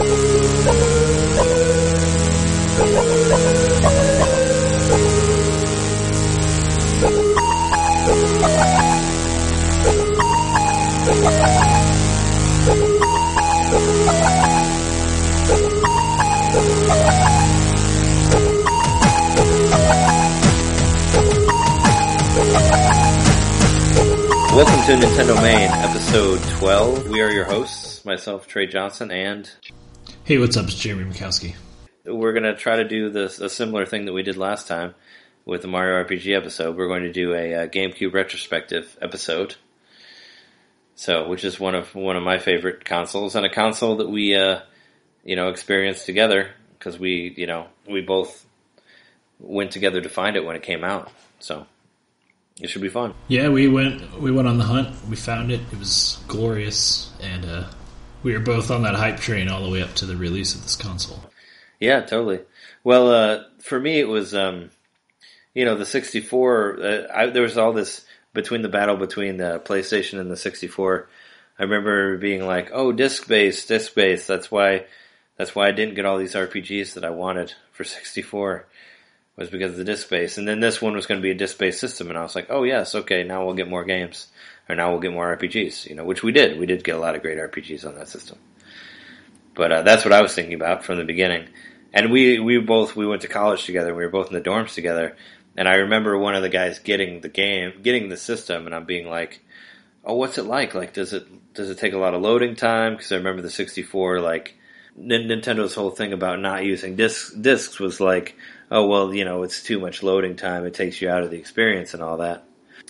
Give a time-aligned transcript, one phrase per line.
[0.00, 0.16] Welcome
[24.86, 27.08] to Nintendo Main, episode 12.
[27.08, 29.50] We are your hosts, myself, Trey Johnson, and
[30.30, 30.66] Hey, what's up?
[30.66, 31.56] It's Jereme Mikowski.
[32.04, 34.94] we're going to try to do this a similar thing that we did last time
[35.44, 36.76] with the Mario RPG episode.
[36.76, 39.56] We're going to do a, uh GameCube retrospective episode.
[40.94, 44.36] So, which is one of one of my favorite consoles and a console that we
[44.36, 44.60] uh,
[45.24, 48.46] you know, experienced together because we, you know, we both
[49.40, 51.10] went together to find it when it came out.
[51.40, 51.66] So,
[52.60, 53.14] it should be fun.
[53.26, 54.94] Yeah, we went we went on the hunt.
[55.08, 55.60] We found it.
[55.72, 57.64] It was glorious, and uh,
[58.22, 60.62] we were both on that hype train all the way up to the release of
[60.62, 61.24] this console.
[61.78, 62.40] Yeah, totally.
[62.84, 64.70] Well, uh, for me, it was, um,
[65.54, 66.78] you know, the 64.
[66.80, 71.08] Uh, I, there was all this between the battle between the PlayStation and the 64.
[71.58, 74.86] I remember being like, "Oh, disc based, disc based." That's why.
[75.36, 78.66] That's why I didn't get all these RPGs that I wanted for 64.
[79.36, 81.34] Was because of the disc base, and then this one was going to be a
[81.34, 84.26] disc based system, and I was like, "Oh yes, okay, now we'll get more games,
[84.70, 86.58] or now we'll get more RPGs." You know, which we did.
[86.58, 88.38] We did get a lot of great RPGs on that system.
[89.54, 91.48] But uh, that's what I was thinking about from the beginning.
[91.92, 93.94] And we we both we went to college together.
[93.94, 95.16] We were both in the dorms together.
[95.56, 98.84] And I remember one of the guys getting the game, getting the system, and I'm
[98.84, 99.44] being like,
[100.04, 100.74] "Oh, what's it like?
[100.74, 103.50] Like, does it does it take a lot of loading time?" Because I remember the
[103.50, 104.54] 64, like
[104.98, 108.36] Nintendo's whole thing about not using discs discs was like,
[108.70, 110.64] "Oh, well, you know, it's too much loading time.
[110.64, 112.44] It takes you out of the experience and all that."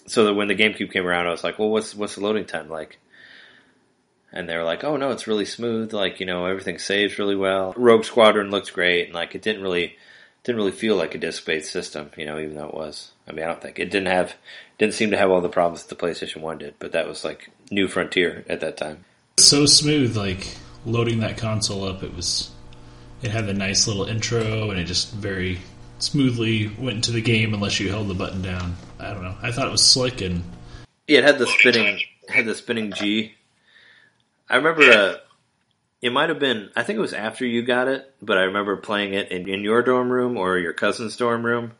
[0.07, 2.47] So that when the GameCube came around, I was like, "Well, what's what's the loading
[2.47, 2.99] time like?"
[4.33, 5.93] and they were like, "Oh no, it's really smooth.
[5.93, 7.75] Like you know, everything saves really well.
[7.77, 9.97] Rogue Squadron looked great, and like it didn't really
[10.45, 12.11] didn't really feel like a disc-based system.
[12.17, 13.13] You know, even though it was.
[13.29, 14.35] I mean, I don't think it didn't have
[14.79, 17.25] didn't seem to have all the problems that the PlayStation One did, but that was
[17.25, 19.05] like new frontier at that time.
[19.39, 22.03] So smooth, like loading that console up.
[22.03, 22.51] It was.
[23.23, 25.59] It had the nice little intro, and it just very
[25.99, 28.77] smoothly went into the game unless you held the button down.
[29.01, 29.37] I don't know.
[29.43, 30.43] I thought it was slick and
[31.07, 33.35] Yeah, it had the spinning had the spinning G.
[34.49, 35.15] I remember uh,
[36.03, 38.77] it might have been I think it was after you got it, but I remember
[38.77, 41.73] playing it in, in your dorm room or your cousin's dorm room.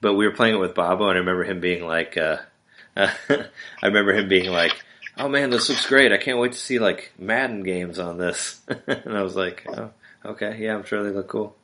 [0.00, 2.38] But we were playing it with Bobo, and I remember him being like, uh,
[2.96, 3.46] I
[3.82, 4.72] remember him being like,
[5.16, 6.12] "Oh man, this looks great!
[6.12, 9.90] I can't wait to see like Madden games on this." and I was like, "Oh,
[10.24, 11.56] okay, yeah, I'm sure they look cool."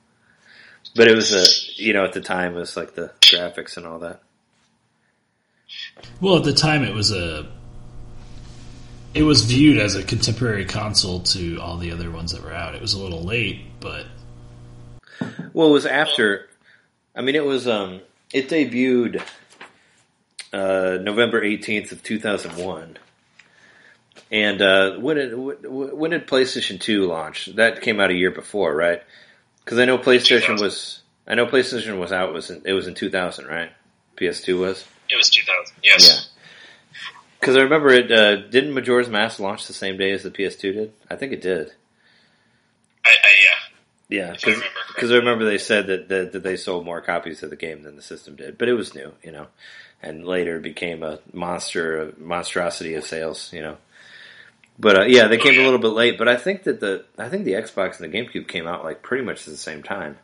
[0.97, 3.87] But it was a, you know, at the time it was like the graphics and
[3.87, 4.21] all that.
[6.21, 7.47] Well, at the time, it was a.
[9.15, 12.75] It was viewed as a contemporary console to all the other ones that were out.
[12.75, 14.07] It was a little late, but
[15.53, 16.49] Well, it was after.
[17.15, 17.69] I mean, it was.
[17.69, 18.01] Um,
[18.33, 19.23] it debuted
[20.53, 22.97] uh, November eighteenth of two thousand one.
[24.33, 27.47] And uh, when did when did PlayStation Two launch?
[27.55, 29.03] That came out a year before, right?
[29.65, 31.03] Because I know PlayStation was.
[31.27, 32.33] I know PlayStation was out.
[32.35, 33.71] Was in, it was in two thousand, right?
[34.17, 34.85] PS2 was.
[35.15, 35.77] It was 2000.
[35.83, 36.09] Yes.
[36.11, 36.99] Yeah.
[37.39, 38.11] Because I remember it.
[38.11, 40.93] Uh, didn't Majora's Mask launch the same day as the PS2 did?
[41.09, 41.73] I think it did.
[43.05, 43.55] I, I, yeah.
[44.09, 44.63] Yeah, If I
[44.95, 47.83] because I remember they said that, that that they sold more copies of the game
[47.83, 49.47] than the system did, but it was new, you know,
[50.03, 53.79] and later became a monster, a monstrosity of sales, you know.
[54.79, 57.29] But uh, yeah, they came a little bit late, but I think that the I
[57.29, 60.19] think the Xbox and the GameCube came out like pretty much at the same time.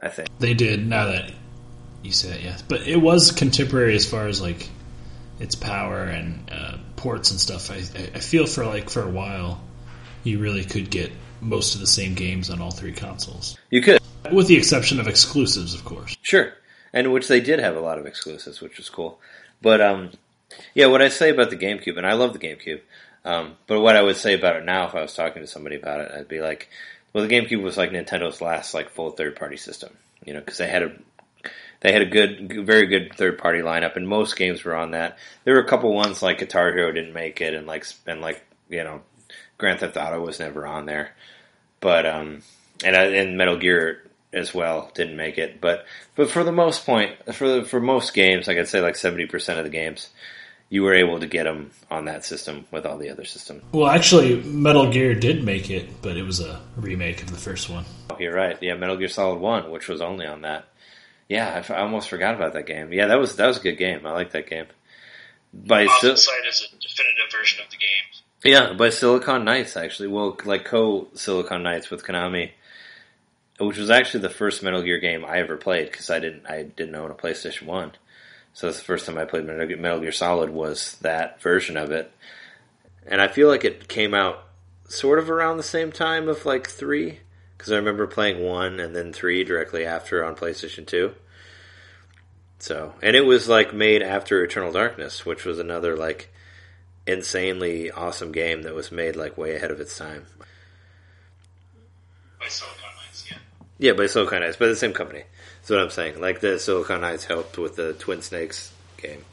[0.00, 0.28] I think.
[0.38, 0.86] they did.
[0.86, 1.32] Now that
[2.02, 4.68] you say it, yes, but it was contemporary as far as like
[5.40, 7.70] its power and uh, ports and stuff.
[7.70, 9.60] I, I I feel for like for a while,
[10.24, 11.10] you really could get
[11.40, 14.00] most of the same games on all three consoles, You could
[14.32, 16.16] with the exception of exclusives, of course.
[16.22, 16.52] sure,
[16.92, 19.20] and which they did have a lot of exclusives, which was cool.
[19.62, 20.10] But um,
[20.74, 22.80] yeah, what I say about the GameCube, and I love the GameCube,
[23.24, 25.76] um, but what I would say about it now, if I was talking to somebody
[25.76, 26.68] about it, I'd be like,
[27.12, 29.90] well, the GameCube was like Nintendo's last like full third party system,
[30.24, 30.92] you know, because they had a
[31.80, 35.18] they had a good, very good third party lineup, and most games were on that.
[35.44, 38.44] There were a couple ones like Guitar Hero didn't make it, and like and like
[38.68, 39.02] you know,
[39.58, 41.14] Grand Theft Auto was never on there,
[41.80, 42.42] but um,
[42.84, 44.02] and and Metal Gear
[44.32, 45.60] as well didn't make it.
[45.60, 48.96] But but for the most point, for the, for most games, like I'd say like
[48.96, 50.08] seventy percent of the games,
[50.70, 53.62] you were able to get them on that system with all the other systems.
[53.72, 57.70] Well, actually, Metal Gear did make it, but it was a remake of the first
[57.70, 57.84] one.
[58.10, 58.58] Oh, You're right.
[58.60, 60.66] Yeah, Metal Gear Solid One, which was only on that.
[61.28, 62.92] Yeah, I f- I almost forgot about that game.
[62.92, 64.06] Yeah, that was that was a good game.
[64.06, 64.66] I like that game.
[65.52, 67.88] But I Awesome still, site is a definitive version of the game.
[68.44, 70.08] Yeah, by Silicon Knights actually.
[70.08, 72.52] Well, like co Silicon Knights with Konami,
[73.58, 76.62] which was actually the first Metal Gear game I ever played because I didn't I
[76.62, 77.92] didn't own a PlayStation One,
[78.54, 81.76] so that's the first time I played Metal Gear, Metal Gear Solid was that version
[81.76, 82.10] of it,
[83.06, 84.44] and I feel like it came out
[84.88, 87.20] sort of around the same time of like three
[87.58, 91.14] because I remember playing one and then three directly after on PlayStation Two.
[92.60, 96.32] So, and it was like made after Eternal Darkness, which was another like
[97.06, 100.26] insanely awesome game that was made like way ahead of its time.
[102.38, 103.38] By Silicon Knights, yeah.
[103.78, 105.24] Yeah, by Silicon Knights, by the same company.
[105.60, 106.20] That's what I'm saying.
[106.20, 109.24] Like the Silicon Knights helped with the Twin Snakes game.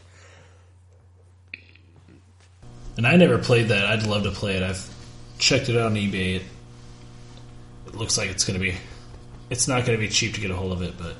[2.97, 3.85] And I never played that.
[3.85, 4.63] I'd love to play it.
[4.63, 4.89] I've
[5.37, 6.37] checked it out on eBay.
[6.37, 6.43] It,
[7.95, 8.75] it looks like it's going to be.
[9.49, 11.15] It's not going to be cheap to get a hold of it, but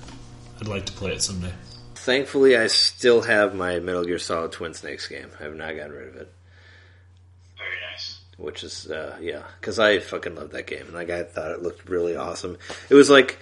[0.60, 1.54] I'd like to play it someday.
[1.96, 5.30] Thankfully, I still have my Metal Gear Solid Twin Snakes game.
[5.40, 6.34] I have not gotten rid of it.
[7.58, 8.20] Very nice.
[8.38, 10.94] which is uh, yeah, because I fucking love that game.
[10.94, 12.58] Like I thought it looked really awesome.
[12.90, 13.40] It was like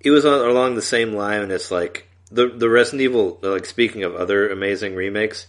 [0.00, 3.38] it was along the same line as like the the Resident Evil.
[3.40, 5.46] Like speaking of other amazing remakes,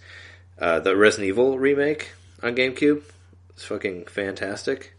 [0.60, 2.12] uh, the Resident Evil remake
[2.44, 3.02] on GameCube
[3.58, 4.94] is fucking fantastic.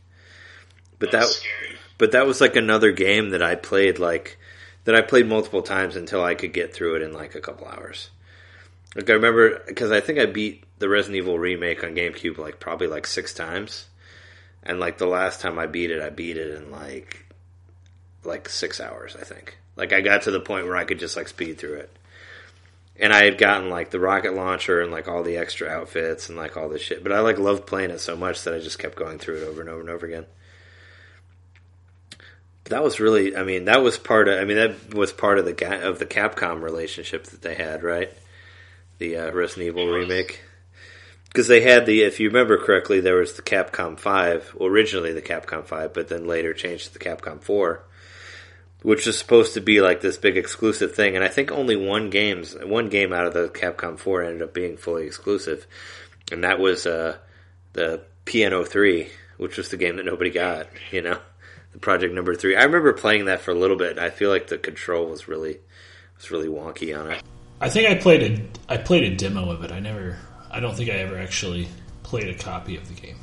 [0.98, 1.78] But that That's scary.
[2.00, 4.38] But that was like another game that I played like
[4.85, 7.69] that I played multiple times until I could get through it in like a couple
[7.69, 8.08] hours.
[8.97, 12.58] Like I remember because I think I beat the Resident Evil remake on GameCube like
[12.58, 13.87] probably like six times,
[14.62, 17.26] and like the last time I beat it, I beat it in like
[18.25, 19.14] like six hours.
[19.14, 21.81] I think like I got to the point where I could just like speed through
[21.81, 21.94] it,
[22.99, 26.38] and I had gotten like the rocket launcher and like all the extra outfits and
[26.38, 27.03] like all this shit.
[27.03, 29.46] But I like loved playing it so much that I just kept going through it
[29.46, 30.25] over and over and over again
[32.70, 35.44] that was really i mean that was part of i mean that was part of
[35.44, 38.11] the of the capcom relationship that they had right?
[38.99, 40.43] The uh, resident evil remake.
[41.25, 45.12] Because they had the if you remember correctly there was the capcom 5 well, originally
[45.12, 47.84] the capcom 5 but then later changed to the capcom 4
[48.82, 51.14] which was supposed to be like this big exclusive thing.
[51.14, 54.55] And i think only one games one game out of the capcom 4 ended up
[54.55, 55.67] being fully exclusive.
[56.32, 57.17] And that was uh,
[57.72, 59.08] the piano 3
[59.38, 61.19] which was the game that nobody got you know
[61.78, 62.56] project number three.
[62.56, 63.99] I remember playing that for a little bit.
[63.99, 65.58] I feel like the control was really
[66.17, 67.22] was really wonky on it.
[67.61, 69.72] I think I played a I played a demo of it.
[69.72, 70.19] I never.
[70.50, 71.69] I don't think I ever actually
[72.02, 73.17] played a copy of the game.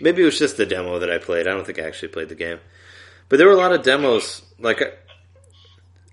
[0.00, 1.46] Maybe it was just the demo that I played.
[1.46, 2.58] I don't think I actually played the game.
[3.28, 4.42] But there were a lot of demos.
[4.58, 4.82] Like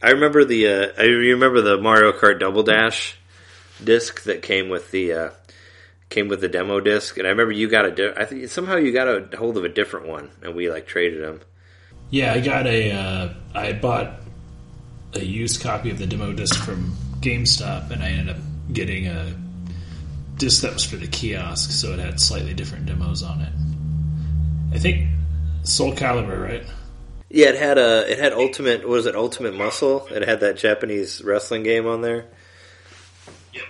[0.02, 3.18] I remember the uh, I remember the Mario Kart Double Dash
[3.84, 5.30] disc that came with the uh,
[6.10, 7.92] came with the demo disc, and I remember you got a.
[7.92, 10.88] Di- I think somehow you got a hold of a different one, and we like
[10.88, 11.42] traded them.
[12.10, 12.92] Yeah, I got a.
[12.92, 14.22] Uh, I bought
[15.14, 18.42] a used copy of the demo disc from GameStop, and I ended up
[18.72, 19.34] getting a
[20.38, 23.54] disc that was for the kiosk, so it had slightly different demos on it.
[24.76, 25.08] I think
[25.64, 26.64] Soul Calibur, right?
[27.30, 28.88] Yeah, it had a it had Ultimate.
[28.88, 30.08] Was it Ultimate Muscle?
[30.12, 32.26] It had that Japanese wrestling game on there.
[33.54, 33.64] Yep.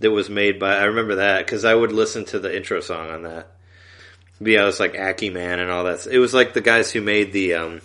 [0.00, 0.76] that was made by.
[0.76, 3.53] I remember that because I would listen to the intro song on that.
[4.40, 6.06] Yeah, it was like Aki Man and all that.
[6.06, 7.54] It was like the guys who made the.
[7.54, 7.80] Um,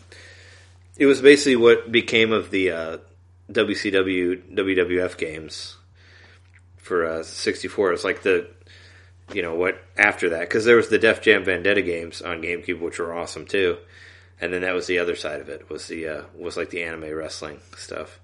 [0.98, 2.98] it was basically what became of the uh,
[3.52, 5.78] WCW WWF games
[6.78, 7.94] for uh, 64.
[7.94, 8.50] It's like the,
[9.34, 12.80] you know what after that because there was the Def Jam Vendetta games on GameCube
[12.80, 13.78] which were awesome too,
[14.42, 16.84] and then that was the other side of it was the uh, was like the
[16.84, 18.20] anime wrestling stuff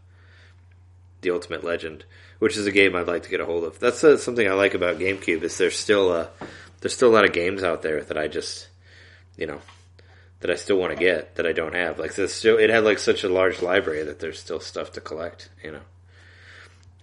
[1.25, 2.05] the Ultimate Legend,
[2.39, 3.79] which is a game I'd like to get a hold of.
[3.79, 6.27] That's uh, something I like about GameCube is there's still uh,
[6.85, 8.67] there's still a lot of games out there that I just
[9.37, 9.59] you know
[10.41, 11.97] that I still want to get that I don't have.
[11.97, 15.01] Like there's still it had like such a large library that there's still stuff to
[15.01, 15.49] collect.
[15.63, 15.81] You know,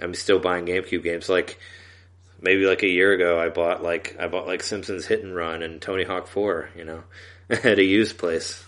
[0.00, 1.28] I'm still buying GameCube games.
[1.28, 1.58] Like
[2.40, 5.64] maybe like a year ago, I bought like I bought like Simpsons Hit and Run
[5.64, 6.70] and Tony Hawk Four.
[6.76, 7.02] You know,
[7.50, 8.64] at a used place.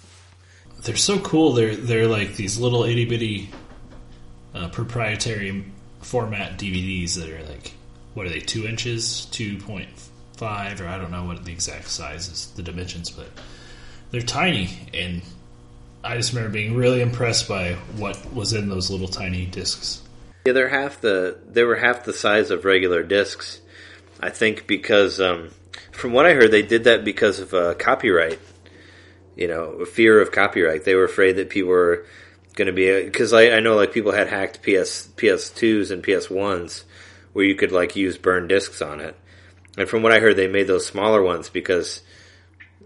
[0.82, 1.52] They're so cool.
[1.52, 3.50] They're they're like these little itty bitty
[4.52, 5.64] uh, proprietary
[6.00, 7.74] format DVDs that are like
[8.14, 9.90] what are they two inches, two point
[10.36, 13.28] five, or I don't know what the exact size is, the dimensions, but
[14.10, 15.22] they're tiny, and
[16.02, 20.02] I just remember being really impressed by what was in those little tiny discs.
[20.46, 23.60] Yeah, they're half the they were half the size of regular discs.
[24.20, 25.50] I think because um,
[25.90, 28.38] from what I heard, they did that because of uh, copyright.
[29.36, 30.84] You know, fear of copyright.
[30.84, 32.06] They were afraid that people were
[32.54, 36.84] going to be because I, I know like people had hacked PS PS2s and PS1s
[37.32, 39.16] where you could like use burned discs on it.
[39.76, 42.02] And from what I heard, they made those smaller ones because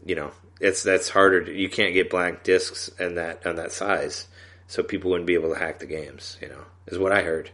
[0.05, 1.45] you know it's that's harder.
[1.45, 4.27] To, you can't get blank discs and that on that size,
[4.67, 6.39] so people wouldn't be able to hack the games.
[6.41, 7.51] You know, is what I heard.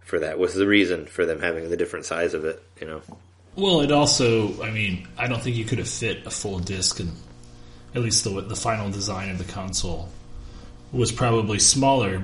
[0.00, 2.62] For that was the reason for them having the different size of it.
[2.80, 3.02] You know.
[3.56, 7.00] Well, it also, I mean, I don't think you could have fit a full disc,
[7.00, 7.12] and
[7.94, 10.08] at least the the final design of the console
[10.92, 12.22] was probably smaller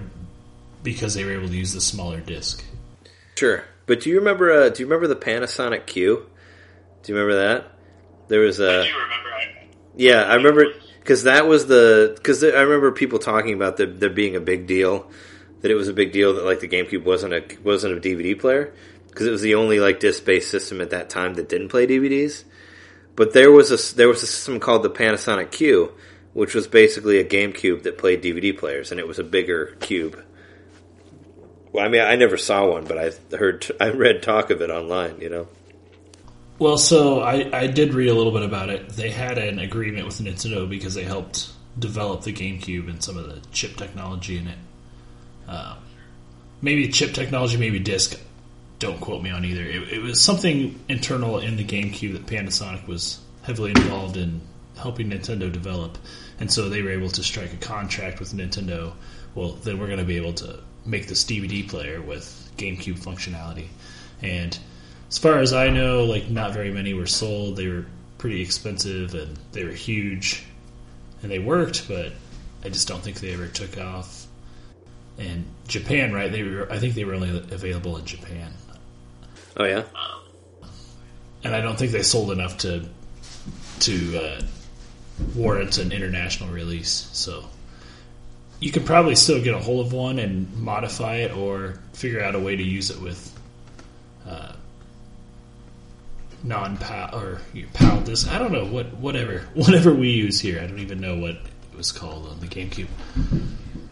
[0.82, 2.64] because they were able to use the smaller disc.
[3.36, 4.52] Sure, but do you remember?
[4.52, 6.24] Uh, do you remember the Panasonic Q?
[7.02, 7.72] Do you remember that?
[8.28, 9.30] There was I a do remember.
[9.34, 9.66] I,
[9.96, 10.66] yeah, I remember
[11.00, 14.68] because that was the because I remember people talking about the, there being a big
[14.68, 15.10] deal
[15.62, 18.38] that it was a big deal that like the GameCube wasn't a wasn't a DVD
[18.38, 18.72] player
[19.08, 21.84] because it was the only like disc based system at that time that didn't play
[21.84, 22.44] DVDs.
[23.16, 25.90] But there was a there was a system called the Panasonic Q,
[26.32, 30.22] which was basically a GameCube that played DVD players, and it was a bigger cube.
[31.72, 34.70] Well, I mean, I never saw one, but I heard I read talk of it
[34.70, 35.20] online.
[35.20, 35.48] You know.
[36.58, 38.90] Well, so I, I did read a little bit about it.
[38.90, 43.26] They had an agreement with Nintendo because they helped develop the GameCube and some of
[43.26, 44.58] the chip technology in it.
[45.48, 45.76] Uh,
[46.60, 48.20] maybe chip technology, maybe disc.
[48.78, 49.62] Don't quote me on either.
[49.62, 54.42] It, it was something internal in the GameCube that Panasonic was heavily involved in
[54.76, 55.98] helping Nintendo develop,
[56.40, 58.92] and so they were able to strike a contract with Nintendo.
[59.34, 60.60] Well, then we're going to be able to
[60.90, 63.68] make this DVD player with GameCube functionality,
[64.22, 64.58] and
[65.08, 67.56] as far as I know, like not very many were sold.
[67.56, 67.86] They were
[68.18, 70.44] pretty expensive and they were huge,
[71.22, 72.12] and they worked, but
[72.64, 74.26] I just don't think they ever took off.
[75.18, 76.30] And Japan, right?
[76.30, 76.70] They were.
[76.70, 78.52] I think they were only available in Japan,
[79.56, 79.84] Oh yeah.
[81.44, 82.86] and I don't think they sold enough to
[83.80, 84.40] to uh,
[85.34, 87.08] warrant an international release.
[87.12, 87.44] So
[88.60, 92.34] you could probably still get a hold of one and modify it, or figure out
[92.34, 93.38] a way to use it with
[94.28, 94.52] uh,
[96.44, 97.40] non PAL or
[97.72, 98.28] PAL disc.
[98.30, 100.60] I don't know what whatever whatever we use here.
[100.60, 102.88] I don't even know what it was called on the GameCube.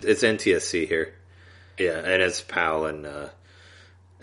[0.03, 1.15] It's NTSC here.
[1.79, 3.31] Yeah, and it's PAL in uh,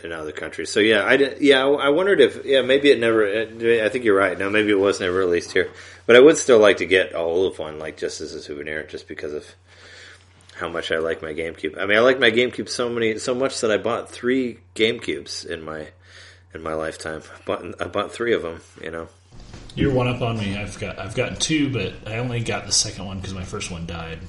[0.03, 0.69] in other countries.
[0.69, 3.25] So yeah, I did, yeah I wondered if yeah maybe it never.
[3.27, 4.37] I think you're right.
[4.37, 5.71] No, maybe it was never released here.
[6.05, 8.41] But I would still like to get a hold of one, like just as a
[8.41, 9.55] souvenir, just because of
[10.55, 11.77] how much I like my GameCube.
[11.77, 15.45] I mean, I like my GameCube so many so much that I bought three GameCubes
[15.45, 15.87] in my
[16.53, 17.21] in my lifetime.
[17.33, 18.61] I bought I bought three of them.
[18.81, 19.07] You know.
[19.75, 20.57] You're one up on me.
[20.57, 23.69] I've got I've gotten two, but I only got the second one because my first
[23.69, 24.19] one died.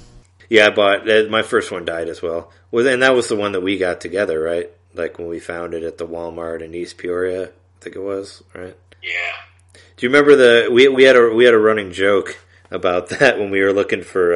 [0.48, 2.52] Yeah, I bought uh, my first one died as well.
[2.70, 4.70] Well, and that was the one that we got together, right?
[4.94, 8.42] Like when we found it at the Walmart in East Peoria, I think it was,
[8.54, 8.76] right?
[9.02, 9.80] yeah.
[9.96, 12.38] Do you remember the we we had a we had a running joke
[12.70, 14.34] about that when we were looking for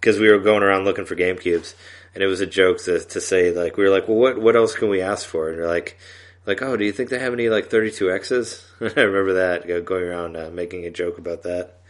[0.00, 1.74] because we were going around looking for GameCubes,
[2.14, 4.56] and it was a joke to, to say like we were like, well, what what
[4.56, 5.48] else can we ask for?
[5.48, 5.98] And you're like,
[6.46, 8.64] like, oh, do you think they have any like 32 X's?
[8.80, 11.80] I remember that going around uh, making a joke about that.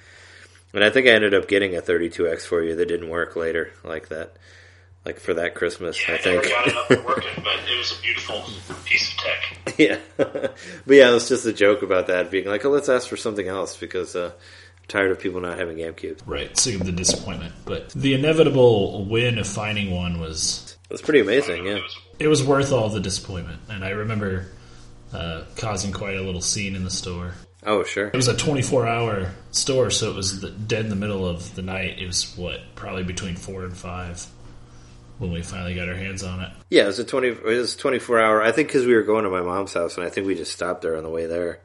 [0.72, 3.70] And I think I ended up getting a 32X for you that didn't work later,
[3.82, 4.36] like that,
[5.06, 5.98] like for that Christmas.
[6.06, 6.54] Yeah, I I never think.
[6.54, 8.44] got it up and working, but it was a beautiful
[8.84, 9.78] piece of tech.
[9.78, 10.54] yeah, but
[10.86, 13.48] yeah, it was just a joke about that being like, oh, let's ask for something
[13.48, 14.32] else because uh,
[14.88, 16.20] tired of people not having GameCubes.
[16.26, 17.54] Right, sick of the disappointment.
[17.64, 21.80] But the inevitable win of finding one was It was pretty amazing, yeah.
[22.18, 24.46] It was worth all the disappointment, and I remember
[25.12, 27.34] uh, causing quite a little scene in the store.
[27.64, 28.08] Oh, sure.
[28.08, 31.54] It was a 24 hour store, so it was the, dead in the middle of
[31.56, 31.98] the night.
[31.98, 34.24] It was what probably between four and five
[35.18, 36.52] when we finally got our hands on it.
[36.70, 37.28] Yeah, it was a twenty.
[37.28, 38.42] It was a twenty-four hour.
[38.42, 40.52] I think because we were going to my mom's house, and I think we just
[40.52, 41.60] stopped there on the way there.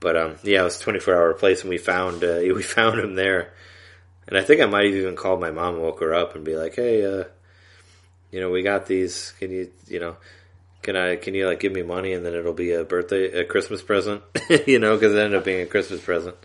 [0.00, 3.00] But um, yeah, it was a twenty-four hour place, and we found uh, we found
[3.00, 3.52] him there.
[4.26, 6.56] And I think I might have even called my mom woke her up and be
[6.56, 7.24] like, "Hey, uh,
[8.30, 9.32] you know, we got these.
[9.38, 10.16] Can you, you know,
[10.82, 13.44] can I, can you like give me money and then it'll be a birthday, a
[13.44, 14.22] Christmas present,
[14.66, 16.36] you know, because it ended up being a Christmas present.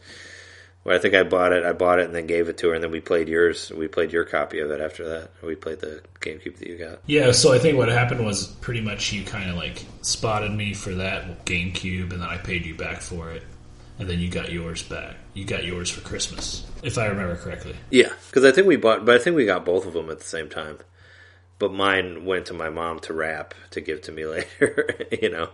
[0.89, 1.63] Well, I think I bought it.
[1.63, 3.71] I bought it and then gave it to her, and then we played yours.
[3.71, 5.29] We played your copy of it after that.
[5.43, 7.01] We played the GameCube that you got.
[7.05, 10.73] Yeah, so I think what happened was pretty much you kind of like spotted me
[10.73, 13.43] for that GameCube, and then I paid you back for it,
[13.99, 15.17] and then you got yours back.
[15.35, 17.75] You got yours for Christmas, if I remember correctly.
[17.91, 20.17] Yeah, because I think we bought, but I think we got both of them at
[20.17, 20.79] the same time.
[21.59, 25.05] But mine went to my mom to wrap to give to me later.
[25.21, 25.49] you know,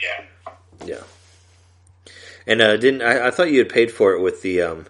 [0.00, 0.24] yeah.
[0.86, 1.02] yeah.
[2.46, 4.86] And uh, didn't I, I thought you had paid for it with the um,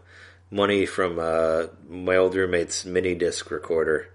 [0.51, 4.09] money from uh, my old roommate's mini disc recorder?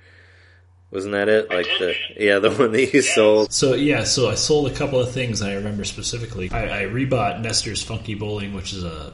[0.90, 1.50] Wasn't that it?
[1.50, 3.52] Like the yeah, the one that you sold.
[3.52, 6.50] So yeah, so I sold a couple of things I remember specifically.
[6.50, 9.12] I, I rebought Nestor's Funky Bowling, which is a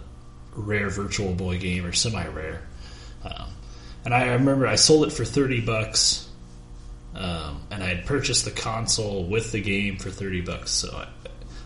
[0.55, 2.61] rare Virtual Boy game or semi-rare,
[3.23, 3.49] um,
[4.05, 6.29] and I remember I sold it for thirty bucks,
[7.15, 10.69] um, and I had purchased the console with the game for thirty bucks.
[10.69, 11.07] So I,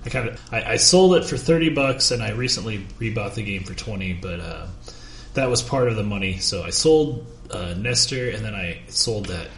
[0.08, 3.44] I kind of I, I sold it for thirty bucks, and I recently rebought the
[3.44, 4.40] game for twenty, but.
[4.40, 4.68] Uh,
[5.34, 6.40] that was part of the money.
[6.40, 9.50] So I sold uh, Nestor, and then I sold that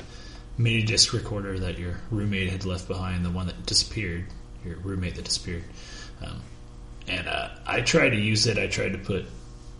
[0.58, 4.26] mini disc recorder that your roommate had left behind, the one that disappeared,
[4.66, 5.64] your roommate that disappeared.
[6.22, 6.42] Um,
[7.08, 8.58] and uh, I tried to use it.
[8.58, 9.26] I tried to put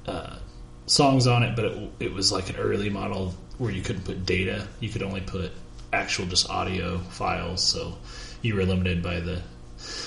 [0.08, 0.38] uh,
[0.86, 4.26] songs on it, but it, it was like an early model where you couldn't put
[4.26, 4.70] data.
[4.80, 5.52] You could only put
[5.92, 7.98] actual just audio files, so
[8.42, 9.42] you were limited by the.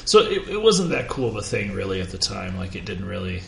[0.04, 2.56] So it, it wasn't that cool of a thing really at the time.
[2.56, 3.42] Like it didn't really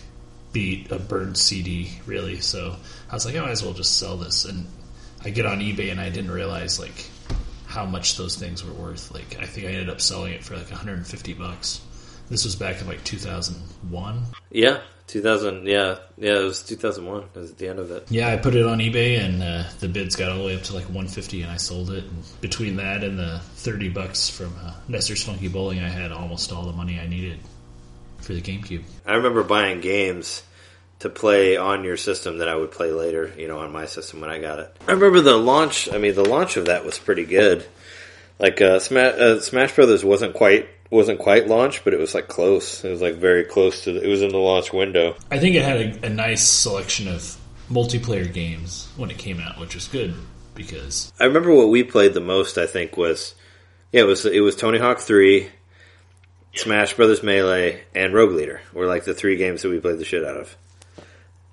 [0.52, 2.40] beat a burned CD really.
[2.40, 2.76] So
[3.10, 4.44] I was like, I might as well just sell this.
[4.44, 4.66] And
[5.24, 7.10] I get on eBay and I didn't realize like
[7.66, 9.12] how much those things were worth.
[9.12, 11.80] Like I think I ended up selling it for like 150 bucks.
[12.30, 14.22] This was back in like 2001.
[14.50, 15.66] Yeah, 2000.
[15.66, 17.22] Yeah, yeah, it was 2001.
[17.22, 18.10] It was at the end of it.
[18.10, 20.62] Yeah, I put it on eBay and uh, the bids got all the way up
[20.64, 22.04] to like 150 and I sold it.
[22.04, 26.52] And between that and the 30 bucks from uh, Nestor's Funky Bowling, I had almost
[26.52, 27.38] all the money I needed
[28.18, 28.84] for the GameCube.
[29.06, 30.42] I remember buying games
[31.00, 34.20] to play on your system that I would play later, you know, on my system
[34.20, 34.74] when I got it.
[34.88, 35.92] I remember the launch.
[35.92, 37.66] I mean, the launch of that was pretty good.
[38.38, 42.28] Like uh, Smash, uh, Smash Brothers wasn't quite wasn't quite launched, but it was like
[42.28, 42.84] close.
[42.84, 43.92] It was like very close to.
[43.92, 45.16] The, it was in the launch window.
[45.30, 47.36] I think it had a, a nice selection of
[47.70, 50.14] multiplayer games when it came out, which was good
[50.54, 52.58] because I remember what we played the most.
[52.58, 53.34] I think was
[53.92, 55.48] yeah, it was it was Tony Hawk Three,
[56.54, 60.04] Smash Brothers Melee, and Rogue Leader were like the three games that we played the
[60.04, 60.56] shit out of.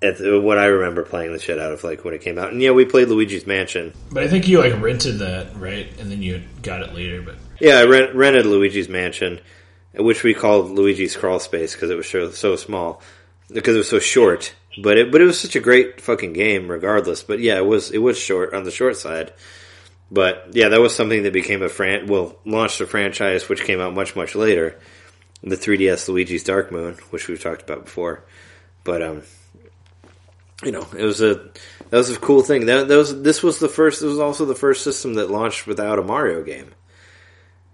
[0.02, 2.50] At the, what I remember playing the shit out of like when it came out,
[2.50, 3.94] and yeah, we played Luigi's Mansion.
[4.10, 7.22] But I think you like rented that right, and then you got it later.
[7.22, 9.38] But Yeah, I rent, rented Luigi's Mansion,
[9.94, 13.00] which we called Luigi's Crawl Space because it was so, so small,
[13.54, 14.52] because it was so short.
[14.82, 17.22] But it but it was such a great fucking game, regardless.
[17.22, 19.32] But yeah, it was it was short on the short side.
[20.10, 23.80] But yeah, that was something that became a fran well launched a franchise, which came
[23.80, 24.80] out much much later.
[25.44, 28.24] The 3DS Luigi's Dark Moon, which we've talked about before.
[28.82, 29.22] But um,
[30.64, 31.34] you know, it was a
[31.90, 32.66] that was a cool thing.
[32.66, 34.02] That, that was this was the first.
[34.02, 36.74] It was also the first system that launched without a Mario game.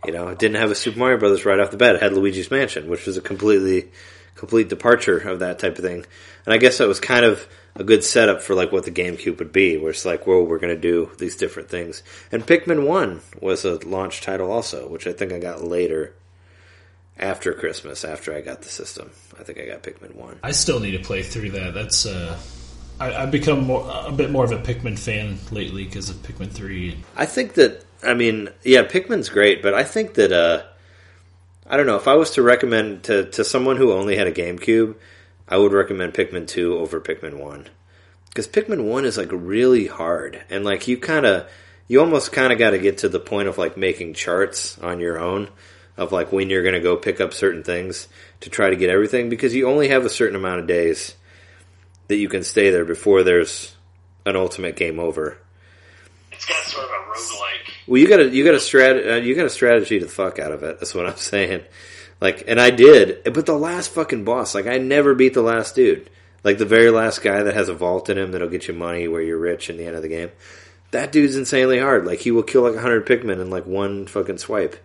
[0.07, 1.97] You know, it didn't have a Super Mario Brothers right off the bat.
[1.97, 3.91] It had Luigi's Mansion, which was a completely
[4.37, 6.07] complete departure of that type of thing.
[6.47, 9.39] And I guess that was kind of a good setup for like what the GameCube
[9.39, 12.03] would be, where it's like, well, we're going to do these different things.
[12.31, 16.15] And Pikmin One was a launch title also, which I think I got later.
[17.21, 20.39] After Christmas, after I got the system, I think I got Pikmin One.
[20.41, 21.75] I still need to play through that.
[21.75, 22.39] That's uh,
[23.01, 26.53] I, I've become more, a bit more of a Pikmin fan lately because of Pikmin
[26.53, 26.97] Three.
[27.17, 30.63] I think that I mean, yeah, Pikmin's great, but I think that uh,
[31.67, 34.33] I don't know if I was to recommend to to someone who only had a
[34.33, 34.95] GameCube,
[35.49, 37.69] I would recommend Pikmin two over Pikmin one
[38.29, 41.51] because Pikmin one is like really hard and like you kind of
[41.89, 45.01] you almost kind of got to get to the point of like making charts on
[45.01, 45.49] your own
[45.97, 48.07] of like when you're going to go pick up certain things
[48.41, 51.17] to try to get everything because you only have a certain amount of days
[52.07, 53.75] that you can stay there before there's
[54.25, 55.39] an ultimate game over.
[56.31, 57.48] It's got sort of a roguelike.
[57.89, 60.11] Well, you got a you got a strat uh, you got a strategy to the
[60.11, 60.79] fuck out of it.
[60.79, 61.63] That's what I'm saying.
[62.21, 65.77] Like, and I did, but the last fucking boss, like, I never beat the last
[65.77, 66.11] dude.
[66.45, 69.09] Like the very last guy that has a vault in him that'll get you money
[69.09, 70.31] where you're rich in the end of the game.
[70.93, 72.07] That dude's insanely hard.
[72.07, 74.77] Like he will kill like hundred Pikmin in like one fucking swipe.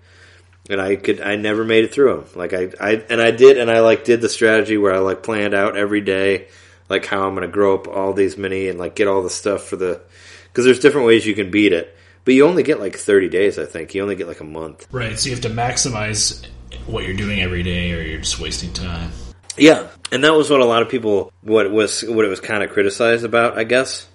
[0.70, 2.26] And I could, I never made it through him.
[2.36, 5.22] Like I, I, and I did, and I like did the strategy where I like
[5.22, 6.48] planned out every day,
[6.90, 9.64] like how I'm gonna grow up all these mini and like get all the stuff
[9.64, 10.02] for the,
[10.46, 11.96] because there's different ways you can beat it.
[12.26, 13.94] But you only get like 30 days, I think.
[13.94, 14.88] You only get like a month.
[14.92, 16.46] Right, so you have to maximize
[16.86, 19.12] what you're doing every day, or you're just wasting time.
[19.58, 22.64] Yeah, and that was what a lot of people what was what it was kind
[22.64, 24.08] of criticized about, I guess,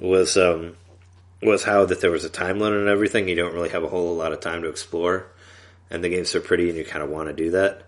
[0.00, 0.76] was um,
[1.42, 3.28] was how that there was a time limit and everything.
[3.28, 5.26] You don't really have a whole lot of time to explore,
[5.90, 7.82] and the game's so pretty, and you kind of want to do that.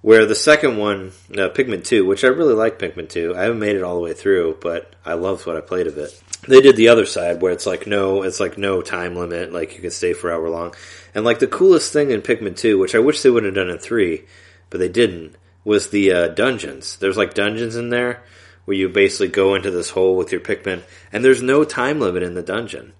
[0.00, 3.60] Where the second one, uh, Pikmin Two, which I really like Pikmin Two, I haven't
[3.60, 6.20] made it all the way through, but I loved what I played of it.
[6.48, 9.76] They did the other side where it's like no, it's like no time limit, like
[9.76, 10.74] you can stay for hour long,
[11.14, 13.70] and like the coolest thing in Pikmin Two, which I wish they would have done
[13.70, 14.24] in three,
[14.68, 16.96] but they didn't, was the uh, dungeons.
[16.96, 18.22] There's like dungeons in there
[18.64, 22.24] where you basically go into this hole with your Pikmin, and there's no time limit
[22.24, 22.92] in the dungeon.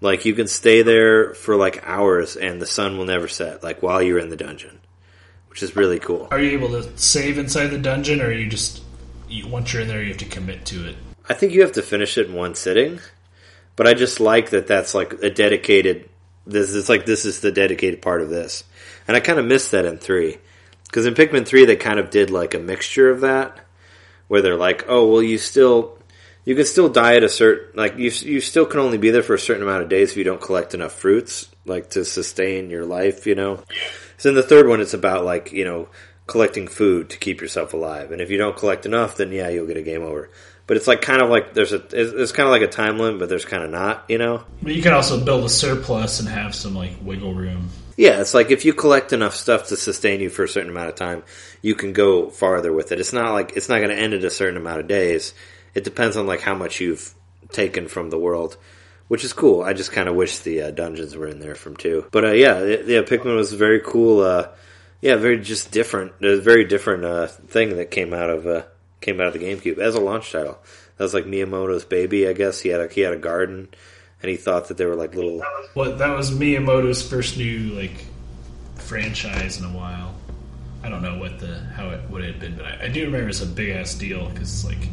[0.00, 3.80] Like you can stay there for like hours, and the sun will never set, like
[3.80, 4.80] while you're in the dungeon,
[5.50, 6.26] which is really cool.
[6.32, 8.82] Are you able to save inside the dungeon, or are you just
[9.28, 10.96] you, once you're in there, you have to commit to it?
[11.32, 13.00] I think you have to finish it in one sitting,
[13.74, 16.10] but I just like that that's like a dedicated.
[16.46, 18.64] This is like this is the dedicated part of this,
[19.08, 20.36] and I kind of missed that in three
[20.84, 23.58] because in Pikmin three they kind of did like a mixture of that,
[24.28, 25.96] where they're like, oh well, you still
[26.44, 29.22] you can still die at a certain like you you still can only be there
[29.22, 32.68] for a certain amount of days if you don't collect enough fruits like to sustain
[32.68, 33.64] your life, you know.
[34.18, 35.88] So in the third one, it's about like you know
[36.26, 39.66] collecting food to keep yourself alive, and if you don't collect enough, then yeah, you'll
[39.66, 40.28] get a game over.
[40.66, 42.98] But it's like kind of like there's a it's, it's kind of like a time
[42.98, 44.44] limit, but there's kind of not, you know.
[44.62, 47.68] But you can also build a surplus and have some like wiggle room.
[47.96, 50.88] Yeah, it's like if you collect enough stuff to sustain you for a certain amount
[50.88, 51.22] of time,
[51.60, 53.00] you can go farther with it.
[53.00, 55.34] It's not like it's not going to end at a certain amount of days.
[55.74, 57.14] It depends on like how much you've
[57.50, 58.56] taken from the world,
[59.08, 59.62] which is cool.
[59.62, 62.06] I just kind of wish the uh, dungeons were in there from two.
[62.10, 64.20] But uh, yeah, it, yeah, Pikmin was very cool.
[64.20, 64.48] Uh,
[65.00, 66.12] yeah, very just different.
[66.22, 68.62] A very different uh, thing that came out of uh,
[69.02, 70.58] came out of the GameCube as a launch title.
[70.96, 72.60] That was like Miyamoto's baby, I guess.
[72.60, 73.68] He had a he had a garden,
[74.22, 75.42] and he thought that they were like little.
[75.74, 78.06] What that was Miyamoto's first new like
[78.76, 80.14] franchise in a while.
[80.82, 83.28] I don't know what the how it would have been, but I, I do remember
[83.28, 84.88] it's a big ass deal because it's like,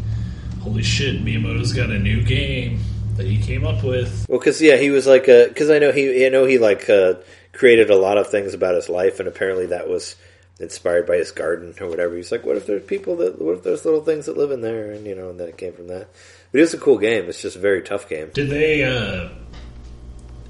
[0.61, 2.79] holy shit, Miyamoto's got a new game
[3.17, 4.25] that he came up with.
[4.29, 6.89] Well, because yeah, he was like a because I know he I know he like
[6.89, 7.15] uh,
[7.53, 10.15] created a lot of things about his life, and apparently that was
[10.59, 12.15] inspired by his garden or whatever.
[12.15, 14.61] He's like, what if there's people that what if there's little things that live in
[14.61, 16.09] there, and you know, and then it came from that.
[16.51, 17.29] But it was a cool game.
[17.29, 18.29] It's just a very tough game.
[18.33, 19.29] Did they uh,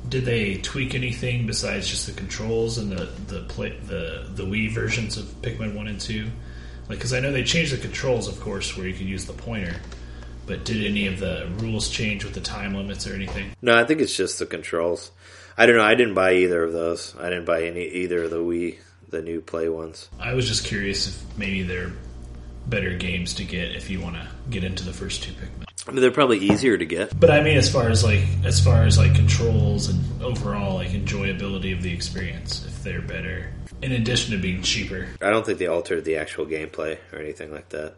[0.08, 4.72] did they tweak anything besides just the controls and the the play, the the Wii
[4.72, 6.30] versions of Pikmin one and two?
[6.88, 9.34] Like, because I know they changed the controls, of course, where you could use the
[9.34, 9.76] pointer.
[10.48, 13.52] But did any of the rules change with the time limits or anything?
[13.62, 15.12] No, I think it's just the controls.
[15.56, 15.84] I don't know.
[15.84, 17.16] I didn't buy either of those.
[17.20, 20.10] I didn't buy any either of the Wii, the new Play ones.
[20.20, 21.92] I was just curious if maybe they're
[22.68, 25.66] better games to get if you want to get into the first two Pikmin.
[25.88, 27.20] I mean, they're probably easier to get.
[27.20, 30.90] But I mean, as far as like as far as like controls and overall like
[30.90, 35.08] enjoyability of the experience, if they're better, in addition to being cheaper.
[35.22, 37.96] I don't think they altered the actual gameplay or anything like that.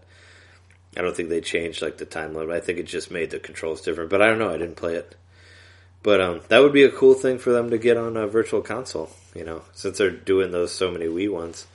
[0.95, 2.55] I don't think they changed like the time limit.
[2.55, 4.09] I think it just made the controls different.
[4.09, 4.49] But I don't know.
[4.49, 5.15] I didn't play it.
[6.03, 8.61] But um, that would be a cool thing for them to get on a virtual
[8.61, 9.09] console.
[9.35, 11.67] You know, since they're doing those so many Wii ones.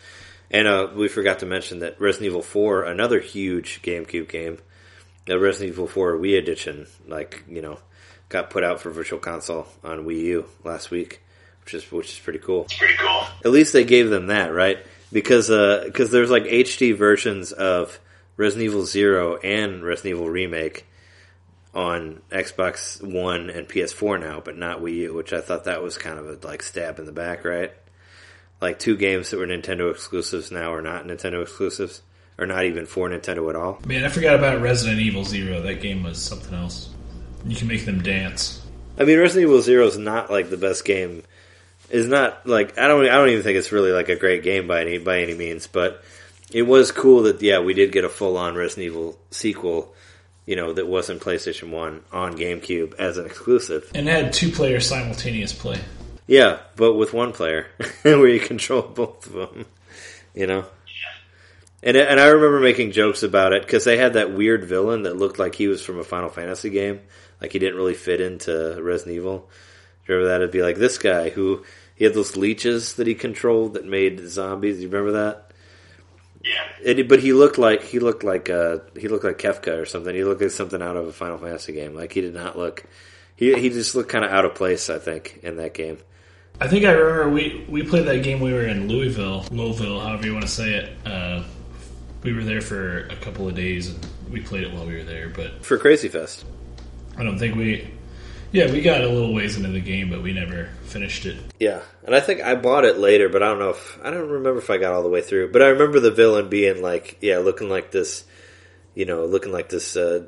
[0.50, 4.58] And uh, we forgot to mention that Resident Evil 4, another huge GameCube game,
[5.26, 7.78] the Resident Evil 4 Wii edition, like you know,
[8.28, 11.22] got put out for Virtual Console on Wii U last week,
[11.64, 12.64] which is which is pretty cool.
[12.64, 13.24] It's pretty cool.
[13.44, 14.78] At least they gave them that, right?
[15.12, 15.48] Because
[15.84, 17.98] because there's like HD versions of
[18.36, 20.86] Resident Evil Zero and Resident Evil Remake
[21.76, 25.98] on Xbox One and PS4 now, but not Wii U, which I thought that was
[25.98, 27.70] kind of a like stab in the back, right?
[28.62, 32.00] Like two games that were Nintendo exclusives now are not Nintendo exclusives,
[32.38, 33.78] or not even for Nintendo at all.
[33.86, 35.60] Man, I forgot about Resident Evil Zero.
[35.60, 36.88] That game was something else.
[37.44, 38.66] You can make them dance.
[38.98, 41.24] I mean, Resident Evil Zero is not like the best game.
[41.90, 44.66] Is not like I don't I don't even think it's really like a great game
[44.66, 46.02] by any by any means, but
[46.50, 49.94] it was cool that yeah we did get a full on Resident Evil sequel,
[50.46, 53.90] you know that wasn't PlayStation One on GameCube as an exclusive.
[53.94, 55.80] And it had two player simultaneous play.
[56.26, 57.66] Yeah, but with one player
[58.02, 59.66] where you control both of them,
[60.34, 60.64] you know.
[61.82, 65.16] And and I remember making jokes about it because they had that weird villain that
[65.16, 67.00] looked like he was from a Final Fantasy game,
[67.40, 69.48] like he didn't really fit into Resident Evil.
[70.06, 70.40] Remember that?
[70.40, 74.28] It'd be like this guy who he had those leeches that he controlled that made
[74.28, 74.80] zombies.
[74.80, 75.45] You remember that?
[76.46, 76.90] Yeah.
[76.92, 80.14] And, but he looked like he looked like uh, he looked like Kefka or something.
[80.14, 81.94] He looked like something out of a Final Fantasy game.
[81.94, 82.84] Like he did not look.
[83.34, 84.88] He he just looked kind of out of place.
[84.88, 85.98] I think in that game.
[86.60, 88.40] I think I remember we, we played that game.
[88.40, 91.06] We were in Louisville, Louisville, however you want to say it.
[91.06, 91.42] Uh,
[92.22, 95.04] we were there for a couple of days, and we played it while we were
[95.04, 95.28] there.
[95.28, 96.44] But for Crazy Fest.
[97.18, 97.92] I don't think we.
[98.56, 101.36] Yeah, we got a little ways into the game, but we never finished it.
[101.60, 104.30] Yeah, and I think I bought it later, but I don't know if I don't
[104.30, 105.52] remember if I got all the way through.
[105.52, 108.24] But I remember the villain being like, yeah, looking like this,
[108.94, 110.24] you know, looking like this uh,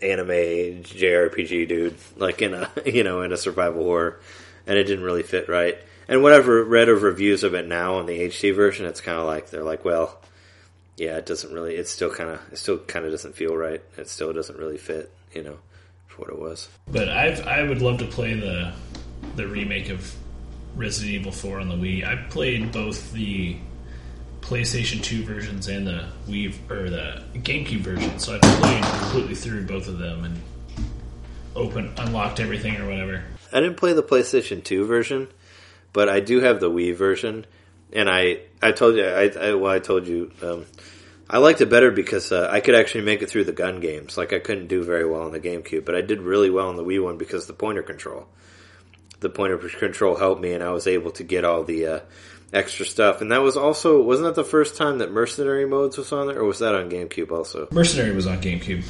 [0.00, 4.20] anime JRPG dude, like in a you know in a survival horror,
[4.64, 5.78] and it didn't really fit right.
[6.06, 9.26] And whatever read of reviews of it now on the HD version, it's kind of
[9.26, 10.20] like they're like, well,
[10.96, 11.74] yeah, it doesn't really.
[11.74, 13.82] It still kind of it still kind of doesn't feel right.
[13.96, 15.58] It still doesn't really fit, you know,
[16.18, 16.68] what it was.
[16.90, 18.72] But I've I would love to play the
[19.36, 20.14] the remake of
[20.76, 22.04] Resident Evil 4 on the Wii.
[22.04, 23.56] I played both the
[24.40, 29.66] PlayStation 2 versions and the Wii or the GameCube version, so I played completely through
[29.66, 30.40] both of them and
[31.56, 33.24] open unlocked everything or whatever.
[33.52, 35.28] I didn't play the PlayStation 2 version,
[35.92, 37.46] but I do have the Wii version,
[37.92, 40.66] and I I told you I, I well I told you um,
[41.30, 44.16] I liked it better because uh, I could actually make it through the gun games.
[44.16, 46.76] Like I couldn't do very well on the GameCube, but I did really well on
[46.76, 48.26] the Wii one because the pointer control.
[49.20, 52.00] The pointer control helped me, and I was able to get all the uh,
[52.52, 53.20] extra stuff.
[53.20, 56.38] And that was also wasn't that the first time that mercenary modes was on there,
[56.38, 57.68] or was that on GameCube also?
[57.72, 58.84] Mercenary was on GameCube.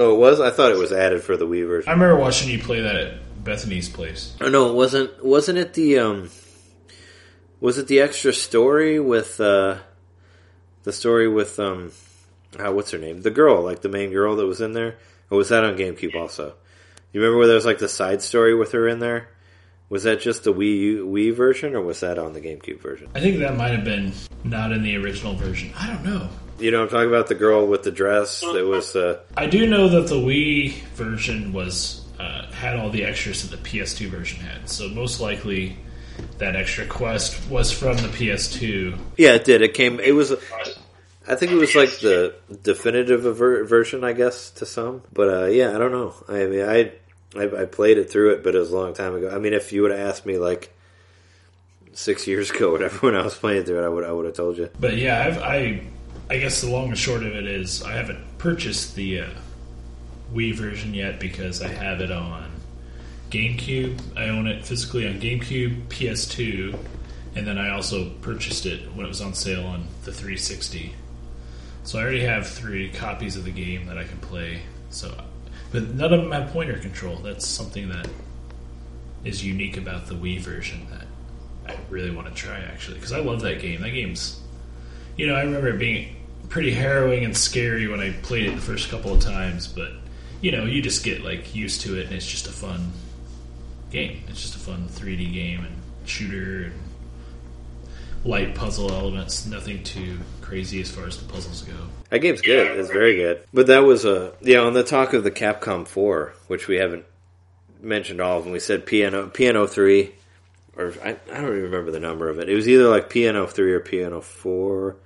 [0.00, 0.40] Oh, it was.
[0.40, 1.88] I thought it was added for the Wii version.
[1.88, 4.34] I remember watching you play that at Bethany's place.
[4.40, 5.24] Oh no, it wasn't.
[5.24, 6.30] Wasn't it the um?
[7.60, 9.78] Was it the extra story with uh,
[10.84, 11.92] the story with um,
[12.58, 13.22] uh, what's her name?
[13.22, 14.96] The girl, like the main girl that was in there.
[15.30, 16.54] Or was that on GameCube also?
[17.12, 19.28] You remember where there was like the side story with her in there?
[19.90, 23.08] Was that just the Wii U, Wii version, or was that on the GameCube version?
[23.14, 24.12] I think that might have been
[24.44, 25.72] not in the original version.
[25.78, 26.28] I don't know.
[26.58, 28.96] You know, I'm talking about the girl with the dress that was.
[28.96, 33.56] Uh, I do know that the Wii version was uh, had all the extras that
[33.56, 34.68] the PS2 version had.
[34.68, 35.78] So most likely,
[36.38, 38.98] that extra quest was from the PS2.
[39.16, 39.62] yeah, it did.
[39.62, 40.00] It came.
[40.00, 40.32] It was.
[41.26, 45.02] I think it was like the definitive ver- version, I guess, to some.
[45.12, 46.14] But uh, yeah, I don't know.
[46.28, 46.92] I mean, I,
[47.36, 49.30] I I played it through it, but it was a long time ago.
[49.34, 50.74] I mean, if you would have asked me like
[51.92, 54.34] six years ago, whatever, when I was playing through it, I would I would have
[54.34, 54.70] told you.
[54.80, 55.82] But yeah, I've, I
[56.30, 59.26] I guess the long and short of it is I haven't purchased the uh,
[60.32, 62.50] Wii version yet because I have it on
[63.30, 64.00] GameCube.
[64.16, 66.78] I own it physically on GameCube, PS2,
[67.34, 70.94] and then I also purchased it when it was on sale on the 360.
[71.84, 74.62] So I already have three copies of the game that I can play.
[74.90, 75.14] So,
[75.70, 77.16] but none of them have pointer control.
[77.16, 78.08] That's something that
[79.24, 81.06] is unique about the Wii version that
[81.70, 83.82] I really want to try actually because I love that game.
[83.82, 84.40] That game's,
[85.16, 86.16] you know, I remember it being
[86.48, 89.92] pretty harrowing and scary when I played it the first couple of times, but
[90.40, 92.90] you know, you just get like used to it and it's just a fun
[93.90, 94.22] game.
[94.28, 95.76] It's just a fun 3D game and
[96.08, 96.74] shooter and
[98.24, 99.46] light puzzle elements.
[99.46, 101.74] Nothing too crazy as far as the puzzles go.
[102.10, 102.78] That game's good.
[102.78, 103.44] It's very good.
[103.52, 104.60] But that was a yeah.
[104.60, 107.04] On the talk of the Capcom Four, which we haven't
[107.80, 110.14] mentioned all of them, we said Piano Piano Three,
[110.76, 112.48] or I, I don't even remember the number of it.
[112.48, 114.96] It was either like Piano Three or Piano Four.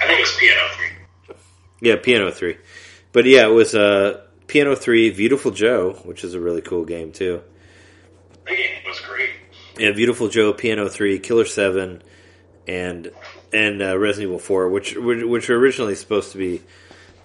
[0.00, 0.60] I think it was Piano
[1.26, 1.36] 3.
[1.82, 2.56] Yeah, Piano Three.
[3.12, 7.12] But yeah, it was uh, Piano Three, Beautiful Joe, which is a really cool game
[7.12, 7.42] too.
[8.46, 9.30] That game was great.
[9.78, 12.02] Yeah, Beautiful Joe, Piano Three, Killer Seven,
[12.66, 13.10] and
[13.52, 16.62] and uh, Resident Evil Four, which which were originally supposed to be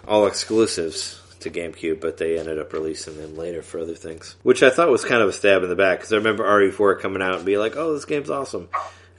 [0.07, 4.63] all exclusives to GameCube, but they ended up releasing them later for other things, which
[4.63, 7.21] I thought was kind of a stab in the back because I remember RE4 coming
[7.21, 8.69] out and being like, "Oh, this game's awesome,"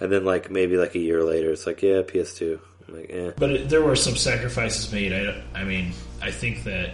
[0.00, 2.58] and then like maybe like a year later, it's like, "Yeah, PS2."
[2.88, 3.32] I'm like, eh.
[3.36, 5.12] But it, there were some sacrifices made.
[5.12, 6.92] I, I mean, I think that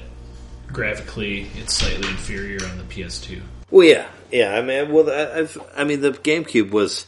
[0.67, 3.40] graphically it's slightly inferior on the PS2.
[3.70, 4.55] Well, yeah, yeah.
[4.55, 7.07] I mean, well, I- I've, I mean, the GameCube was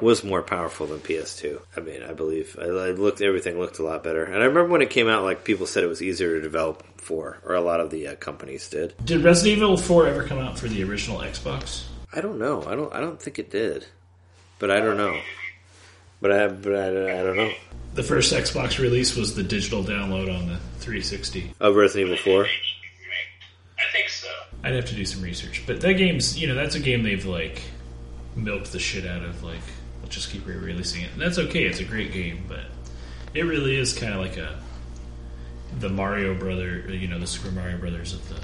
[0.00, 1.60] was more powerful than PS2.
[1.76, 4.66] I mean, I believe I, I looked everything looked a lot better, and I remember
[4.70, 7.60] when it came out, like people said it was easier to develop for, or a
[7.60, 8.94] lot of the uh, companies did.
[9.04, 11.84] Did Resident Evil 4 ever come out for the original Xbox?
[12.12, 12.64] I don't know.
[12.66, 12.92] I don't.
[12.94, 13.86] I don't think it did,
[14.58, 15.18] but I don't know.
[16.20, 16.86] But I, but I,
[17.20, 17.52] I don't know.
[17.94, 21.54] The first Xbox release was the digital download on the 360.
[21.60, 22.44] Of Resident Evil Four.
[22.46, 24.13] I think so.
[24.64, 27.26] I'd have to do some research, but that game's you know that's a game they've
[27.26, 27.60] like
[28.34, 29.44] milked the shit out of.
[29.44, 29.60] Like,
[30.02, 31.64] let's just keep re-releasing it, and that's okay.
[31.64, 32.64] It's a great game, but
[33.34, 34.58] it really is kind of like a
[35.80, 38.40] the Mario brother, you know, the Super Mario Brothers of the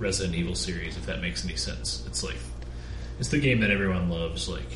[0.00, 0.96] Resident Evil series.
[0.96, 2.38] If that makes any sense, it's like
[3.20, 4.48] it's the game that everyone loves.
[4.48, 4.72] Like,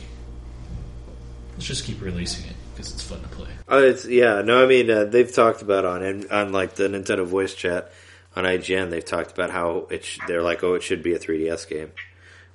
[1.54, 3.50] let's just keep releasing it because it's fun to play.
[3.66, 4.42] Oh, it's yeah.
[4.42, 7.90] No, I mean uh, they've talked about on on like the Nintendo Voice Chat
[8.36, 8.90] on IGN.
[8.90, 11.92] They've talked about how it sh- they're like, oh, it should be a 3DS game,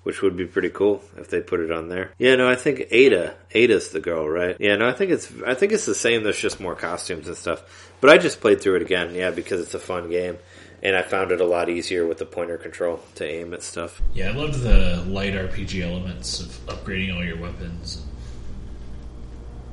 [0.03, 2.11] which would be pretty cool if they put it on there.
[2.17, 4.55] Yeah, no, I think Ada, Ada's the girl, right?
[4.59, 6.23] Yeah, no, I think it's I think it's the same.
[6.23, 7.91] There's just more costumes and stuff.
[8.01, 10.37] But I just played through it again, yeah, because it's a fun game,
[10.81, 14.01] and I found it a lot easier with the pointer control to aim at stuff.
[14.13, 17.97] Yeah, I loved the light RPG elements of upgrading all your weapons.
[17.97, 18.05] And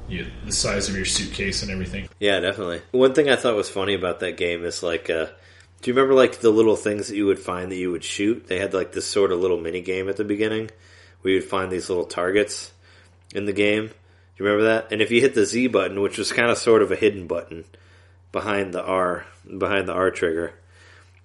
[0.09, 2.09] you, the size of your suitcase and everything.
[2.21, 2.83] Yeah, definitely.
[2.93, 5.27] One thing I thought was funny about that game is like, uh,
[5.83, 8.47] do you remember like the little things that you would find that you would shoot?
[8.47, 10.71] They had like this sort of little mini game at the beginning
[11.21, 12.73] where you'd find these little targets
[13.35, 13.89] in the game.
[13.89, 14.93] Do you remember that?
[14.93, 17.27] And if you hit the Z button, which was kind of sort of a hidden
[17.27, 17.65] button
[18.33, 19.27] behind the R,
[19.59, 20.55] behind the R trigger,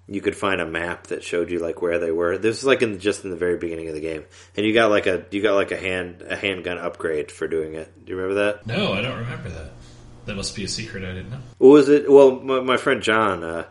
[0.08, 2.38] you could find a map that showed you like where they were.
[2.38, 4.24] This was like in just in the very beginning of the game,
[4.56, 7.74] and you got like a you got like a hand a handgun upgrade for doing
[7.74, 8.04] it.
[8.04, 8.66] Do you remember that?
[8.66, 9.72] No, I don't remember that.
[10.26, 11.40] That must be a secret I didn't know.
[11.58, 12.10] What was it?
[12.10, 13.64] Well, my, my friend John, uh,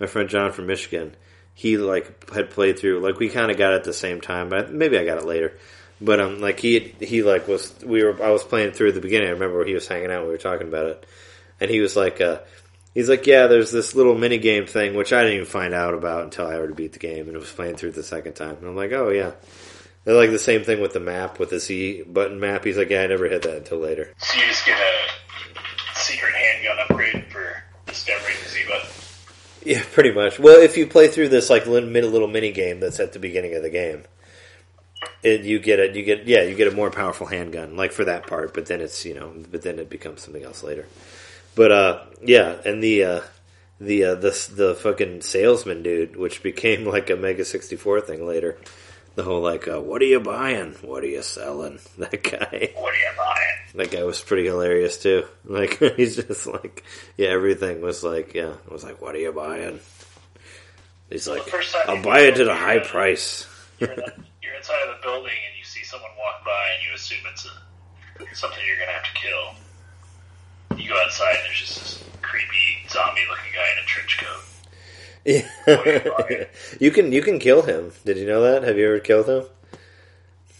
[0.00, 1.14] my friend John from Michigan,
[1.54, 3.00] he like had played through.
[3.00, 5.24] Like we kind of got it at the same time, but maybe I got it
[5.24, 5.56] later.
[6.00, 9.00] But um, like he he like was we were I was playing through at the
[9.00, 9.28] beginning.
[9.28, 10.24] I remember where he was hanging out.
[10.24, 11.06] We were talking about it,
[11.60, 12.40] and he was like, uh,
[12.94, 15.94] he's like, yeah, there's this little mini game thing which I didn't even find out
[15.94, 18.56] about until I already beat the game and it was playing through the second time.
[18.56, 19.32] And I'm like, oh yeah.
[20.04, 22.62] They're like the same thing with the map with the Z button map.
[22.64, 24.12] He's like, yeah, I never hit that until later.
[24.18, 29.03] So you just get a secret handgun upgrade for discovering the Z button.
[29.64, 30.38] Yeah, pretty much.
[30.38, 33.54] Well, if you play through this like little, little mini game that's at the beginning
[33.54, 34.04] of the game,
[35.22, 35.96] it, you get it.
[35.96, 38.52] You get yeah, you get a more powerful handgun, like for that part.
[38.54, 40.86] But then it's you know, but then it becomes something else later.
[41.54, 43.20] But uh, yeah, and the uh,
[43.80, 48.26] the uh, the the fucking salesman dude, which became like a Mega sixty four thing
[48.26, 48.58] later.
[49.14, 50.72] The whole like, uh, what are you buying?
[50.82, 51.78] What are you selling?
[51.98, 52.72] That guy.
[52.74, 53.56] What are you buying?
[53.76, 55.24] That guy was pretty hilarious too.
[55.44, 56.82] Like he's just like,
[57.16, 59.78] yeah, everything was like, yeah, it was like, what are you buying?
[61.10, 63.46] He's Well, like, the first time I'll buy it at a high price.
[63.78, 66.86] You're, in the, you're inside of the building and you see someone walk by and
[66.88, 70.78] you assume it's a, something you're gonna have to kill.
[70.78, 74.42] You go outside and there's just this creepy zombie-looking guy in a trench coat.
[75.24, 75.46] Yeah.
[76.80, 77.92] you can you can kill him.
[78.04, 78.62] Did you know that?
[78.62, 79.44] Have you ever killed him?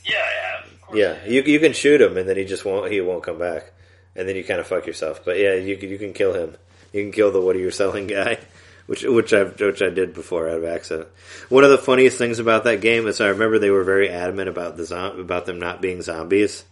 [0.05, 0.97] Yeah, I have.
[0.97, 3.73] Yeah, you you can shoot him and then he just won't he won't come back,
[4.17, 5.25] and then you kind of fuck yourself.
[5.25, 6.57] But yeah, you can- you can kill him.
[6.93, 8.39] You can kill the what are you selling guy,
[8.87, 11.09] which which I which I did before out of accident.
[11.49, 14.49] One of the funniest things about that game is I remember they were very adamant
[14.49, 16.65] about the about them not being zombies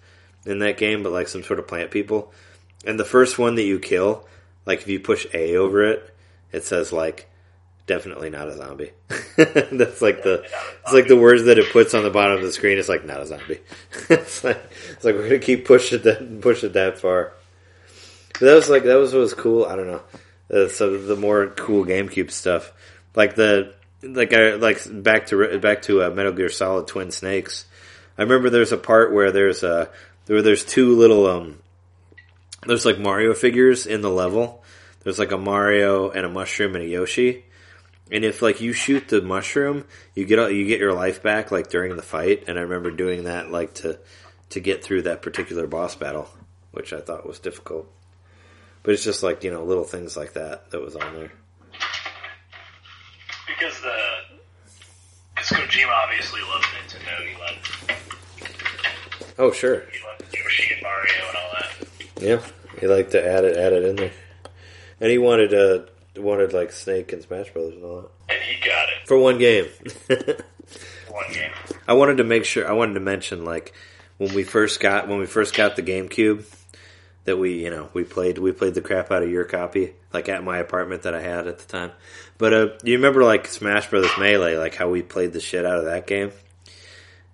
[0.46, 2.32] in that game, but like some sort of plant people.
[2.86, 4.26] And the first one that you kill,
[4.66, 6.14] like if you push A over it,
[6.52, 7.28] it says like
[7.92, 8.90] definitely not a zombie.
[9.36, 10.44] That's like the
[10.82, 12.78] it's like the words that it puts on the bottom of the screen.
[12.78, 13.60] It's like not a zombie.
[14.08, 17.34] it's like it's like we're gonna keep push it that push it that far.
[18.32, 19.66] But that was like that was what was cool.
[19.66, 20.02] I don't know.
[20.50, 22.72] Uh, so the more cool GameCube stuff,
[23.14, 27.66] like the like I like back to back to uh, Metal Gear Solid Twin Snakes.
[28.16, 29.90] I remember there's a part where there's a
[30.28, 31.58] where there's two little um
[32.66, 34.64] there's like Mario figures in the level.
[35.04, 37.44] There's like a Mario and a mushroom and a Yoshi.
[38.12, 41.70] And if like you shoot the mushroom, you get you get your life back like
[41.70, 42.44] during the fight.
[42.46, 43.98] And I remember doing that like to
[44.50, 46.28] to get through that particular boss battle,
[46.72, 47.90] which I thought was difficult.
[48.82, 51.32] But it's just like you know little things like that that was on there.
[53.46, 53.96] Because the
[55.34, 57.26] because Kojima obviously loves Nintendo.
[57.26, 57.70] He loved
[59.38, 62.22] Oh sure, he loved Yoshi and Mario and all that.
[62.22, 62.42] yeah.
[62.78, 64.12] He liked to add it add it in there,
[65.00, 68.60] and he wanted uh wanted like Snake and Smash Brothers and all that And he
[68.66, 69.06] got it.
[69.06, 69.66] for one game.
[71.10, 71.50] One game.
[71.86, 72.66] I wanted to make sure.
[72.66, 73.74] I wanted to mention like
[74.16, 76.46] when we first got when we first got the GameCube
[77.24, 80.30] that we you know we played we played the crap out of your copy like
[80.30, 81.90] at my apartment that I had at the time.
[82.38, 85.78] But uh, you remember like Smash Brothers Melee, like how we played the shit out
[85.80, 86.32] of that game.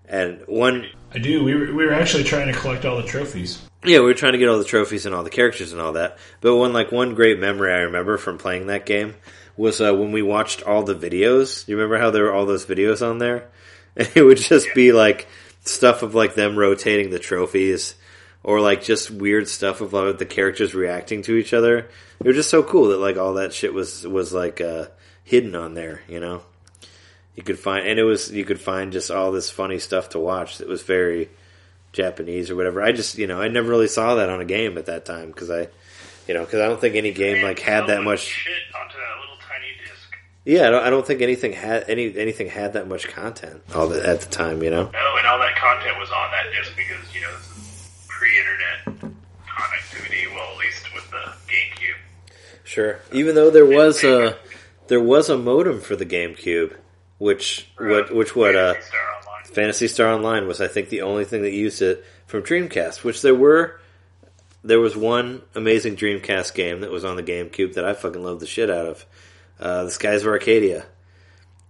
[0.09, 1.43] And one, I do.
[1.43, 3.61] We were, we were actually trying to collect all the trophies.
[3.85, 5.93] yeah, we were trying to get all the trophies and all the characters and all
[5.93, 6.19] that.
[6.41, 9.15] But one like one great memory I remember from playing that game
[9.57, 11.67] was uh, when we watched all the videos.
[11.67, 13.51] You remember how there were all those videos on there?
[13.97, 15.27] And it would just be like
[15.65, 17.97] stuff of like them rotating the trophies
[18.45, 21.79] or like just weird stuff of like the characters reacting to each other.
[22.21, 24.87] It was just so cool that like all that shit was was like uh,
[25.25, 26.43] hidden on there, you know.
[27.39, 30.19] You could find and it was you could find just all this funny stuff to
[30.19, 31.31] watch that was very
[31.93, 32.83] Japanese or whatever.
[32.83, 35.29] I just, you know, I never really saw that on a game at that time
[35.29, 35.69] because I,
[36.27, 38.23] you know, because I don't think any game like had that much.
[38.23, 40.17] shit onto that little tiny disc.
[40.45, 43.87] Yeah, I don't, I don't think anything had any anything had that much content all
[43.87, 44.61] the, at the time.
[44.65, 44.91] You know.
[44.91, 49.13] No, and all that content was on that disc because you know this is pre-internet
[49.47, 50.35] connectivity.
[50.35, 52.35] Well, at least with the GameCube.
[52.65, 52.99] Sure.
[53.13, 54.37] Even though there was a
[54.89, 56.75] there was a modem for the GameCube,
[57.19, 59.45] which what which what uh Phantasy Star Online.
[59.55, 63.23] Phantasy Star Online was I think the only thing that used it from Dreamcast, which
[63.23, 63.81] there were
[64.65, 68.41] there was one amazing Dreamcast game that was on the GameCube that I fucking loved
[68.41, 69.07] the shit out of.
[69.61, 70.87] Uh, the Skies of Arcadia.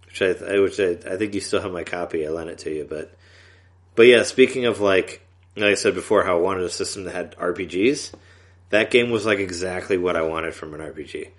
[0.05, 2.25] Which I which I, I think you still have my copy.
[2.25, 3.15] I lent it to you, but
[3.95, 5.21] but yeah, speaking of like
[5.55, 8.13] like I said before, how I wanted a system that had RPGs.
[8.69, 11.29] That game was like exactly what I wanted from an RPG.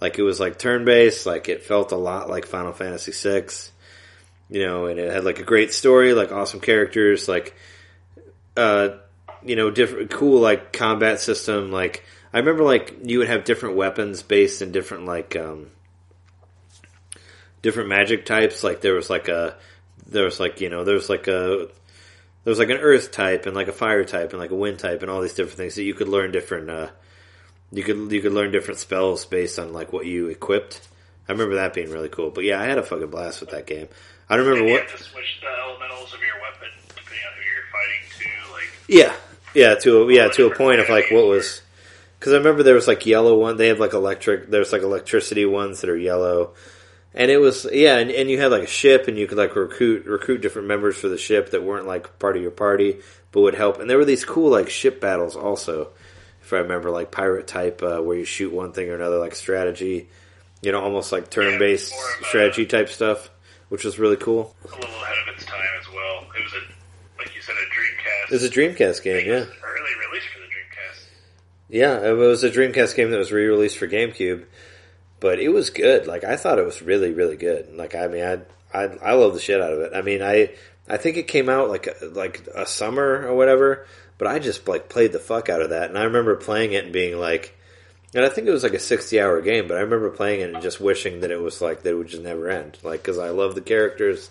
[0.00, 3.48] Like it was like turn based, like it felt a lot like Final Fantasy VI
[4.50, 7.54] you know, and it had like a great story, like awesome characters, like
[8.56, 8.90] uh,
[9.42, 11.70] you know, different cool like combat system.
[11.70, 15.68] Like I remember, like you would have different weapons based in different like um,
[17.62, 18.64] different magic types.
[18.64, 19.56] Like there was like a
[20.06, 21.68] there was like you know there was like a
[22.44, 24.78] there was like an earth type and like a fire type and like a wind
[24.78, 26.70] type and all these different things that you could learn different.
[26.70, 26.88] Uh,
[27.72, 30.86] you could you could learn different spells based on like what you equipped.
[31.28, 32.30] I remember that being really cool.
[32.30, 33.88] But yeah, I had a fucking blast with that game.
[34.28, 34.88] I don't remember what.
[34.88, 38.52] switch the elementals of your weapon depending on who you're fighting to.
[38.52, 39.14] Like Yeah,
[39.54, 41.62] yeah, to a, yeah to a point of like what was
[42.18, 43.56] because I remember there was like yellow one.
[43.56, 44.50] They have like electric.
[44.50, 46.54] There's like electricity ones that are yellow,
[47.14, 49.54] and it was yeah, and, and you had like a ship, and you could like
[49.54, 53.42] recruit recruit different members for the ship that weren't like part of your party, but
[53.42, 53.78] would help.
[53.78, 55.90] And there were these cool like ship battles also,
[56.48, 59.34] if I remember, like pirate type uh, where you shoot one thing or another, like
[59.34, 60.08] strategy,
[60.62, 63.30] you know, almost like turn based a- strategy type stuff,
[63.68, 64.56] which was really cool.
[64.64, 66.26] a little ahead of its time as well.
[66.36, 68.30] It was a like you said a Dreamcast.
[68.30, 69.34] It was a Dreamcast game, yeah.
[69.34, 71.06] Early release for the Dreamcast.
[71.68, 74.46] Yeah, it was a Dreamcast game that was re-released for GameCube.
[75.20, 76.06] but it was good.
[76.06, 77.74] Like I thought it was really really good.
[77.74, 78.38] Like I mean I
[78.72, 79.92] I I love the shit out of it.
[79.94, 80.52] I mean I
[80.88, 83.86] I think it came out like like a summer or whatever,
[84.18, 85.88] but I just like played the fuck out of that.
[85.88, 87.54] And I remember playing it and being like
[88.14, 90.54] and I think it was like a 60 hour game, but I remember playing it
[90.54, 92.78] and just wishing that it was like that it would just never end.
[92.82, 94.30] Like cuz I love the characters.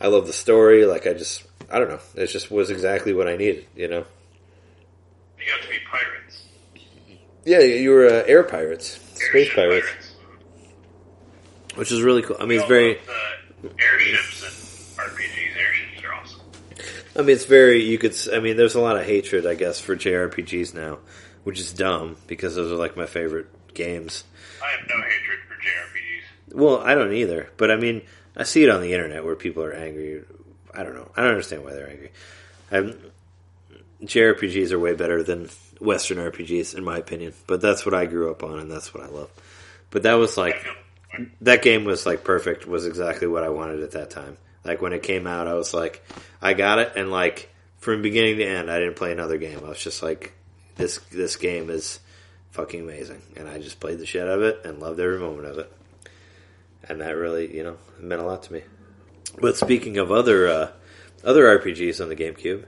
[0.00, 0.84] I love the story.
[0.84, 2.00] Like I just I don't know.
[2.14, 4.04] It just was exactly what I needed, you know.
[5.38, 6.44] You got to be pirates.
[7.44, 9.88] Yeah, you were uh, air pirates, space Airship pirates,
[11.76, 12.36] which is really cool.
[12.38, 12.98] I mean, it's very.
[13.62, 15.49] The airships and RPGs.
[17.20, 17.24] Airships are awesome.
[17.24, 17.84] I mean, it's very.
[17.84, 18.16] You could.
[18.32, 20.98] I mean, there's a lot of hatred, I guess, for JRPGs now,
[21.44, 24.24] which is dumb because those are like my favorite games.
[24.62, 26.56] I have no hatred for JRPGs.
[26.56, 28.02] Well, I don't either, but I mean,
[28.36, 30.22] I see it on the internet where people are angry.
[30.72, 31.10] I don't know.
[31.16, 32.12] I don't understand why they're angry.
[32.70, 33.10] I'm,
[34.02, 35.50] JRPGs are way better than
[35.80, 37.34] Western RPGs, in my opinion.
[37.46, 39.30] But that's what I grew up on, and that's what I love.
[39.90, 40.64] But that was like
[41.40, 42.66] that game was like perfect.
[42.66, 44.36] Was exactly what I wanted at that time.
[44.64, 46.04] Like when it came out, I was like,
[46.42, 49.60] I got it, and like from beginning to end, I didn't play another game.
[49.64, 50.34] I was just like,
[50.76, 52.00] this this game is
[52.50, 55.46] fucking amazing, and I just played the shit out of it and loved every moment
[55.46, 55.72] of it.
[56.88, 58.62] And that really, you know, meant a lot to me.
[59.40, 60.70] But speaking of other uh,
[61.24, 62.64] other RPGs on the GameCube,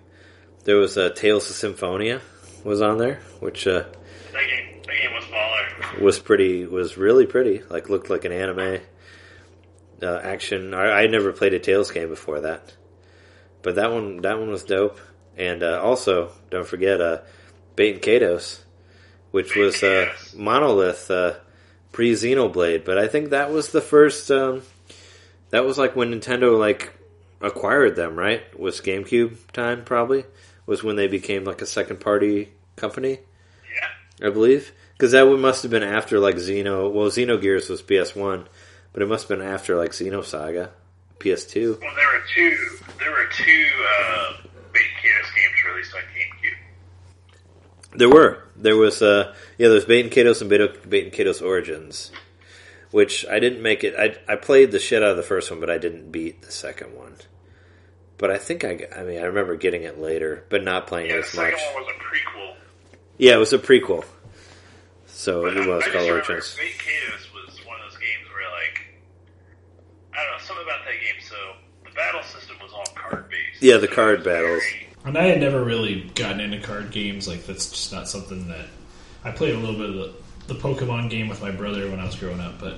[0.65, 2.21] there was uh, Tales of Symphonia
[2.65, 3.85] was on there, which uh,
[4.33, 4.83] that game.
[4.87, 6.01] That game was baller.
[6.01, 7.63] was pretty was really pretty.
[7.69, 8.81] Like looked like an anime
[10.03, 10.75] uh, action.
[10.75, 12.75] I, I never played a Tales game before that,
[13.63, 14.99] but that one that one was dope.
[15.37, 17.19] And uh, also, don't forget uh,
[17.77, 18.61] Baten Kaitos,
[19.31, 21.35] which Bait was uh, Monolith uh,
[21.91, 22.85] pre Xenoblade.
[22.85, 24.31] But I think that was the first.
[24.31, 24.63] Um,
[25.51, 26.93] that was like when Nintendo like
[27.41, 28.43] acquired them, right?
[28.59, 30.25] Was GameCube time probably
[30.67, 33.19] was when they became like a second party company.
[34.21, 34.29] Yeah.
[34.29, 36.91] I believe, because that would must have been after like Xeno.
[36.93, 38.49] Well, Xenogears was PS One,
[38.93, 40.71] but it must have been after like Xenosaga,
[41.19, 41.79] PS Two.
[41.81, 42.79] Well, there were two.
[42.99, 43.67] There were two
[44.01, 44.33] uh,
[44.73, 47.99] Baten Kaitos games released on GameCube.
[47.99, 52.11] There were there was uh yeah there's Baten Kaitos and Bait, Baten Kaitos Origins,
[52.91, 53.95] which I didn't make it.
[53.99, 56.51] I I played the shit out of the first one, but I didn't beat the
[56.53, 57.17] second one.
[58.19, 61.17] But I think I I mean I remember getting it later, but not playing Yeah,
[61.17, 61.75] it the as second much.
[61.75, 62.55] one was a prequel.
[63.19, 64.05] Yeah, it was a prequel,
[65.07, 66.57] so But it I, was I just called Origins.
[66.59, 68.81] Baten Kaitos was one of those games where, like,
[70.15, 71.21] I don't know, something about that game.
[71.21, 71.37] So
[71.85, 73.63] the battle system was all card based.
[73.63, 74.63] Yeah, the card battles.
[75.05, 77.27] And I had never really gotten into card games.
[77.27, 78.67] Like that's just not something that
[79.25, 79.95] I played a little bit of
[80.47, 82.59] the, the Pokemon game with my brother when I was growing up.
[82.59, 82.77] But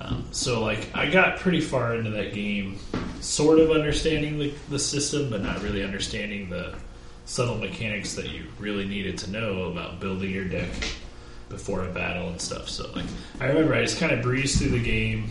[0.00, 2.78] um, so like I got pretty far into that game,
[3.20, 6.74] sort of understanding the, the system, but not really understanding the
[7.26, 10.68] subtle mechanics that you really needed to know about building your deck
[11.48, 12.68] before a battle and stuff.
[12.68, 13.06] So like
[13.40, 15.30] I remember I just kind of breezed through the game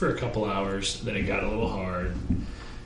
[0.00, 0.98] for a couple hours.
[1.02, 2.16] Then it got a little hard,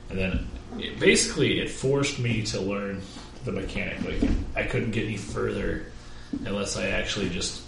[0.09, 0.47] and then
[0.77, 3.01] it, basically it forced me to learn
[3.45, 4.03] the mechanic.
[4.03, 5.85] Like I couldn't get any further
[6.45, 7.63] unless I actually just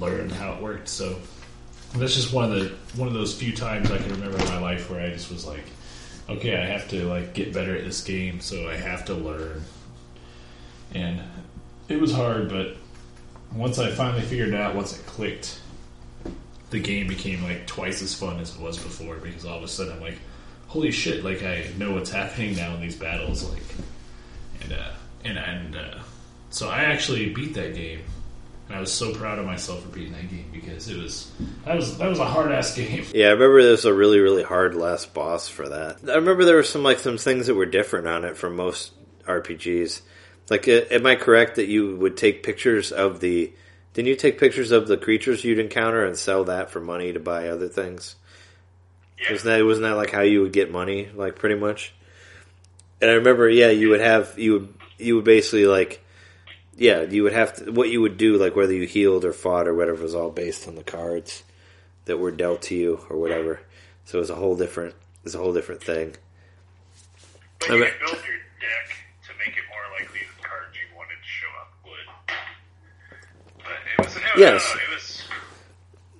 [0.00, 0.88] learned how it worked.
[0.88, 1.18] So
[1.96, 4.60] that's just one of the one of those few times I can remember in my
[4.60, 5.64] life where I just was like,
[6.28, 9.64] okay, I have to like get better at this game, so I have to learn.
[10.94, 11.20] And
[11.88, 12.76] it was hard, but
[13.52, 15.60] once I finally figured out, once it clicked,
[16.70, 19.68] the game became like twice as fun as it was before because all of a
[19.68, 20.18] sudden I'm like,
[20.66, 21.24] holy shit!
[21.24, 23.62] Like I know what's happening now in these battles, like,
[24.62, 24.92] and uh,
[25.24, 25.98] and and uh,
[26.50, 28.00] so I actually beat that game,
[28.68, 31.30] and I was so proud of myself for beating that game because it was
[31.64, 33.04] that was that was a hard ass game.
[33.14, 35.98] Yeah, I remember there was a really, really hard last boss for that.
[36.08, 38.92] I remember there were some like some things that were different on it from most
[39.26, 40.00] RPGs.
[40.48, 43.52] Like, am I correct that you would take pictures of the?
[43.96, 47.18] Didn't you take pictures of the creatures you'd encounter and sell that for money to
[47.18, 48.14] buy other things?
[49.18, 49.32] Yeah.
[49.32, 51.94] Wasn't that wasn't that like how you would get money, like pretty much?
[53.00, 56.04] And I remember, yeah, you would have you would you would basically like,
[56.76, 59.66] yeah, you would have to what you would do, like whether you healed or fought
[59.66, 61.42] or whatever, was all based on the cards
[62.04, 63.60] that were dealt to you or whatever.
[64.04, 64.94] So it was a whole different,
[65.24, 66.16] it's a whole different thing.
[67.60, 68.88] But I you bet- could build your deck
[69.24, 72.36] to make it more likely the cards you wanted to show up would.
[73.96, 74.72] But it was, Yes.
[74.74, 75.22] uh, it was,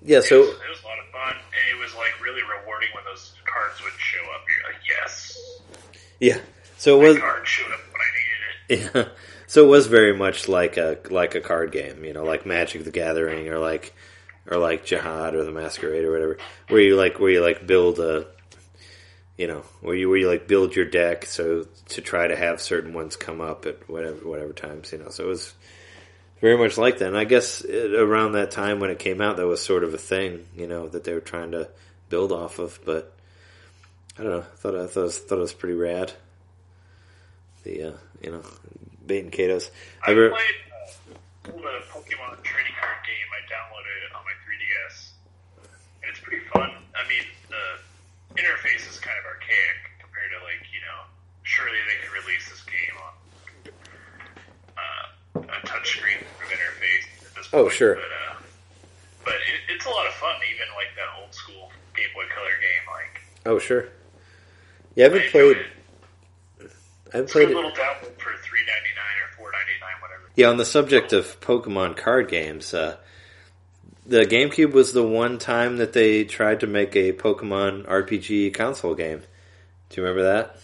[0.02, 2.42] Yeah, it so was, it was a lot of fun, and it was like really
[2.42, 4.42] rewarding when those cards would show up.
[4.48, 5.60] You're like, yes,
[6.20, 6.38] yeah,
[6.78, 8.94] so it was card showed up when I needed it.
[9.06, 9.08] Yeah.
[9.48, 12.82] So it was very much like a like a card game, you know, like Magic
[12.84, 13.94] the Gathering or like
[14.50, 18.00] or like Jihad or the Masquerade or whatever, where you like where you like build
[18.00, 18.26] a
[19.38, 22.60] you know, where you where you like build your deck so to try to have
[22.60, 25.10] certain ones come up at whatever whatever times, you know.
[25.10, 25.54] So it was
[26.40, 27.08] very much like that.
[27.08, 29.94] And I guess it, around that time when it came out, that was sort of
[29.94, 31.68] a thing, you know, that they were trying to
[32.08, 32.78] build off of.
[32.84, 33.12] But
[34.18, 34.40] I don't know.
[34.40, 36.12] I thought I thought it was, thought it was pretty rad.
[37.64, 38.42] The uh, you know
[39.06, 39.70] Baten Kaitos.
[40.06, 43.28] I I re- played uh, the Pokemon trading card game.
[43.32, 44.96] I downloaded it on my 3DS,
[46.02, 46.70] and it's pretty fun.
[46.94, 51.00] I mean, the interface is kind of archaic compared to like you know.
[51.42, 53.15] Surely they could release this game on uh,
[55.62, 57.94] a touchscreen sort of interface at this Oh, sure.
[57.96, 58.34] But, uh,
[59.24, 62.50] but it, it's a lot of fun, even like that old school Game Boy Color
[62.60, 62.84] game.
[62.92, 63.88] Like oh sure.
[64.94, 65.56] Yeah, I haven't played.
[65.58, 65.66] it.
[67.12, 67.54] I haven't a played it.
[67.54, 70.22] little download for three ninety nine or four ninety nine, whatever.
[70.36, 72.96] Yeah, on the subject of Pokemon card games, uh,
[74.06, 78.94] the GameCube was the one time that they tried to make a Pokemon RPG console
[78.94, 79.22] game.
[79.90, 80.58] Do you remember that?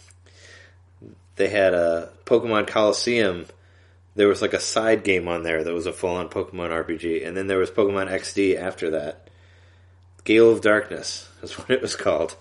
[1.37, 3.47] They had a Pokemon Coliseum.
[4.15, 7.27] There was like a side game on there that was a full on Pokemon RPG,
[7.27, 9.29] and then there was Pokemon XD after that.
[10.25, 12.37] Gale of Darkness is what it was called.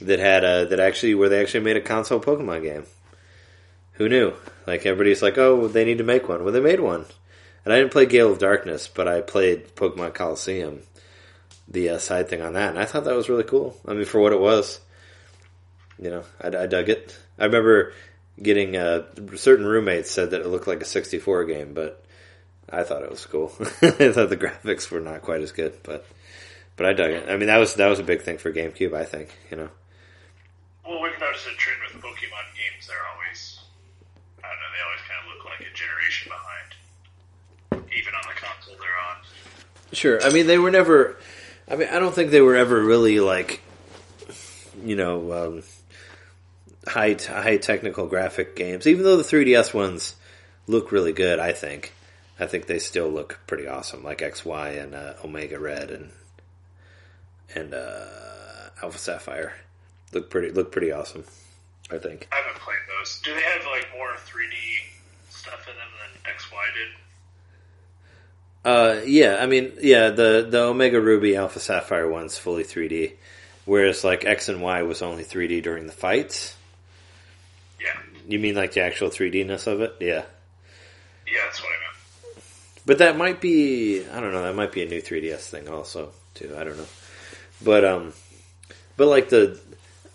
[0.00, 2.84] That had a that actually where they actually made a console Pokemon game.
[3.94, 4.32] Who knew?
[4.66, 6.44] Like everybody's like, oh, they need to make one.
[6.44, 7.04] Well, they made one,
[7.64, 10.82] and I didn't play Gale of Darkness, but I played Pokemon Coliseum,
[11.66, 13.76] the uh, side thing on that, and I thought that was really cool.
[13.86, 14.78] I mean, for what it was,
[16.00, 17.18] you know, I, I dug it.
[17.38, 17.92] I remember
[18.40, 19.04] getting uh,
[19.36, 22.04] certain roommates said that it looked like a 64 game, but
[22.70, 23.52] I thought it was cool.
[23.60, 26.06] I thought the graphics were not quite as good, but
[26.76, 27.28] but I dug it.
[27.28, 28.94] I mean, that was that was a big thing for GameCube.
[28.94, 29.68] I think you know.
[30.86, 32.86] Well, we've noticed a trend with Pokemon games.
[32.86, 33.58] They're always,
[34.42, 37.90] I don't know, they always kind of look like a generation behind.
[37.94, 39.16] Even on the console they're on.
[39.92, 40.22] Sure.
[40.22, 41.18] I mean, they were never.
[41.70, 43.60] I mean, I don't think they were ever really like,
[44.82, 45.62] you know, um,
[46.88, 48.86] high high technical graphic games.
[48.86, 50.14] Even though the 3DS ones
[50.66, 51.92] look really good, I think.
[52.40, 56.10] I think they still look pretty awesome, like X Y and uh, Omega Red and
[57.54, 58.06] and uh,
[58.82, 59.54] Alpha Sapphire
[60.12, 61.24] look pretty look pretty awesome.
[61.90, 62.28] I think.
[62.30, 63.20] I haven't played those.
[63.24, 64.54] Do they have like more 3D
[65.30, 66.88] stuff in them than XY did?
[68.64, 73.14] Uh, yeah, I mean, yeah, the the Omega Ruby Alpha Sapphire one's fully 3D,
[73.64, 76.57] whereas like X and Y was only 3D during the fights.
[78.28, 79.96] You mean like the actual 3Dness of it?
[80.00, 80.22] Yeah.
[81.26, 82.44] yeah, that's what I meant.
[82.86, 86.12] But that might be I don't know, that might be a new 3DS thing also,
[86.34, 86.54] too.
[86.56, 86.86] I don't know.
[87.64, 88.12] But um
[88.96, 89.58] but like the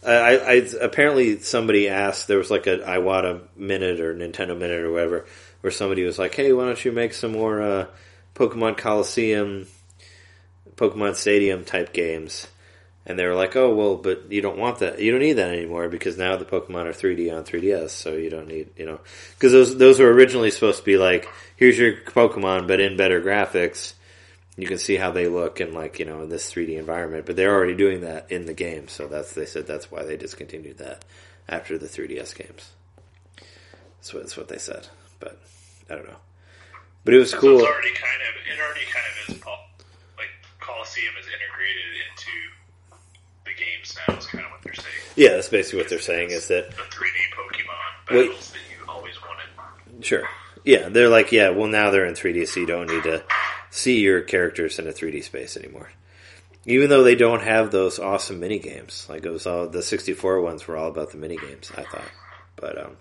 [0.05, 4.81] I, I I- apparently somebody asked there was like a Iwata minute or Nintendo minute
[4.81, 5.25] or whatever
[5.61, 7.85] where somebody was like, "Hey, why don't you make some more uh
[8.35, 9.65] Pokemon Coliseum
[10.75, 12.47] Pokemon Stadium type games?"
[13.05, 14.99] And they were like, "Oh, well, but you don't want that.
[14.99, 18.29] You don't need that anymore because now the Pokemon are 3D on 3DS, so you
[18.29, 18.99] don't need, you know,
[19.35, 21.27] because those those were originally supposed to be like,
[21.57, 23.93] here's your Pokemon, but in better graphics.
[24.55, 27.35] You can see how they look in like you know in this 3D environment, but
[27.35, 28.87] they're already doing that in the game.
[28.87, 31.03] So that's they said that's why they discontinued that
[31.49, 32.71] after the 3DS games.
[33.97, 34.87] That's what, that's what they said,
[35.19, 35.41] but
[35.89, 36.17] I don't know.
[37.03, 37.59] But it was So cool.
[37.59, 39.43] it's already kind of, it already kind of is,
[40.17, 42.31] like, Coliseum is integrated into
[43.45, 44.87] the games now, is kind of what they're saying.
[45.15, 48.27] Yeah, that's basically what they're saying is that The 3D Pokemon Wait.
[48.27, 50.05] battles that you always wanted.
[50.05, 50.23] Sure.
[50.63, 53.23] Yeah, they're like, yeah, well, now they're in 3D, so you don't need to
[53.69, 55.89] see your characters in a 3D space anymore.
[56.65, 60.39] Even though they don't have those awesome mini games, like it was all the 64
[60.39, 61.69] ones were all about the mini games.
[61.75, 62.09] I thought,
[62.55, 62.95] but um,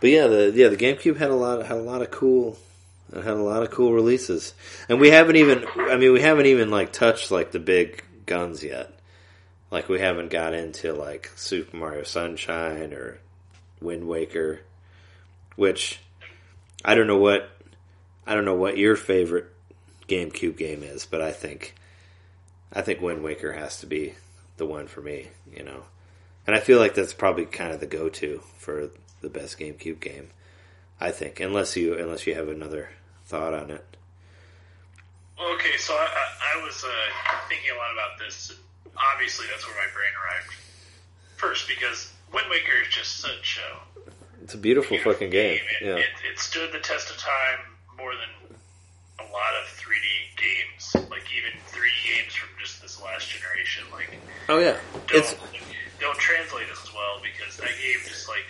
[0.00, 2.58] but yeah, the yeah the GameCube had a lot had a lot of cool
[3.12, 4.54] it had a lot of cool releases,
[4.88, 8.62] and we haven't even I mean we haven't even like touched like the big guns
[8.62, 8.92] yet.
[9.70, 13.18] Like we haven't got into like Super Mario Sunshine or
[13.80, 14.60] Wind Waker,
[15.56, 16.00] which
[16.84, 17.50] I don't know what
[18.26, 19.46] I don't know what your favorite
[20.08, 21.74] GameCube game is, but I think
[22.72, 24.14] I think Wind Waker has to be
[24.56, 25.84] the one for me, you know.
[26.46, 28.90] And I feel like that's probably kind of the go-to for
[29.22, 30.28] the best GameCube game.
[31.00, 32.90] I think, unless you unless you have another
[33.26, 33.84] thought on it.
[35.38, 36.88] Okay, so I, I, I was uh,
[37.48, 38.52] thinking a lot about this.
[39.14, 40.54] Obviously, that's where my brain arrived
[41.36, 45.58] first because Wind Waker is just such a It's a beautiful fucking game.
[45.80, 45.96] It, Yeah.
[45.96, 47.58] it, it stood the test of time
[47.98, 48.54] more than
[49.18, 53.84] a lot of 3D games, like even 3D games from just this last generation.
[53.92, 54.16] Like
[54.48, 54.78] Oh yeah.
[55.08, 55.34] don't It's
[56.00, 58.44] don't translate as well because that game just like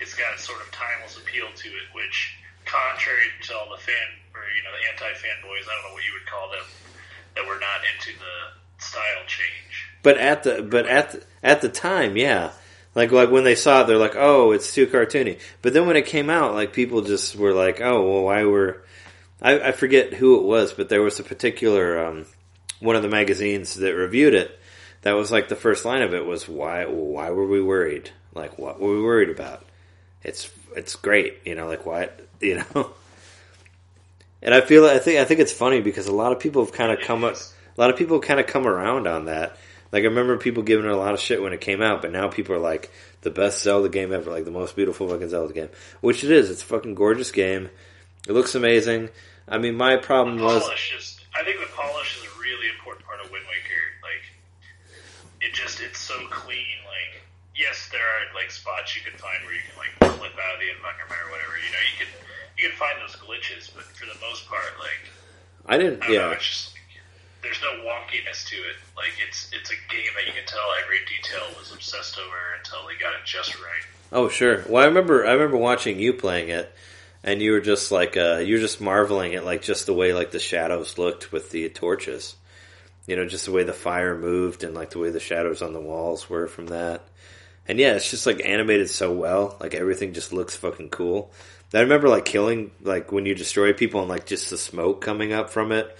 [0.00, 4.08] it's got a sort of timeless appeal to it, which contrary to all the fan
[4.34, 6.64] or you know the anti fanboys, I don't know what you would call them,
[7.34, 9.88] that were not into the style change.
[10.02, 12.52] But at the but at the, at the time, yeah,
[12.94, 15.96] Like like when they saw it, they're like, "Oh, it's too cartoony." But then when
[15.96, 18.82] it came out, like people just were like, "Oh, well, why were?"
[19.40, 22.26] I, I forget who it was, but there was a particular um,
[22.80, 24.58] one of the magazines that reviewed it.
[25.02, 26.86] That was like the first line of it was, "Why?
[26.86, 28.10] Why were we worried?
[28.34, 29.64] Like, what were we worried about?
[30.28, 31.66] It's it's great, you know.
[31.66, 32.92] Like, what you know."
[34.40, 36.72] And I feel I think I think it's funny because a lot of people have
[36.72, 39.56] kind of come up, a lot of people kind of come around on that.
[39.90, 42.12] Like I remember people giving it a lot of shit when it came out, but
[42.12, 42.90] now people are like
[43.22, 45.70] the best Zelda game ever, like the most beautiful fucking Zelda game,
[46.00, 46.50] which it is.
[46.50, 47.70] It's a fucking gorgeous game.
[48.28, 49.08] It looks amazing.
[49.48, 51.20] I mean, my problem The was polish is.
[51.34, 53.82] I think the polish is a really important part of Wind Waker.
[54.02, 54.22] Like,
[55.40, 56.78] it just it's so clean.
[57.58, 60.60] Yes, there are like spots you can find where you can like flip out of
[60.62, 61.58] the environment or whatever.
[61.58, 62.10] You know, you can
[62.54, 65.10] you can find those glitches, but for the most part, like
[65.66, 66.04] I didn't.
[66.04, 67.02] I know, Yeah, it's just like,
[67.42, 68.78] there's no wonkiness to it.
[68.94, 72.86] Like it's it's a game that you can tell every detail was obsessed over until
[72.86, 73.84] they got it just right.
[74.12, 74.64] Oh sure.
[74.68, 76.72] Well, I remember I remember watching you playing it,
[77.24, 80.14] and you were just like uh, you were just marveling at like just the way
[80.14, 82.36] like the shadows looked with the torches.
[83.06, 85.72] You know, just the way the fire moved and like the way the shadows on
[85.72, 87.02] the walls were from that.
[87.68, 89.56] And yeah, it's just like animated so well.
[89.60, 91.30] Like everything just looks fucking cool.
[91.74, 95.32] I remember like killing like when you destroy people and like just the smoke coming
[95.32, 95.96] up from it,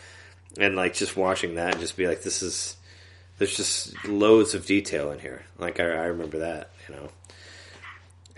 [0.59, 2.75] and like just watching that and just be like, this is.
[3.37, 5.45] There's just loads of detail in here.
[5.59, 7.09] Like I, I remember that, you know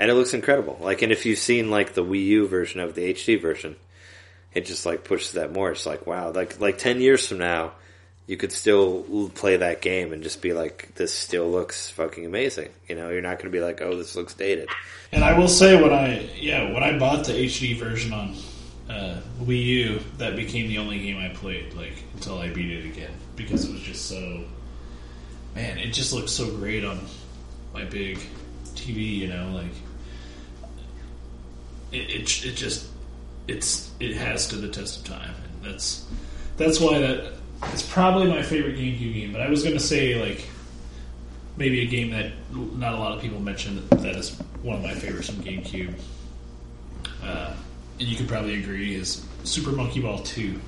[0.00, 0.78] and it looks incredible.
[0.80, 3.76] Like, and if you've seen like the Wii U version of the HD version,
[4.54, 5.70] it just like pushes that more.
[5.70, 7.72] It's like wow, like like ten years from now,
[8.30, 12.68] you could still play that game and just be like, this still looks fucking amazing.
[12.88, 14.68] You know, you're not going to be like, oh, this looks dated.
[15.10, 18.36] And I will say when I yeah when I bought the HD version on
[18.88, 22.84] uh, Wii U, that became the only game I played like until I beat it
[22.84, 24.44] again because it was just so
[25.56, 27.04] man, it just looks so great on
[27.74, 28.20] my big
[28.76, 29.16] TV.
[29.16, 29.74] You know, like
[31.90, 32.86] it it, it just
[33.48, 36.06] it's it has to the test of time, and that's
[36.56, 39.32] that's why that it's probably my favorite GameCube game.
[39.32, 40.48] But I was going to say like
[41.56, 44.82] maybe a game that not a lot of people mention that, that is one of
[44.82, 45.94] my favorites from GameCube.
[47.22, 47.54] Uh,
[47.98, 50.60] and you could probably agree is Super Monkey Ball Two.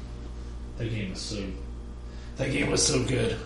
[0.78, 1.44] That game was so.
[2.36, 3.36] That game was so good.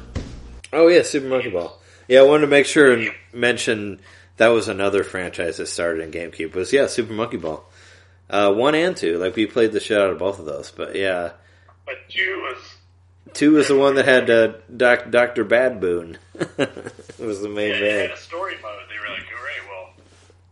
[0.72, 1.76] Oh yeah, Super Monkey Ball.
[2.08, 4.00] Yeah, I wanted to make sure and mention
[4.36, 6.54] that was another franchise that started in GameCube.
[6.54, 7.64] Was yeah, Super Monkey Ball.
[8.28, 10.70] Uh, one and two, like we played the shit out of both of those.
[10.70, 11.32] But yeah,
[11.84, 12.75] But two was
[13.32, 16.18] two was the one that had uh, Doc, Doctor Bad Boon.
[16.34, 18.82] it was the main yeah, they had a story mode.
[18.88, 19.90] They were like, all right, well,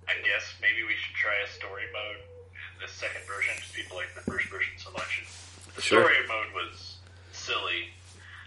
[0.09, 2.17] I guess maybe we should try a story mode
[2.77, 5.23] in the second version because people like the first version so much.
[5.67, 6.01] And the Sure.
[6.03, 6.97] story mode was
[7.33, 7.89] silly,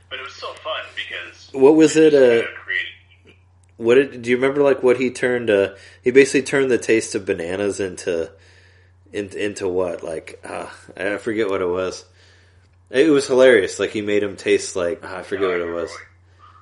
[0.10, 2.14] but it was still fun because What was it?
[2.14, 3.36] Uh, created.
[3.78, 4.62] what did, do you remember?
[4.64, 5.50] Like what he turned?
[5.50, 8.30] Uh, he basically turned the taste of bananas into,
[9.14, 10.04] in, into what?
[10.04, 12.06] Like uh, I forget what it was.
[12.90, 13.80] It was hilarious.
[13.80, 15.96] Like he made him taste like ah, I forget what it was.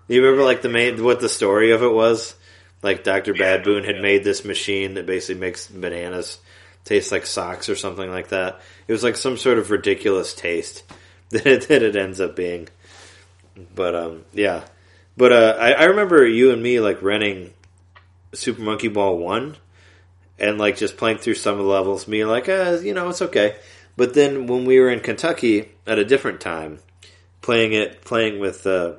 [0.08, 2.36] You remember like the main what the story of it was?
[2.82, 4.02] Like Doctor Bad Boon had yeah.
[4.02, 6.40] made this machine that basically makes bananas
[6.84, 8.62] taste like socks or something like that.
[8.88, 10.84] It was like some sort of ridiculous taste
[11.30, 12.70] that it, that it ends up being.
[13.74, 14.66] But um, yeah.
[15.18, 17.54] But uh, I, I remember you and me like renting
[18.34, 19.56] Super Monkey Ball one,
[20.38, 22.08] and like just playing through some of the levels.
[22.08, 23.56] Me like, uh, you know, it's okay.
[23.98, 26.80] But then when we were in Kentucky at a different time,
[27.42, 28.96] playing it, playing with uh,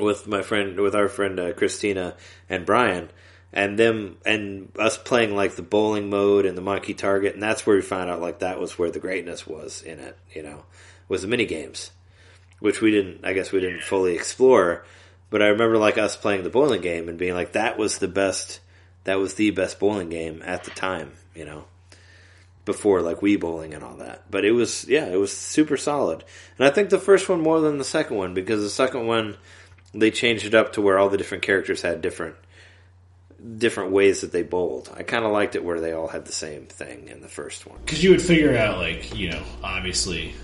[0.00, 2.16] with my friend, with our friend uh, Christina
[2.48, 3.10] and Brian,
[3.52, 7.66] and them and us playing like the bowling mode and the monkey target, and that's
[7.66, 10.16] where we found out like that was where the greatness was in it.
[10.32, 10.64] You know,
[11.08, 11.90] was the mini games,
[12.60, 13.24] which we didn't.
[13.24, 14.84] I guess we didn't fully explore.
[15.28, 18.08] But I remember like us playing the bowling game and being like, that was the
[18.08, 18.60] best.
[19.02, 21.12] That was the best bowling game at the time.
[21.34, 21.64] You know
[22.64, 24.30] before like Wii bowling and all that.
[24.30, 26.24] But it was yeah, it was super solid.
[26.58, 29.36] And I think the first one more than the second one because the second one
[29.92, 32.36] they changed it up to where all the different characters had different
[33.58, 34.90] different ways that they bowled.
[34.96, 37.66] I kind of liked it where they all had the same thing in the first
[37.66, 37.78] one.
[37.84, 40.34] Because you would figure out, like, you know, obviously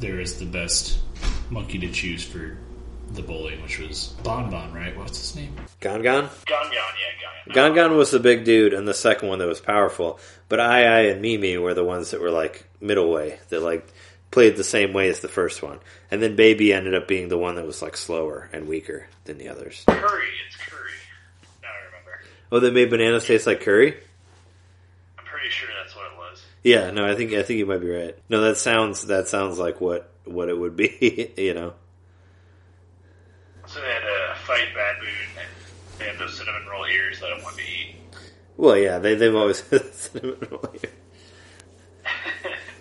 [0.00, 0.98] there is the best
[1.50, 2.58] monkey to choose for
[3.14, 4.96] the bowling, which was Bon Bon, right?
[4.96, 5.54] What's his name?
[5.80, 6.22] Gon Gon?
[6.24, 7.54] Gon Gon, yeah, Gon.
[7.54, 10.18] Gon Gon was the big dude and the second one that was powerful.
[10.48, 13.92] But Ai Ai and MeeMee were the ones that were like middle way that like
[14.30, 15.78] played the same way as the first one.
[16.10, 19.38] And then Baby ended up being the one that was like slower and weaker than
[19.38, 19.84] the others.
[19.86, 20.90] Curry, it's Curry.
[21.62, 22.20] Now I remember.
[22.50, 23.94] Oh, they made bananas taste like curry?
[25.18, 26.42] I'm pretty sure that's what it was.
[26.62, 28.16] Yeah, no, I think I think you might be right.
[28.28, 31.74] No, that sounds that sounds like what what it would be, you know.
[33.66, 35.48] So they had to fight Bad Boon, and
[35.98, 37.96] They have those cinnamon roll ears that I want to eat.
[38.56, 40.92] Well, yeah, they they've always had cinnamon roll ears.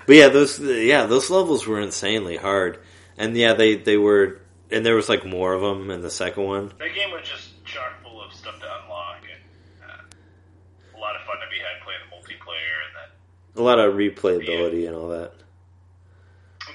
[0.07, 2.79] But yeah, those yeah those levels were insanely hard,
[3.17, 4.41] and yeah they they were,
[4.71, 6.71] and there was like more of them in the second one.
[6.79, 11.21] That game was just chock full of stuff to unlock and uh, a lot of
[11.23, 15.07] fun to be had playing the multiplayer and then A lot of replayability and all
[15.09, 15.33] that.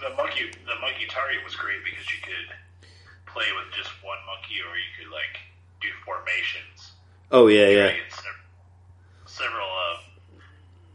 [0.01, 1.95] the monkey the monkey target was great because
[3.37, 5.37] play with just one monkey or you could like
[5.84, 6.97] do formations.
[7.28, 7.93] Oh yeah, yeah.
[7.93, 8.49] Try to get sev-
[9.28, 10.09] several of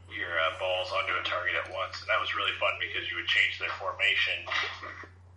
[0.09, 3.15] your uh, balls onto a target at once, and that was really fun because you
[3.21, 4.41] would change their formation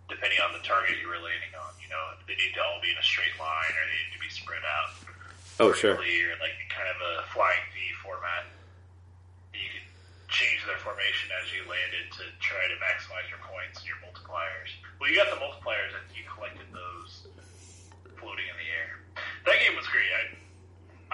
[0.09, 1.77] depending on the target you were landing on.
[1.77, 4.21] You know, they need to all be in a straight line or they need to
[4.25, 4.89] be spread out.
[5.61, 5.93] Oh sure.
[5.93, 8.49] or like kind of a flying V format.
[10.35, 14.67] Change their formation as you landed to try to maximize your points and your multipliers.
[14.99, 17.31] Well, you got the multipliers and you collected those
[18.19, 18.99] floating in the air.
[19.47, 20.11] That game was great.
[20.11, 20.35] I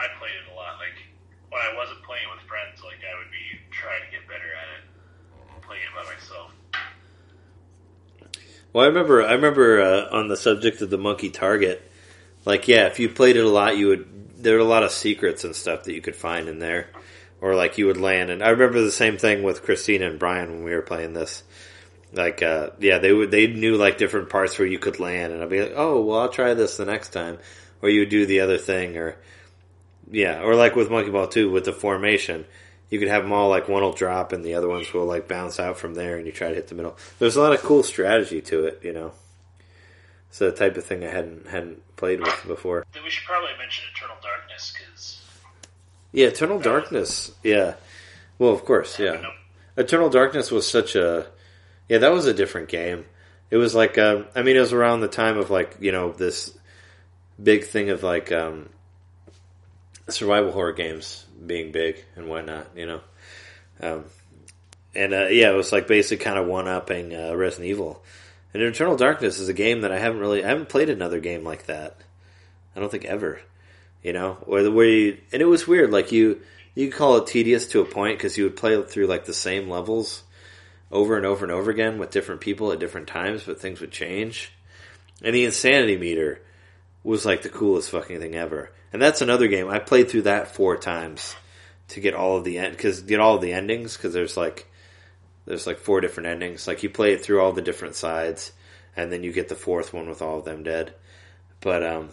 [0.01, 0.82] I played it a lot.
[0.82, 0.97] Like
[1.53, 4.67] when I wasn't playing with friends, like I would be trying to get better at
[4.82, 4.84] it,
[5.61, 6.49] playing it by myself.
[8.74, 11.91] Well, I remember I remember uh, on the subject of the monkey target,
[12.45, 14.07] like yeah, if you played it a lot, you would
[14.41, 16.89] there were a lot of secrets and stuff that you could find in there,
[17.41, 18.29] or like you would land.
[18.29, 21.43] And I remember the same thing with Christina and Brian when we were playing this.
[22.13, 25.41] Like uh, yeah, they would they knew like different parts where you could land, and
[25.41, 27.39] I'd be like, oh well, I'll try this the next time,
[27.81, 29.17] or you would do the other thing, or
[30.09, 32.45] yeah, or like with Monkey Ball Two with the formation.
[32.89, 35.29] You could have them all like one will drop and the other ones will like
[35.29, 36.97] bounce out from there, and you try to hit the middle.
[37.19, 39.13] There's a lot of cool strategy to it, you know.
[40.27, 42.85] It's the type of thing I hadn't hadn't played with before.
[43.01, 45.20] We should probably mention Eternal Darkness because
[46.12, 47.32] Yeah, Eternal Darkness.
[47.43, 47.76] Yeah,
[48.38, 49.22] well, of course, yeah.
[49.78, 51.28] Eternal Darkness was such a
[51.88, 53.05] yeah, that was a different game.
[53.49, 56.12] It was like um, I mean, it was around the time of like you know
[56.12, 56.57] this
[57.41, 58.70] big thing of like um,
[60.09, 63.01] survival horror games being big and whatnot, you know.
[63.82, 64.05] Um,
[64.93, 68.03] and uh, yeah, it was like basically kind of one upping uh, Resident Evil.
[68.53, 71.43] And Eternal Darkness is a game that I haven't really I haven't played another game
[71.43, 71.97] like that.
[72.76, 73.41] I don't think ever.
[74.03, 75.91] You know, where the you and it was weird.
[75.91, 76.41] Like you
[76.73, 79.33] you could call it tedious to a point because you would play through like the
[79.33, 80.23] same levels
[80.91, 83.91] over and over and over again with different people at different times, but things would
[83.91, 84.51] change.
[85.23, 86.41] And the insanity meter
[87.03, 88.71] was like the coolest fucking thing ever.
[88.91, 91.35] And that's another game I played through that four times
[91.89, 94.67] to get all of the end because get all of the endings because there's like
[95.45, 96.67] there's like four different endings.
[96.67, 98.51] Like you play it through all the different sides,
[98.95, 100.93] and then you get the fourth one with all of them dead.
[101.61, 102.09] But um,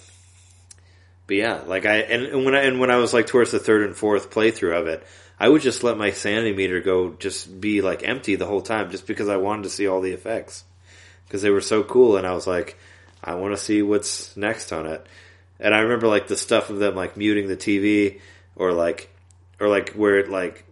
[1.28, 3.58] but yeah, like I and, and when I and when I was like towards the
[3.60, 5.06] third and fourth playthrough of it,
[5.38, 8.90] I would just let my sanity meter go just be like empty the whole time,
[8.90, 10.64] just because I wanted to see all the effects
[11.26, 12.78] because they were so cool, and I was like,
[13.22, 15.06] I want to see what's next on it.
[15.60, 18.20] And I remember like the stuff of them like muting the TV
[18.56, 19.10] or like
[19.60, 20.64] or like where it like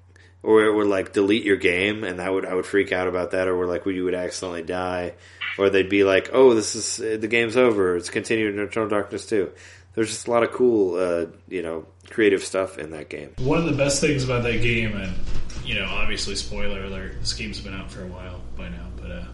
[0.42, 3.32] or it would like delete your game and that would I would freak out about
[3.32, 5.14] that or where like where you would accidentally die
[5.58, 9.26] or they'd be like oh this is the game's over it's continued in Eternal Darkness
[9.26, 9.50] too.
[9.96, 13.32] There's just a lot of cool uh, you know creative stuff in that game.
[13.38, 15.12] One of the best things about that game, and
[15.64, 19.10] you know, obviously, spoiler alert, this game's been out for a while by now, but
[19.10, 19.24] uh,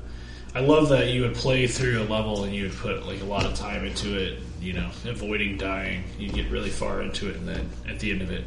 [0.55, 3.25] I love that you would play through a level and you would put like a
[3.25, 4.39] lot of time into it.
[4.61, 6.05] You know, avoiding dying.
[6.19, 8.45] You get really far into it, and then at the end of it,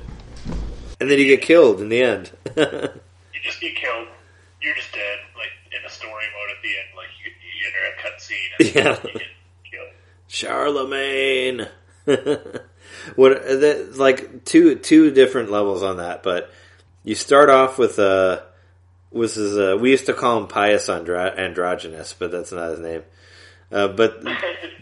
[1.01, 2.31] And then you get killed in the end.
[2.55, 4.07] you just get killed.
[4.61, 6.87] You're just dead, like in a story mode at the end.
[6.95, 9.07] Like you, you enter a cutscene Yeah.
[9.13, 9.27] you get
[9.69, 9.89] killed.
[10.27, 11.67] Charlemagne.
[13.15, 16.51] what the, like two two different levels on that, but
[17.03, 18.41] you start off with uh
[19.15, 22.79] was his, uh, we used to call him Pious Andro- Androgynous, but that's not his
[22.81, 23.03] name.
[23.71, 24.23] Uh, but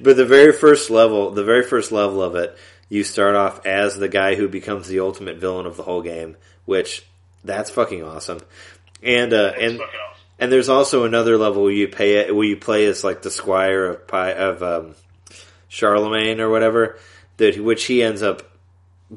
[0.01, 2.57] but the very first level, the very first level of it,
[2.89, 6.35] you start off as the guy who becomes the ultimate villain of the whole game,
[6.65, 7.05] which
[7.43, 8.41] that's fucking awesome.
[9.01, 9.89] And uh, and awesome.
[10.39, 13.31] and there's also another level where you pay it, where you play as like the
[13.31, 14.95] squire of Pi, of um,
[15.69, 16.97] Charlemagne or whatever,
[17.37, 18.43] that which he ends up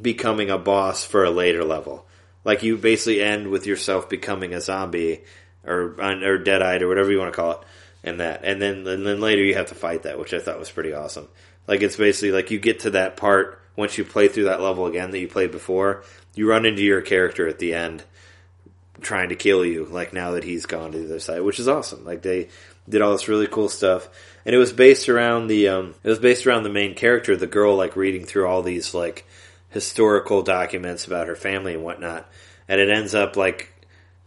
[0.01, 2.07] becoming a boss for a later level.
[2.45, 5.23] Like you basically end with yourself becoming a zombie
[5.65, 7.59] or or dead eyed or whatever you want to call it,
[8.05, 10.59] and that, and then and then later you have to fight that, which I thought
[10.59, 11.29] was pretty awesome.
[11.67, 14.87] Like it's basically like you get to that part once you play through that level
[14.87, 16.05] again that you played before,
[16.35, 18.05] you run into your character at the end
[19.01, 21.69] trying to kill you, like now that he's gone to the other side, which is
[21.69, 22.05] awesome.
[22.05, 22.49] Like they
[22.89, 24.09] did all this really cool stuff.
[24.47, 27.49] And it was based around the um it was based around the main character, the
[27.49, 29.27] girl like reading through all these like
[29.71, 32.31] historical documents about her family and whatnot.
[32.69, 33.75] And it ends up like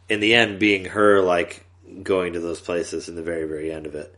[0.10, 1.66] in the end being her like
[2.04, 4.14] going to those places in the very, very end of it.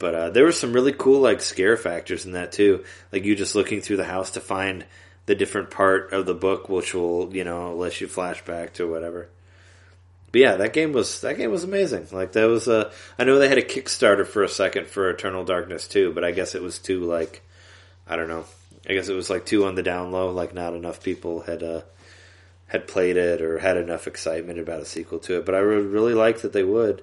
[0.00, 2.84] But uh, there were some really cool like scare factors in that too.
[3.12, 4.84] Like you just looking through the house to find
[5.26, 9.28] the different part of the book, which will you know let you flashback to whatever.
[10.32, 12.08] But yeah, that game was that game was amazing.
[12.12, 12.92] Like that was a.
[13.18, 16.30] I know they had a Kickstarter for a second for Eternal Darkness too, but I
[16.30, 17.42] guess it was too like
[18.06, 18.44] I don't know.
[18.88, 20.30] I guess it was like too on the down low.
[20.30, 21.82] Like not enough people had uh,
[22.66, 25.46] had played it or had enough excitement about a sequel to it.
[25.46, 27.02] But I would really like that they would.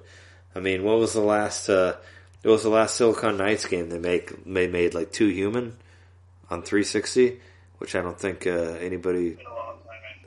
[0.54, 1.68] I mean, what was the last?
[1.68, 1.96] Uh,
[2.42, 4.44] it was the last Silicon Knights game they make.
[4.44, 5.76] They made like Too Human
[6.50, 7.40] on 360,
[7.76, 9.36] which I don't think uh, anybody.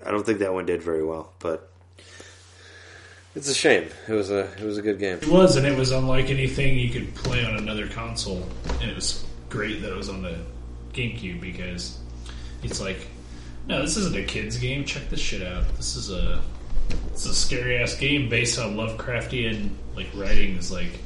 [0.05, 1.70] I don't think that one did very well, but
[3.35, 3.87] it's a shame.
[4.07, 5.17] It was a it was a good game.
[5.17, 8.47] It was, and it was unlike anything you could play on another console.
[8.81, 10.37] And it was great that it was on the
[10.93, 11.97] GameCube because
[12.63, 13.07] it's like,
[13.67, 14.83] no, this isn't a kids game.
[14.85, 15.63] Check this shit out.
[15.77, 16.41] This is a
[17.11, 20.71] it's a scary ass game based on Lovecraftian like writings.
[20.71, 20.99] Like,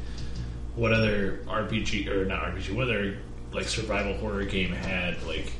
[0.76, 2.74] what other RPG or not RPG?
[2.74, 3.18] What other
[3.52, 5.52] like survival horror game had like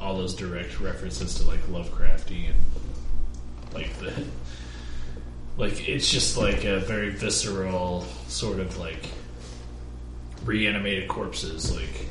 [0.00, 2.52] all those direct references to like Lovecraftian,
[3.74, 4.12] like the
[5.56, 9.08] like it's just like a very visceral sort of like
[10.44, 12.06] reanimated corpses like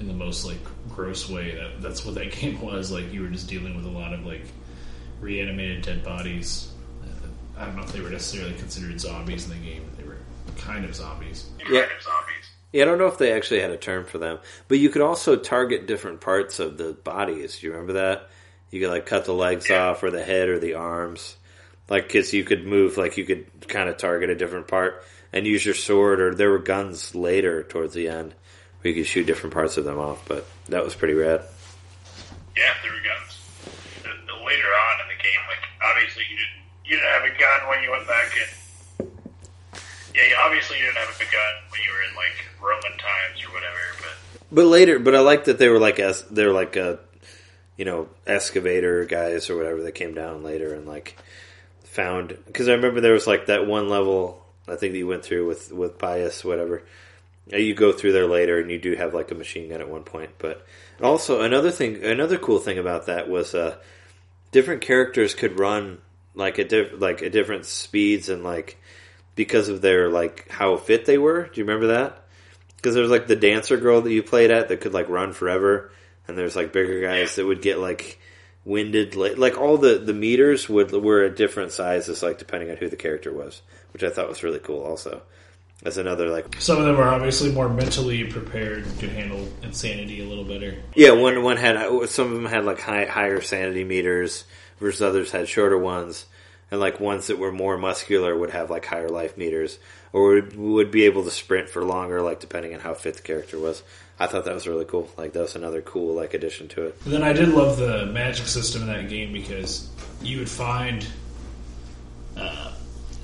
[0.00, 3.28] in the most like gross way that that's what that game was like you were
[3.28, 4.42] just dealing with a lot of like
[5.20, 6.70] reanimated dead bodies
[7.58, 10.18] i don't know if they were necessarily considered zombies in the game but they were
[10.56, 11.80] kind of zombies Yeah.
[11.80, 12.34] Kind of zombies.
[12.72, 14.38] Yeah, I don't know if they actually had a term for them,
[14.68, 17.58] but you could also target different parts of the bodies.
[17.58, 18.28] Do you remember that?
[18.70, 19.86] You could like cut the legs Yeah.
[19.88, 21.36] off, or the head, or the arms.
[21.88, 25.46] Like, cause you could move, like you could kind of target a different part and
[25.46, 28.34] use your sword, or there were guns later towards the end
[28.80, 30.26] where you could shoot different parts of them off.
[30.28, 31.42] But that was pretty rad.
[32.56, 33.40] Yeah, there were guns.
[34.02, 37.38] The, the later on in the game, like obviously you didn't you didn't have a
[37.38, 39.08] gun when you went back in.
[40.14, 43.52] Yeah, obviously you didn't have a gun when you were in like Roman times or
[43.52, 43.76] whatever.
[44.00, 46.96] But But later, but I like that they were like es- they were like uh
[47.76, 51.16] you know excavator guys or whatever that came down later and like
[51.98, 55.24] found because I remember there was like that one level I think that you went
[55.24, 56.84] through with with bias whatever.
[57.52, 59.88] Uh, You go through there later and you do have like a machine gun at
[59.88, 60.64] one point, but
[61.02, 63.76] also another thing, another cool thing about that was uh
[64.52, 65.98] different characters could run
[66.34, 68.78] like at diff- like at different speeds and like
[69.34, 71.46] because of their like how fit they were.
[71.46, 72.22] Do you remember that?
[72.76, 75.32] Because there was like the dancer girl that you played at that could like run
[75.32, 75.90] forever,
[76.28, 78.20] and there's like bigger guys that would get like
[78.64, 79.14] winded.
[79.14, 82.96] Like, all the the meters would were at different sizes, like depending on who the
[82.96, 84.82] character was, which I thought was really cool.
[84.82, 85.22] Also,
[85.84, 90.20] as another like some of them are obviously more mentally prepared and could handle insanity
[90.20, 93.84] a little better yeah, one one had some of them had like high, higher sanity
[93.84, 94.44] meters,
[94.80, 96.26] versus others had shorter ones.
[96.70, 99.78] And like ones that were more muscular would have like higher life meters,
[100.12, 103.22] or would, would be able to sprint for longer, like depending on how fit the
[103.22, 103.82] character was.
[104.20, 105.08] I thought that was really cool.
[105.16, 106.98] Like that was another cool like addition to it.
[107.04, 109.88] And then I did love the magic system in that game because
[110.22, 111.06] you would find
[112.36, 112.72] uh,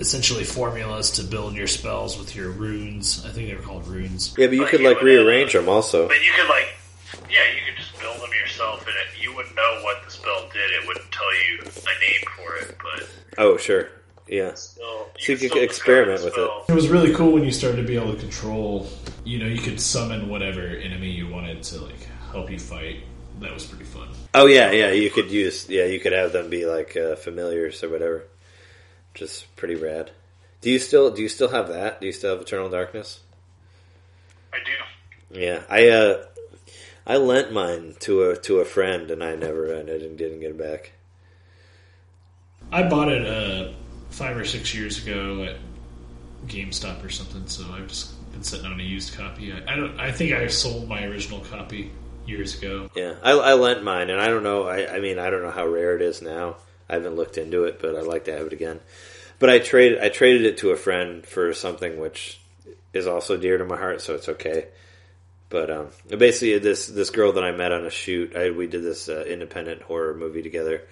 [0.01, 3.25] essentially formulas to build your spells with your runes.
[3.27, 4.35] I think they were called runes.
[4.39, 6.07] Yeah, but you But could you like would, rearrange them also.
[6.09, 6.67] but you could like
[7.31, 10.49] yeah, you could just build them yourself, and it, you wouldn't know what the spell
[10.53, 10.71] did.
[10.83, 13.89] It wouldn't tell you a name for it, but Oh, sure.
[14.29, 14.55] Yeah.
[14.55, 16.51] still So you could could experiment with it.
[16.69, 18.89] It was really cool when you started to be able to control.
[19.25, 23.05] You know, you could summon whatever enemy you wanted to like help you fight.
[23.41, 24.09] That was pretty fun.
[24.35, 24.91] Oh yeah, yeah.
[24.91, 25.87] You could use yeah.
[25.87, 28.25] You could have them be like uh, familiars or whatever.
[29.15, 30.11] Just pretty rad.
[30.61, 32.01] Do you still do you still have that?
[32.01, 33.21] Do you still have Eternal Darkness?
[34.53, 35.41] I do.
[35.41, 36.25] Yeah, I uh,
[37.07, 40.41] I lent mine to a to a friend, and I never and I didn't didn't
[40.41, 40.93] get it back.
[42.73, 43.73] I bought it uh,
[44.11, 45.57] five or six years ago at
[46.47, 47.47] GameStop or something.
[47.47, 49.53] So I've just been sitting on a used copy.
[49.53, 49.99] I, I don't.
[49.99, 51.91] I think I sold my original copy
[52.27, 52.91] years ago.
[52.95, 54.65] Yeah, I, I lent mine, and I don't know.
[54.65, 56.57] I, I mean, I don't know how rare it is now.
[56.89, 58.81] I haven't looked into it, but I'd like to have it again.
[59.39, 62.41] But I traded I traded it to a friend for something which
[62.93, 64.67] is also dear to my heart, so it's okay.
[65.49, 68.83] But um, basically, this this girl that I met on a shoot, I, we did
[68.83, 70.83] this uh, independent horror movie together,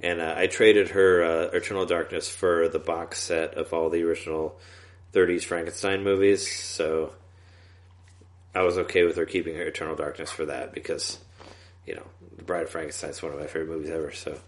[0.00, 4.02] and uh, I traded her uh, Eternal Darkness for the box set of all the
[4.02, 4.58] original
[5.14, 6.50] '30s Frankenstein movies.
[6.50, 7.12] So
[8.54, 11.18] I was okay with her keeping her Eternal Darkness for that because
[11.86, 12.06] you know,
[12.36, 14.12] The Bride of Frankenstein is one of my favorite movies ever.
[14.12, 14.38] So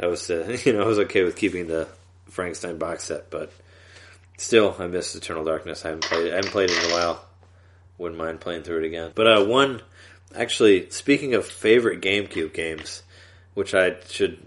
[0.00, 1.88] I was, uh, you know, I was okay with keeping the
[2.28, 3.52] Frankenstein box set, but
[4.36, 5.84] still, I miss Eternal Darkness.
[5.84, 6.32] I haven't played it.
[6.32, 7.24] I haven't played it in a while.
[7.96, 9.12] Wouldn't mind playing through it again.
[9.14, 9.82] But uh, one,
[10.34, 13.02] actually, speaking of favorite GameCube games,
[13.54, 14.38] which I should,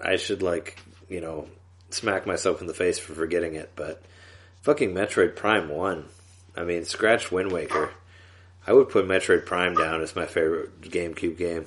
[0.00, 0.78] I should like,
[1.08, 1.46] you know,
[1.90, 4.02] smack myself in the face for forgetting it, but
[4.62, 6.06] fucking Metroid Prime One
[6.56, 7.90] I mean, scratch Wind Waker.
[8.66, 11.66] I would put Metroid Prime down as my favorite GameCube game,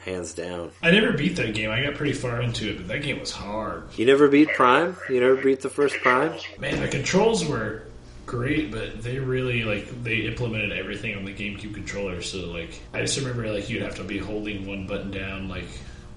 [0.00, 0.72] hands down.
[0.82, 1.70] I never beat that game.
[1.70, 3.84] I got pretty far into it, but that game was hard.
[3.96, 4.96] You never beat Prime?
[5.08, 6.32] You never beat the first Prime?
[6.58, 7.84] Man, the controls were
[8.26, 12.20] great, but they really like they implemented everything on the GameCube controller.
[12.20, 15.68] So like, I just remember like you'd have to be holding one button down like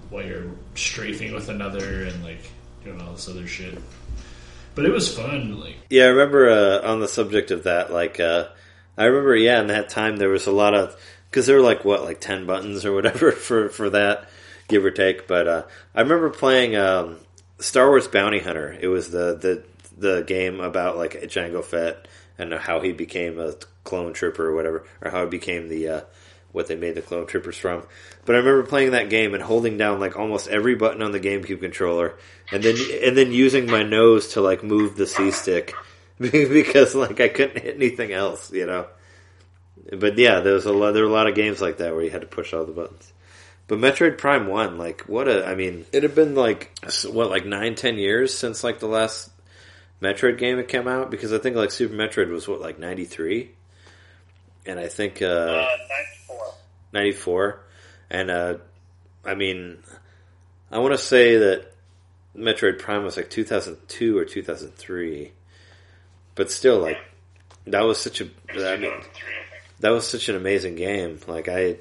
[0.09, 2.41] while you're strafing with another, and like
[2.83, 3.77] doing all this other shit.
[4.75, 5.59] But it was fun.
[5.59, 8.47] Like, Yeah, I remember uh, on the subject of that, like, uh,
[8.97, 10.95] I remember, yeah, in that time there was a lot of,
[11.29, 14.29] because there were like, what, like 10 buttons or whatever for, for that,
[14.67, 15.27] give or take.
[15.27, 15.63] But uh,
[15.93, 17.17] I remember playing um,
[17.59, 18.77] Star Wars Bounty Hunter.
[18.79, 19.63] It was the, the,
[19.97, 22.07] the game about, like, Jango Fett
[22.37, 23.53] and how he became a
[23.83, 26.01] clone trooper or whatever, or how he became the, uh,
[26.51, 27.83] what they made the clone troopers from.
[28.25, 31.19] But I remember playing that game and holding down like almost every button on the
[31.19, 32.15] GameCube controller,
[32.51, 35.73] and then and then using my nose to like move the C stick
[36.19, 38.87] because like I couldn't hit anything else, you know.
[39.91, 40.91] But yeah, there was a lot.
[40.93, 42.71] There were a lot of games like that where you had to push all the
[42.71, 43.11] buttons.
[43.67, 46.77] But Metroid Prime One, like what a, I mean, it had been like
[47.09, 49.31] what, like nine, ten years since like the last
[50.01, 53.05] Metroid game had come out because I think like Super Metroid was what like ninety
[53.05, 53.51] three,
[54.65, 55.65] and I think uh, Uh,
[56.93, 57.47] 94.
[57.49, 57.61] 94
[58.11, 58.57] and uh
[59.25, 59.77] i mean
[60.71, 61.71] i want to say that
[62.37, 65.31] metroid prime was like 2002 or 2003
[66.35, 66.97] but still like
[67.67, 69.11] that was such a i mean 2003, I think.
[69.79, 71.77] that was such an amazing game like i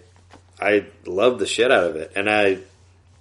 [0.60, 2.58] i loved the shit out of it and i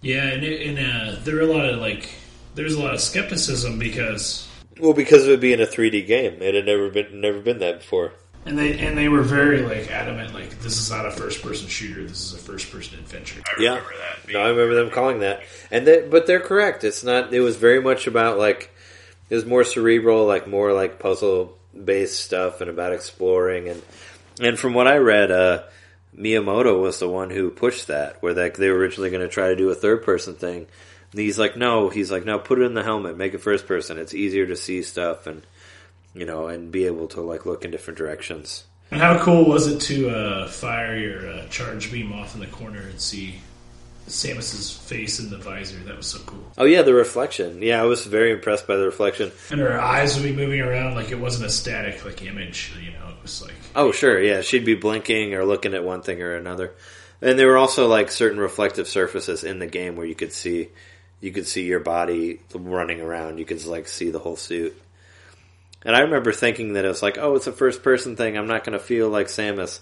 [0.02, 2.10] yeah, and, it, and uh, there were a lot of like
[2.56, 4.48] there's a lot of skepticism because
[4.80, 7.80] well because of it being a 3d game it had never been never been that
[7.80, 8.14] before
[8.46, 11.68] and they and they were very like adamant like this is not a first person
[11.68, 12.04] shooter.
[12.04, 13.42] This is a first person adventure.
[13.46, 13.70] I Yeah.
[13.72, 14.26] remember that.
[14.28, 16.84] being- No, I remember them calling that, and they, but they're correct.
[16.84, 17.34] It's not.
[17.34, 18.70] It was very much about like
[19.30, 23.70] it was more cerebral, like more like puzzle based stuff, and about exploring.
[23.70, 23.82] And
[24.42, 25.64] and from what I read, uh,
[26.18, 29.50] Miyamoto was the one who pushed that, where like they were originally going to try
[29.50, 30.66] to do a third person thing.
[31.12, 33.66] And he's like, no, he's like, no, put it in the helmet, make it first
[33.68, 33.98] person.
[33.98, 35.42] It's easier to see stuff, and
[36.14, 38.66] you know, and be able to like look in different directions.
[38.92, 42.48] And how cool was it to uh, fire your uh, charge beam off in the
[42.48, 43.36] corner and see
[44.08, 45.78] Samus's face in the visor?
[45.80, 46.44] That was so cool.
[46.58, 47.62] Oh yeah, the reflection.
[47.62, 49.32] Yeah, I was very impressed by the reflection.
[49.52, 52.74] And her eyes would be moving around like it wasn't a static like image.
[52.84, 54.42] You know, it was like Oh, sure, yeah.
[54.42, 56.74] She'd be blinking or looking at one thing or another.
[57.22, 60.70] And there were also like certain reflective surfaces in the game where you could see
[61.22, 63.38] you could see your body running around.
[63.38, 64.76] You could like see the whole suit.
[65.86, 68.38] And I remember thinking that it was like, oh, it's a first person thing.
[68.38, 69.80] I'm not going to feel like Samus.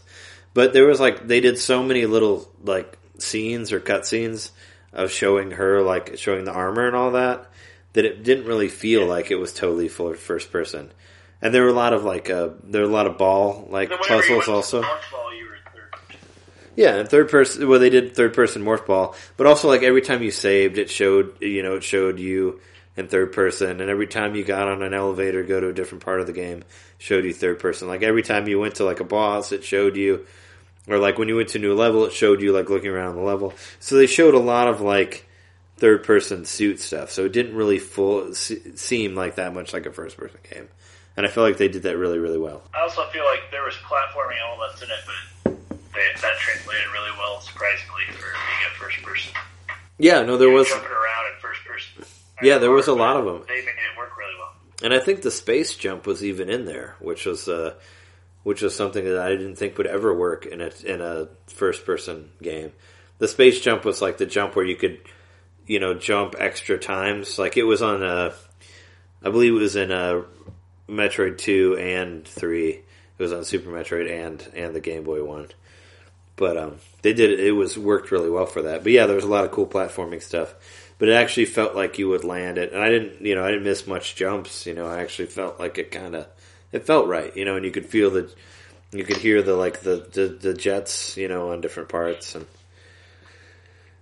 [0.53, 4.51] But there was like they did so many little like scenes or cut scenes
[4.93, 7.47] of showing her like showing the armor and all that
[7.93, 10.91] that it didn't really feel like it was totally full first person.
[11.41, 13.89] And there were a lot of like uh, there were a lot of ball like
[13.89, 14.81] Then whenever you puzzles also.
[14.81, 16.17] to Morph Ball, you were third.
[16.75, 17.67] Yeah, and third person.
[17.67, 20.89] Well, they did third person morph ball, but also like every time you saved, it
[20.89, 22.59] showed you know it showed you
[22.97, 26.03] in third person, and every time you got on an elevator, go to a different
[26.03, 26.63] part of the game,
[26.97, 27.87] showed you third person.
[27.87, 30.25] Like every time you went to like a boss, it showed you,
[30.87, 33.15] or like when you went to a new level, it showed you like looking around
[33.15, 33.53] the level.
[33.79, 35.29] So they showed a lot of like
[35.77, 37.11] third person suit stuff.
[37.11, 40.67] So it didn't really full se- seem like that much like a first person game,
[41.15, 42.63] and I feel like they did that really really well.
[42.73, 45.55] I also feel like there was platforming elements in it, but
[45.93, 49.33] they, that translated really well, surprisingly, for being a first person.
[49.99, 50.67] Yeah, no, there was.
[50.67, 52.16] jumping around in first person.
[52.41, 53.43] Yeah, there was a lot of them.
[53.47, 54.53] They made it work really well.
[54.83, 57.73] And I think the space jump was even in there, which was uh,
[58.43, 61.85] which was something that I didn't think would ever work in a in a first
[61.85, 62.71] person game.
[63.17, 64.99] The space jump was like the jump where you could,
[65.65, 67.39] you know, jump extra times.
[67.39, 68.33] Like it was on a,
[69.23, 70.23] I believe it was in a
[70.88, 72.69] Metroid two and three.
[72.69, 72.83] It
[73.23, 75.47] was on Super Metroid and and the Game Boy one.
[76.35, 77.39] But um, they did it.
[77.39, 78.83] It was worked really well for that.
[78.83, 80.53] But yeah, there was a lot of cool platforming stuff.
[80.99, 83.21] But it actually felt like you would land it, and I didn't.
[83.21, 84.65] You know, I didn't miss much jumps.
[84.65, 86.27] You know, I actually felt like it kind of
[86.71, 87.35] it felt right.
[87.37, 88.33] You know, and you could feel the
[88.91, 91.15] you could hear the like the, the the jets.
[91.15, 92.47] You know, on different parts, and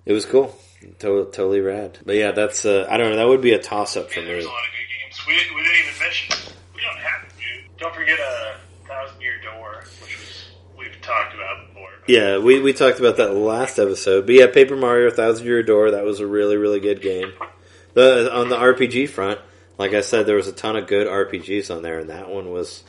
[0.05, 0.57] it was cool.
[0.99, 1.97] To- totally rad.
[2.05, 3.17] But yeah, that's uh, I don't know.
[3.17, 4.33] That would be a toss up for was me.
[4.33, 5.27] a lot of good games.
[5.27, 6.53] We didn't, we didn't even mention.
[6.75, 7.77] We don't have to.
[7.77, 8.55] Don't forget a
[8.87, 10.45] Thousand Year Door, which was
[10.77, 11.64] we've talked about.
[12.07, 14.27] Yeah, we, we talked about that last episode.
[14.27, 17.33] But yeah, Paper Mario Thousand Year Door, that was a really, really good game.
[17.93, 19.39] The on the RPG front,
[19.77, 22.51] like I said, there was a ton of good RPGs on there, and that one
[22.51, 22.83] was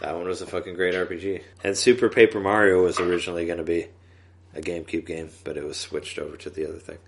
[0.00, 1.42] that one was a fucking great RPG.
[1.64, 3.86] And Super Paper Mario was originally going to be
[4.54, 6.98] a GameCube game, but it was switched over to the other thing.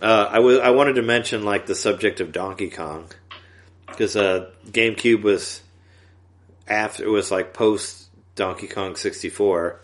[0.00, 3.08] Uh, I was I wanted to mention like the subject of Donkey Kong
[3.86, 5.62] because uh, GameCube was
[6.68, 9.80] after it was like post Donkey Kong 64.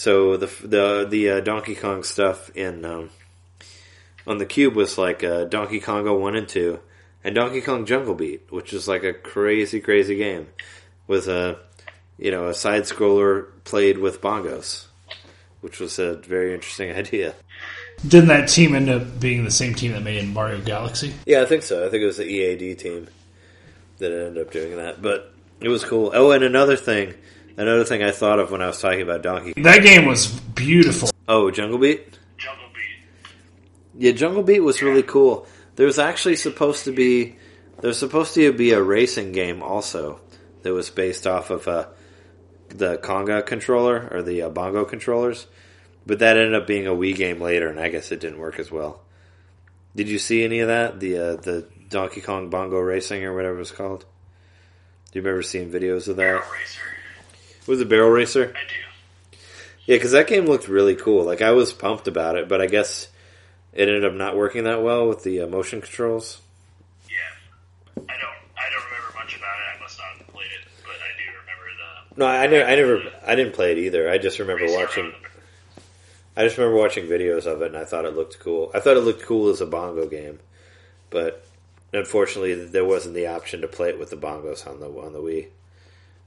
[0.00, 3.10] So the the the uh, Donkey Kong stuff in um,
[4.26, 6.80] on the cube was like uh, Donkey Konga one and two,
[7.22, 10.46] and Donkey Kong Jungle Beat, which is like a crazy crazy game,
[11.06, 11.58] with a
[12.16, 14.86] you know a side scroller played with bongos,
[15.60, 17.34] which was a very interesting idea.
[18.08, 21.12] Didn't that team end up being the same team that made Mario Galaxy?
[21.26, 21.86] Yeah, I think so.
[21.86, 23.06] I think it was the EAD team
[23.98, 26.10] that ended up doing that, but it was cool.
[26.14, 27.12] Oh, and another thing,
[27.56, 29.60] another thing I thought of when I was talking about Donkey.
[29.62, 31.10] That game was beautiful.
[31.28, 32.18] Oh, Jungle Beat.
[32.36, 33.32] Jungle Beat.
[33.98, 35.46] Yeah, Jungle Beat was really cool.
[35.76, 37.36] There was actually supposed to be
[37.80, 40.20] there's supposed to be a racing game also
[40.62, 41.86] that was based off of uh,
[42.68, 45.46] the Conga controller or the uh, bongo controllers,
[46.06, 48.58] but that ended up being a Wii game later, and I guess it didn't work
[48.58, 49.02] as well.
[49.96, 51.00] Did you see any of that?
[51.00, 54.04] The uh, the Donkey Kong Bongo Racing or whatever it was called.
[55.10, 56.22] Do you remember seeing videos of that?
[56.22, 56.80] Barrel Racer.
[57.70, 58.52] Was it Barrel Racer?
[58.56, 59.38] I do.
[59.86, 61.22] Yeah, because that game looked really cool.
[61.22, 63.06] Like I was pumped about it, but I guess
[63.72, 66.40] it ended up not working that well with the uh, motion controls.
[67.08, 67.14] Yeah.
[67.96, 68.08] I don't.
[68.08, 69.78] I don't remember much about it.
[69.78, 72.18] I must not have played it, but I do remember the.
[72.18, 74.10] No, I never, I never, I didn't play it either.
[74.10, 75.12] I just remember watching.
[76.36, 78.72] I just remember watching videos of it, and I thought it looked cool.
[78.74, 80.40] I thought it looked cool as a bongo game,
[81.08, 81.46] but
[81.92, 85.20] unfortunately, there wasn't the option to play it with the bongos on the on the
[85.20, 85.50] Wii.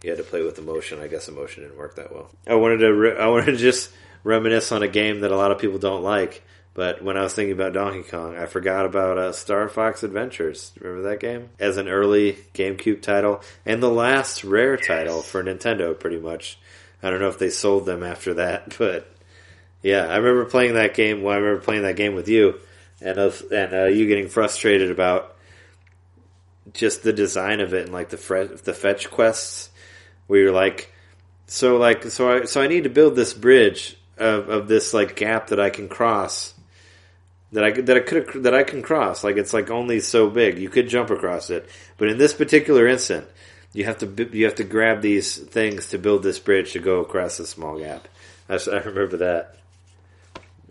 [0.04, 1.00] You had to play with emotion.
[1.00, 2.30] I guess emotion didn't work that well.
[2.46, 3.92] I wanted to, re- I wanted to just
[4.24, 6.44] reminisce on a game that a lot of people don't like.
[6.76, 10.72] But when I was thinking about Donkey Kong, I forgot about uh, Star Fox Adventures.
[10.80, 15.98] Remember that game as an early GameCube title and the last Rare title for Nintendo,
[15.98, 16.58] pretty much.
[17.04, 19.08] I don't know if they sold them after that, but
[19.84, 21.22] yeah, I remember playing that game.
[21.22, 22.60] Well, I remember playing that game with you,
[23.02, 25.36] and of and uh, you getting frustrated about
[26.74, 29.70] just the design of it and like the fre- the fetch quests,
[30.28, 30.94] where you're like,
[31.48, 35.16] so like so I so I need to build this bridge of, of this like
[35.16, 36.54] gap that I can cross.
[37.52, 40.58] That I that I could that I can cross like it's like only so big
[40.58, 43.28] you could jump across it but in this particular instant
[43.74, 47.02] you have to you have to grab these things to build this bridge to go
[47.02, 48.08] across this small gap
[48.50, 49.56] I remember that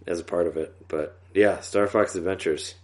[0.06, 0.74] as a part of it.
[0.88, 2.74] But yeah, Star Fox Adventures,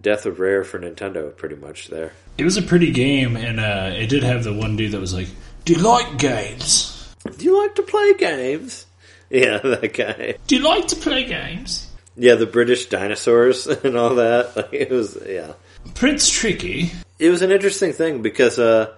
[0.00, 2.12] death of Rare for Nintendo, pretty much there.
[2.38, 5.14] It was a pretty game, and uh, it did have the one dude that was
[5.14, 5.28] like,
[5.64, 7.14] "Do you like games?
[7.36, 8.86] Do you like to play games?
[9.28, 10.36] Yeah, that guy.
[10.46, 11.86] Do you like to play games?"
[12.16, 14.56] Yeah, the British dinosaurs and all that.
[14.56, 15.52] Like, it was yeah,
[15.94, 16.90] Prince Tricky.
[17.18, 18.94] it was an interesting thing because uh,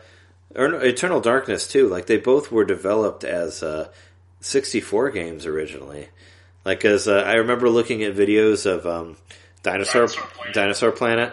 [0.54, 1.88] Eternal Darkness too.
[1.88, 3.88] Like they both were developed as uh,
[4.40, 6.08] 64 games originally.
[6.64, 9.16] Like as uh, I remember looking at videos of um,
[9.62, 10.54] Dinosaur Dinosaur Planet.
[10.54, 11.32] Dinosaur Planet,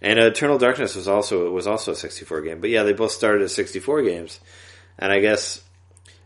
[0.00, 2.60] and uh, Eternal Darkness was also was also a 64 game.
[2.60, 4.40] But yeah, they both started as 64 games,
[4.98, 5.62] and I guess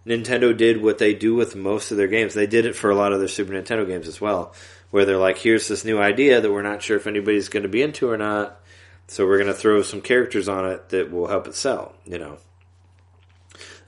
[0.06, 2.34] Nintendo did what they do with most of their games.
[2.34, 4.54] They did it for a lot of their Super Nintendo games as well,
[4.90, 7.68] where they're like, "Here's this new idea that we're not sure if anybody's going to
[7.68, 8.60] be into or not."
[9.08, 12.18] So we're going to throw some characters on it that will help it sell, you
[12.18, 12.38] know.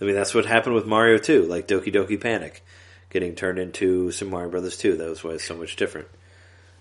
[0.01, 2.65] I mean, that's what happened with Mario 2, like Doki Doki Panic
[3.11, 4.97] getting turned into Super Mario Brothers 2.
[4.97, 6.09] That was why it's so much different.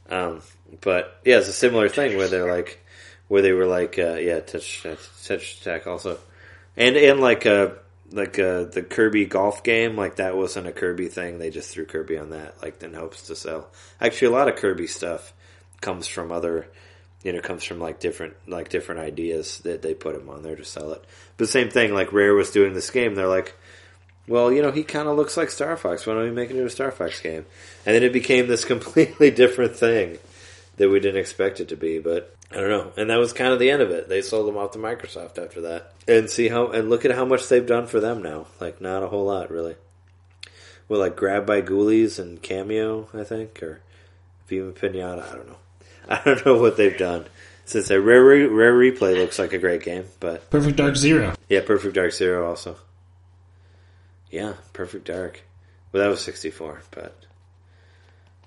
[0.09, 0.41] Um,
[0.81, 2.83] but yeah, it's a similar thing where they're like,
[3.27, 6.17] where they were like, uh, yeah, touch, Tetris Attack also,
[6.77, 7.71] and and like uh
[8.11, 11.39] like uh the Kirby golf game, like that wasn't a Kirby thing.
[11.39, 13.69] They just threw Kirby on that, like in hopes to sell.
[13.99, 15.33] Actually, a lot of Kirby stuff
[15.81, 16.67] comes from other,
[17.23, 20.55] you know, comes from like different like different ideas that they put him on there
[20.55, 21.03] to sell it.
[21.37, 23.55] But same thing, like Rare was doing this game, they're like,
[24.27, 26.05] well, you know, he kind of looks like Star Fox.
[26.05, 27.45] Why don't we make it into a Star Fox game?
[27.85, 30.17] And then it became this completely different thing
[30.77, 31.99] that we didn't expect it to be.
[31.99, 32.91] But I don't know.
[32.97, 34.09] And that was kind of the end of it.
[34.09, 35.93] They sold them off to Microsoft after that.
[36.07, 38.47] And see how and look at how much they've done for them now.
[38.59, 39.75] Like not a whole lot really.
[40.87, 43.81] Well, like Grabbed by Ghoulies and Kameo, I think, or
[44.47, 45.29] Viva Pinata.
[45.29, 45.57] I don't know.
[46.09, 47.25] I don't know what they've done
[47.65, 51.35] since that Rare Re- Rare Replay looks like a great game, but Perfect Dark Zero.
[51.49, 52.77] yeah, Perfect Dark Zero also.
[54.31, 55.41] Yeah, Perfect Dark.
[55.91, 57.13] Well, that was sixty four, but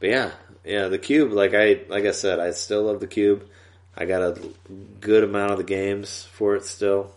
[0.01, 0.31] but yeah,
[0.65, 1.33] yeah, the cube.
[1.33, 3.47] Like I like I said, I still love the cube.
[3.97, 4.41] I got a
[5.01, 7.13] good amount of the games for it still.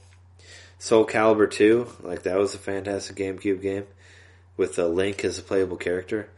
[0.79, 3.85] Soul Calibur two, like that was a fantastic GameCube game
[4.57, 6.29] with uh, Link as a playable character.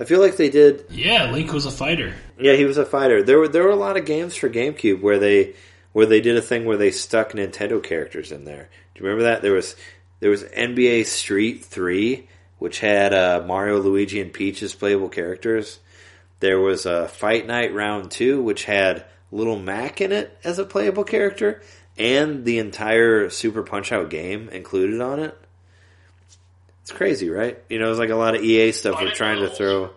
[0.00, 2.14] I feel like they did Yeah, Link was a fighter.
[2.38, 3.22] yeah, he was a fighter.
[3.22, 5.54] There were there were a lot of games for GameCube where they
[5.92, 8.68] where they did a thing where they stuck Nintendo characters in there.
[8.94, 9.42] Do you remember that?
[9.42, 9.76] There was
[10.18, 12.26] there was NBA Street Three,
[12.58, 15.78] which had uh, Mario, Luigi, and Peach as playable characters.
[16.42, 20.64] There was a Fight Night Round Two, which had Little Mac in it as a
[20.64, 21.62] playable character,
[21.96, 25.38] and the entire Super Punch Out game included on it.
[26.80, 27.62] It's crazy, right?
[27.68, 29.90] You know, it's like a lot of EA stuff we're trying to throw.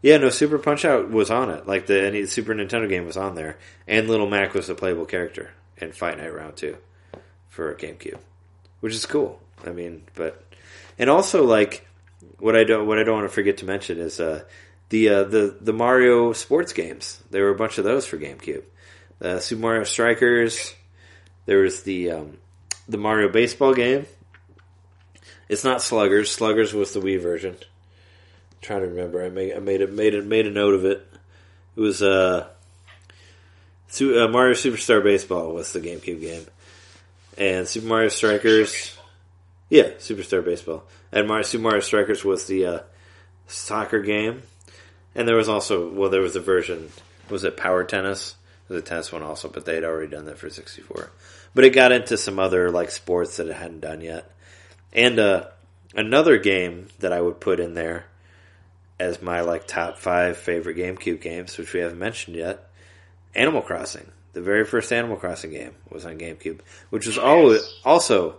[0.00, 1.66] Yeah, no, Super Punch Out was on it.
[1.66, 3.58] Like the any Super Nintendo game was on there,
[3.88, 6.76] and Little Mac was a playable character in Fight Night Round Two
[7.48, 8.20] for GameCube,
[8.78, 9.40] which is cool.
[9.66, 10.40] I mean, but
[11.00, 11.84] and also like
[12.38, 14.44] what I don't what I don't want to forget to mention is uh,
[14.88, 17.22] the uh, the the Mario sports games.
[17.30, 18.62] There were a bunch of those for GameCube.
[19.20, 20.74] Uh, Super Mario Strikers.
[21.46, 22.38] There was the um,
[22.88, 24.06] the Mario baseball game.
[25.48, 26.30] It's not Sluggers.
[26.30, 27.56] Sluggers was the Wii version
[28.58, 29.24] I'm trying to remember.
[29.24, 31.06] I made I made it made it made a note of it.
[31.76, 32.48] It was uh,
[33.88, 36.46] Su- uh, Mario Superstar Baseball was the GameCube game,
[37.36, 38.96] and Super Mario Strikers.
[39.70, 42.80] Yeah, Superstar Baseball, and Mario Super Mario Strikers was the uh,
[43.46, 44.42] soccer game,
[45.18, 46.90] and there was also well, there was a version.
[47.28, 48.36] Was it Power Tennis?
[48.70, 51.10] A tennis one also, but they had already done that for sixty four.
[51.54, 54.30] But it got into some other like sports that it hadn't done yet,
[54.92, 55.46] and uh,
[55.94, 58.04] another game that I would put in there
[59.00, 62.68] as my like top five favorite GameCube games, which we haven't mentioned yet.
[63.34, 68.36] Animal Crossing, the very first Animal Crossing game was on GameCube, which was always also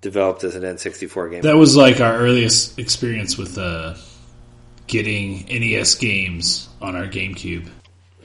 [0.00, 1.42] developed as an N64 game.
[1.42, 3.94] That was like our earliest experience with uh,
[4.88, 7.68] getting NES games on our GameCube.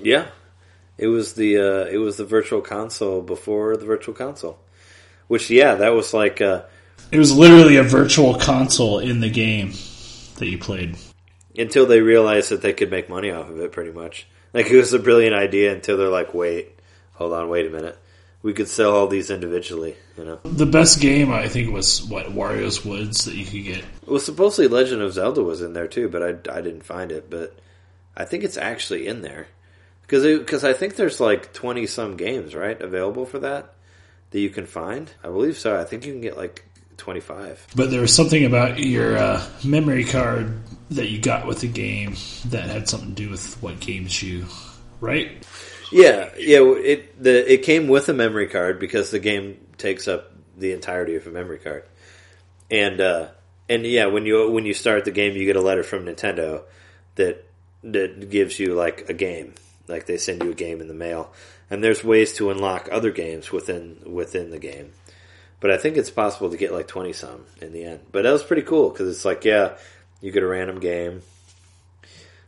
[0.02, 0.28] yeah,
[0.98, 4.58] it was the uh, it was the Virtual Console before the Virtual Console,
[5.28, 6.64] which yeah, that was like uh,
[7.12, 9.72] It was literally a virtual console in the game
[10.38, 10.98] that you played.
[11.58, 13.72] until they realized that they could make money off of it.
[13.72, 16.80] Pretty much, like it was a brilliant idea until they're like, wait,
[17.14, 17.98] hold on, wait a minute.
[18.44, 20.40] We could sell all these individually, you know.
[20.44, 23.86] The best game, I think, was what Wario's Woods that you could get.
[24.06, 27.30] Well, supposedly Legend of Zelda was in there too, but I, I didn't find it.
[27.30, 27.58] But
[28.18, 29.48] I think it's actually in there
[30.02, 33.74] because because I think there's like twenty some games right available for that
[34.32, 35.10] that you can find.
[35.24, 35.80] I believe so.
[35.80, 36.66] I think you can get like
[36.98, 37.66] twenty five.
[37.76, 40.62] But there was something about your uh, memory card
[40.92, 42.16] that you got with the game
[42.48, 44.46] that had something to do with what games you.
[45.00, 45.44] Right?
[45.94, 46.60] Yeah, yeah.
[46.60, 51.16] It the it came with a memory card because the game takes up the entirety
[51.16, 51.84] of a memory card,
[52.70, 53.28] and uh,
[53.70, 56.64] and yeah, when you when you start the game, you get a letter from Nintendo
[57.16, 57.46] that
[57.84, 59.54] that gives you like a game,
[59.88, 61.32] like they send you a game in the mail,
[61.70, 64.92] and there's ways to unlock other games within within the game.
[65.60, 68.02] But I think it's possible to get like twenty some in the end.
[68.12, 69.78] But that was pretty cool because it's like yeah,
[70.22, 71.22] you get a random game,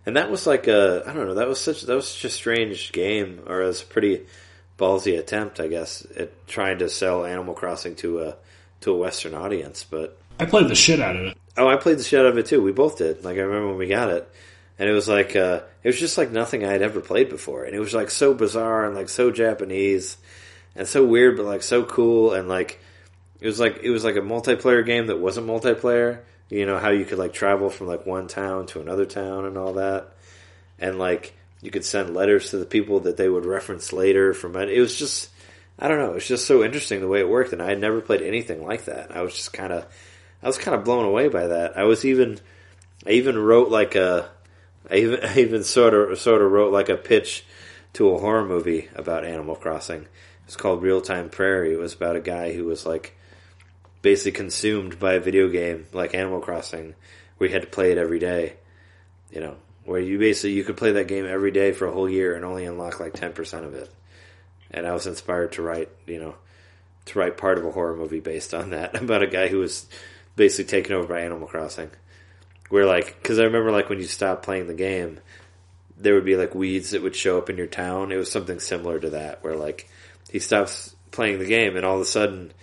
[0.05, 2.29] and that was like a I don't know that was such that was such a
[2.29, 4.25] strange game or it was a pretty
[4.77, 8.37] ballsy attempt I guess at trying to sell Animal Crossing to a
[8.81, 9.83] to a Western audience.
[9.83, 11.37] But I played the shit out of it.
[11.57, 12.61] oh, I played the shit out of it too.
[12.61, 13.23] We both did.
[13.23, 14.29] Like I remember when we got it,
[14.79, 17.65] and it was like uh, it was just like nothing I had ever played before,
[17.65, 20.17] and it was like so bizarre and like so Japanese
[20.75, 22.79] and so weird, but like so cool and like
[23.39, 26.19] it was like it was like a multiplayer game that wasn't multiplayer.
[26.49, 29.57] You know how you could like travel from like one town to another town and
[29.57, 30.11] all that,
[30.79, 34.33] and like you could send letters to the people that they would reference later.
[34.33, 35.29] From it, was just
[35.79, 36.11] I don't know.
[36.11, 38.63] It was just so interesting the way it worked, and I had never played anything
[38.63, 39.15] like that.
[39.15, 39.85] I was just kind of
[40.43, 41.77] I was kind of blown away by that.
[41.77, 42.39] I was even
[43.05, 44.29] I even wrote like a
[44.89, 47.43] I even I even sort of sort of wrote like a pitch
[47.93, 50.07] to a horror movie about Animal Crossing.
[50.45, 51.73] It's called Real Time Prairie.
[51.73, 53.17] It was about a guy who was like
[54.05, 56.93] basically consumed by a video game like Animal Crossing,
[57.37, 58.53] where you had to play it every day.
[59.31, 62.07] You know, where you basically you could play that game every day for a whole
[62.07, 63.91] year and only unlock like ten percent of it.
[64.69, 66.35] And I was inspired to write, you know,
[67.05, 69.87] to write part of a horror movie based on that about a guy who was
[70.35, 71.89] basically taken over by Animal Crossing.
[72.69, 75.19] Where like, because I remember like when you stopped playing the game,
[75.97, 78.11] there would be like weeds that would show up in your town.
[78.11, 79.89] It was something similar to that, where like
[80.29, 82.53] he stops playing the game and all of a sudden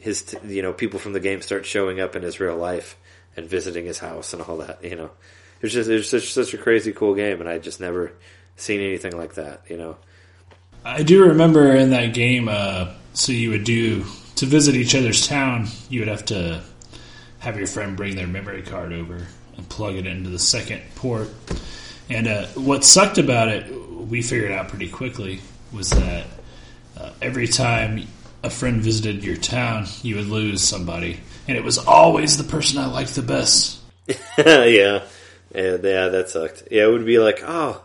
[0.00, 2.96] his you know people from the game start showing up in his real life
[3.36, 4.82] and visiting his house and all that.
[4.82, 5.10] You know,
[5.60, 8.12] it was just it was such such a crazy cool game, and I just never
[8.56, 9.62] seen anything like that.
[9.68, 9.96] You know,
[10.84, 14.04] I do remember in that game, uh, so you would do
[14.36, 16.62] to visit each other's town, you would have to
[17.40, 21.28] have your friend bring their memory card over and plug it into the second port.
[22.08, 23.70] And uh, what sucked about it,
[24.08, 25.40] we figured out pretty quickly,
[25.72, 26.26] was that
[26.96, 28.06] uh, every time
[28.42, 32.78] a friend visited your town, you would lose somebody, and it was always the person
[32.78, 33.78] I liked the best.
[34.06, 35.02] yeah, yeah,
[35.54, 36.64] yeah, that sucked.
[36.70, 37.82] Yeah, it would be like, oh,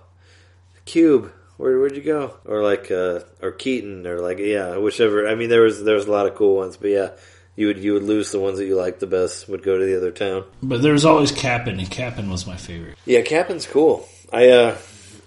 [0.86, 2.36] Cube, where where'd you go?
[2.46, 5.28] Or like, uh, or Keaton, or like, yeah, whichever.
[5.28, 7.12] I mean, there was there was a lot of cool ones, but yeah,
[7.56, 9.48] you would you would lose the ones that you liked the best.
[9.50, 10.46] Would go to the other town.
[10.62, 12.98] But there was always Cap'n, and Cap'n was my favorite.
[13.06, 14.08] Yeah, Captain's cool.
[14.32, 14.78] I uh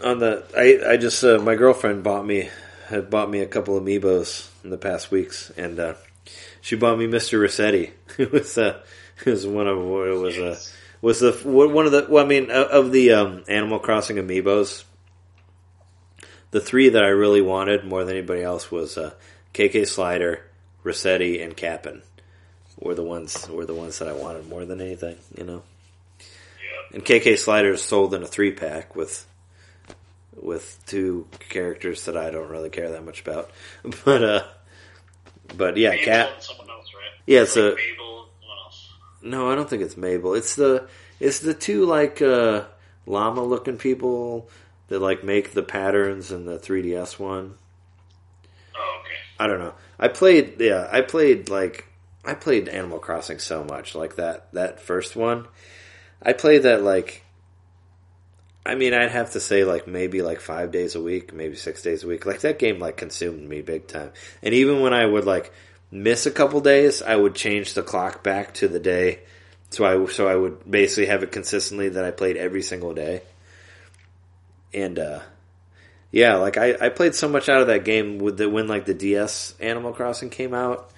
[0.03, 2.51] on the I I just uh, my girlfriend bought me
[2.89, 5.95] had bought me a couple amiibos in the past weeks, and uh,
[6.61, 7.91] she bought me Mister Resetti.
[8.19, 8.81] it was uh,
[9.25, 10.59] it was one of what it was uh,
[11.03, 14.85] was the one of the well, I mean of the um, Animal Crossing amiibos.
[16.51, 19.13] The three that I really wanted more than anybody else was uh,
[19.53, 20.43] KK Slider,
[20.83, 22.03] Resetti, and Cap'n.
[22.81, 25.63] Were the ones were the ones that I wanted more than anything, you know.
[26.21, 26.95] Yeah.
[26.95, 29.27] And KK Slider is sold in a three pack with
[30.43, 33.51] with two characters that I don't really care that much about,
[34.05, 34.45] but uh,
[35.57, 36.31] but yeah, Mabel Cat.
[36.35, 37.21] and someone else, right?
[37.27, 38.89] Yeah, Like so Mabel, someone else.
[39.23, 40.35] no, I don't think it's Mabel.
[40.35, 40.89] It's the
[41.21, 42.65] it's the two like uh,
[43.07, 44.49] llama looking people
[44.89, 47.55] that like make the patterns in the 3DS one.
[48.77, 49.15] Oh, okay.
[49.39, 49.75] I don't know.
[49.99, 51.87] I played yeah, I played like
[52.25, 55.47] I played Animal Crossing so much like that that first one.
[56.23, 57.23] I played that like
[58.67, 61.83] I mean, I'd have to say like maybe like 5 days a week, maybe 6
[61.83, 62.27] days a week.
[62.27, 64.11] Like that game like consumed me big time.
[64.43, 65.53] And even when I would like
[65.91, 69.21] miss a couple days, I would change the clock back to the day
[69.71, 73.23] so I so I would basically have it consistently that I played every single day.
[74.73, 75.21] And uh
[76.11, 78.87] yeah, like I, I played so much out of that game with the when like
[78.87, 80.91] the DS Animal Crossing came out.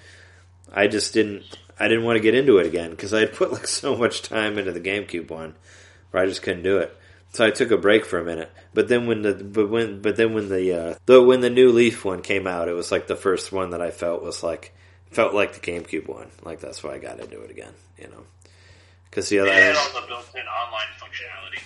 [0.73, 1.43] I just didn't
[1.77, 4.21] I didn't want to get into it again because I had put like so much
[4.21, 5.55] time into the GameCube one,
[6.11, 6.95] where I just couldn't do it.
[7.31, 8.51] So I took a break for a minute.
[8.73, 11.71] But then when the but when but then when the uh, the when the new
[11.71, 14.73] Leaf one came out, it was like the first one that I felt was like
[15.11, 16.27] felt like the GameCube one.
[16.43, 17.73] Like that's why I got into it again.
[17.97, 18.23] You know,
[19.09, 21.61] because the other They had all the built-in online functionality.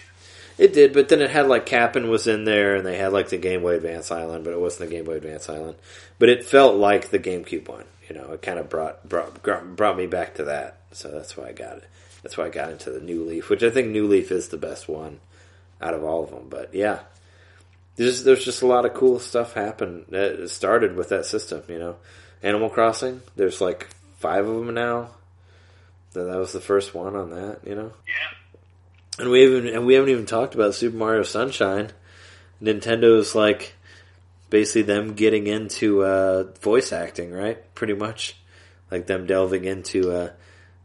[0.60, 3.30] it did, but then it had like Cap'n was in there, and they had like
[3.30, 5.78] the Game Boy Advance Island, but it wasn't the Game Boy Advance Island.
[6.20, 7.86] But it felt like the GameCube one.
[8.08, 9.42] You know, it kind of brought brought
[9.76, 10.78] brought me back to that.
[10.92, 11.90] So that's why I got it.
[12.22, 14.58] That's why I got into the New Leaf, which I think New Leaf is the
[14.58, 15.20] best one
[15.86, 16.48] out of all of them.
[16.50, 17.00] But yeah,
[17.96, 20.06] there's there's just a lot of cool stuff happened.
[20.12, 21.64] It started with that system.
[21.68, 21.96] You know,
[22.42, 23.22] Animal Crossing.
[23.36, 23.88] There's like
[24.18, 25.12] five of them now.
[26.14, 27.60] That that was the first one on that.
[27.66, 27.92] You know.
[28.08, 29.24] Yeah.
[29.24, 31.92] And we haven't and we haven't even talked about Super Mario Sunshine.
[32.62, 33.74] Nintendo's like
[34.50, 37.74] basically them getting into uh, voice acting, right?
[37.76, 38.38] Pretty much,
[38.92, 40.30] like them delving into uh,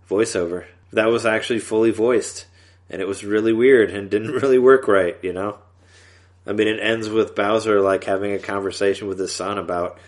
[0.09, 0.66] voiceover.
[0.93, 2.47] That was actually fully voiced,
[2.90, 5.16] and it was really weird and didn't really work right.
[5.22, 5.58] You know,
[6.46, 9.98] I mean, it ends with Bowser like having a conversation with his son about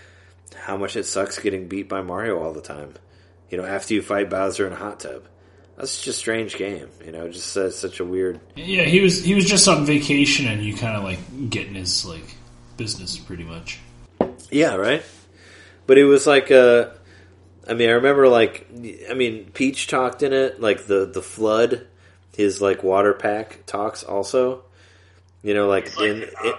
[0.55, 2.95] how much it sucks getting beat by Mario all the time.
[3.51, 5.25] You know, after you fight Bowser in a hot tub.
[5.77, 7.29] That's just a strange game, you know.
[7.29, 8.41] Just uh, such a weird.
[8.55, 12.05] Yeah, he was he was just on vacation, and you kind of like getting his
[12.05, 12.37] like
[12.77, 13.81] business pretty much.
[14.51, 15.03] Yeah, right.
[15.87, 16.91] But it was like uh
[17.67, 18.67] I mean, I remember like
[19.11, 21.87] I mean, Peach talked in it, like the the flood,
[22.37, 24.63] his like water pack talks also.
[25.43, 26.55] You know, like like in the it,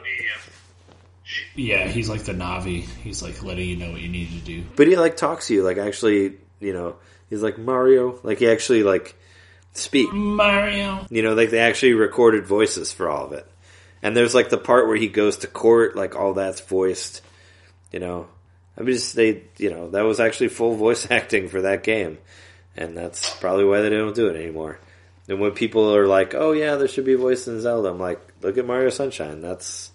[1.55, 2.81] Yeah, he's like the Navi.
[2.81, 4.63] He's like letting you know what you need to do.
[4.75, 6.97] but he like talks to you, like actually, you know,
[7.29, 9.15] he's like Mario, like he actually like
[9.73, 10.11] speak.
[10.11, 11.05] Mario.
[11.09, 13.47] You know, like they actually recorded voices for all of it.
[14.01, 17.21] And there's like the part where he goes to court, like all that's voiced.
[17.93, 18.27] You know,
[18.77, 22.17] I mean, just they, you know, that was actually full voice acting for that game,
[22.75, 24.77] and that's probably why they don't do it anymore.
[25.27, 27.99] And when people are like, "Oh yeah, there should be a voice in Zelda," I'm
[27.99, 29.41] like, "Look at Mario Sunshine.
[29.41, 29.91] That's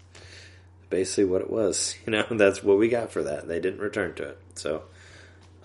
[0.91, 1.95] basically what it was.
[2.07, 3.47] You know, that's what we got for that.
[3.47, 4.85] They didn't return to it, so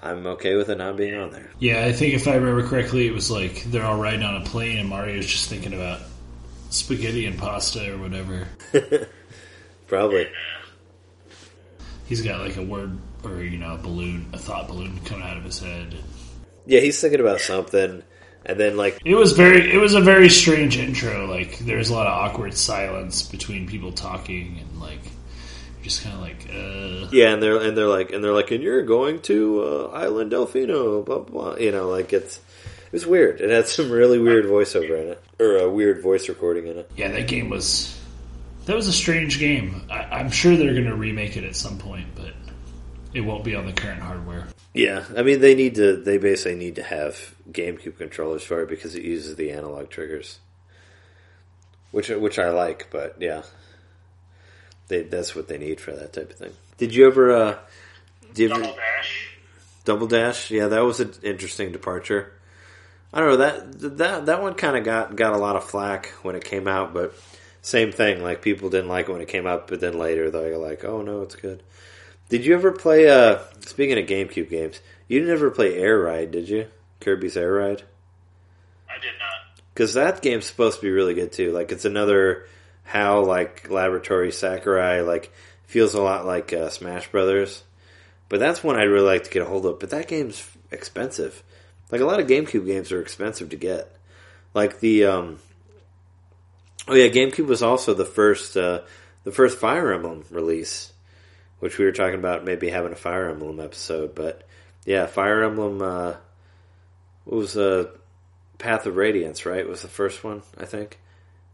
[0.02, 3.08] I'm okay with it not being on there." Yeah, I think if I remember correctly,
[3.08, 6.02] it was like they're all riding on a plane, and Mario's just thinking about
[6.70, 8.48] spaghetti and pasta or whatever.
[9.88, 10.28] Probably.
[12.08, 15.38] He's got like a word or you know a balloon, a thought balloon coming out
[15.38, 15.96] of his head.
[16.66, 18.04] Yeah, he's thinking about something,
[18.46, 21.26] and then like It was very, it was a very strange intro.
[21.26, 25.00] Like there's a lot of awkward silence between people talking, and like
[25.82, 28.64] just kind of like, uh, Yeah, and they're and they're like and they're like, and
[28.64, 31.56] you're going to uh, Island Delfino, blah, blah blah.
[31.58, 33.42] You know, like it's it was weird.
[33.42, 36.92] It had some really weird voiceover in it, or a weird voice recording in it.
[36.96, 38.00] yeah, that game was
[38.66, 39.88] that was a strange game.
[39.90, 42.34] I, I'm sure they're going to remake it at some point, but
[43.14, 44.48] it won't be on the current hardware.
[44.74, 45.98] Yeah, I mean they need to.
[45.98, 50.40] They basically need to have GameCube controllers for it because it uses the analog triggers,
[51.92, 52.88] which which I like.
[52.92, 53.44] But yeah,
[54.88, 56.54] they that's what they need for that type of thing.
[56.78, 57.32] Did you ever?
[57.32, 57.58] uh
[58.34, 59.38] did you ever, Double Dash.
[59.86, 62.34] Double Dash, yeah, that was an interesting departure.
[63.14, 66.08] I don't know that that that one kind of got got a lot of flack
[66.24, 67.14] when it came out, but
[67.62, 68.24] same thing.
[68.24, 71.04] Like people didn't like it when it came out, but then later they're like, "Oh
[71.04, 71.62] no, it's good."
[72.34, 73.08] Did you ever play?
[73.08, 76.66] uh Speaking of GameCube games, you didn't ever play Air Ride, did you?
[77.00, 77.84] Kirby's Air Ride,
[78.90, 79.62] I did not.
[79.72, 81.52] because that game's supposed to be really good too.
[81.52, 82.48] Like it's another
[82.86, 85.32] how like Laboratory Sakurai like
[85.68, 87.62] feels a lot like uh, Smash Brothers.
[88.30, 89.80] But that's one I'd really like to get a hold of.
[89.80, 91.44] But that game's expensive.
[91.92, 93.96] Like a lot of GameCube games are expensive to get.
[94.56, 95.40] Like the um,
[96.88, 98.82] oh yeah, GameCube was also the first uh,
[99.24, 100.93] the first Fire Emblem release,
[101.64, 104.14] which we were talking about maybe having a Fire Emblem episode.
[104.14, 104.46] But
[104.84, 106.16] yeah, Fire Emblem uh,
[107.24, 107.90] was uh,
[108.58, 109.66] Path of Radiance, right?
[109.66, 111.00] Was the first one, I think,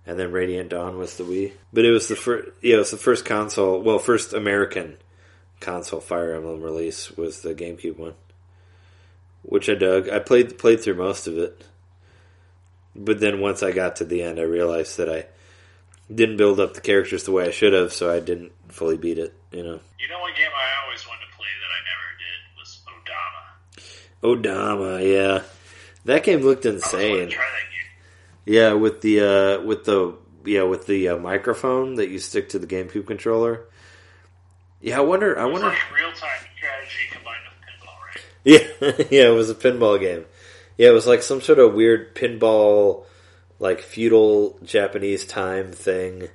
[0.08, 1.52] and then Radiant Dawn was the Wii.
[1.72, 4.98] But it was the first, yeah, it was the first console, well, first American
[5.60, 8.16] console Fire Emblem release was the GameCube one,
[9.44, 10.10] which I dug.
[10.10, 11.64] I played played through most of it,
[12.96, 15.28] but then once I got to the end, I realized that I
[16.12, 19.18] didn't build up the characters the way I should have, so I didn't fully beat
[19.18, 19.34] it.
[19.52, 22.40] You know, You know what game I always wanted to play that I never did
[22.58, 22.82] was
[24.22, 25.00] Odama.
[25.02, 25.44] Odama, yeah,
[26.06, 27.28] that game looked insane.
[27.30, 28.56] to try that game.
[28.56, 30.16] Yeah, with the uh, with the
[30.46, 33.66] yeah with the uh, microphone that you stick to the GameCube controller.
[34.82, 35.38] Yeah, I wonder.
[35.38, 35.68] I wonder.
[35.68, 39.08] like real time strategy combined with pinball, right?
[39.12, 40.26] Yeah, yeah, it was a pinball game.
[40.78, 43.04] Yeah, it was like some sort of weird pinball,
[43.60, 46.30] like feudal Japanese time thing.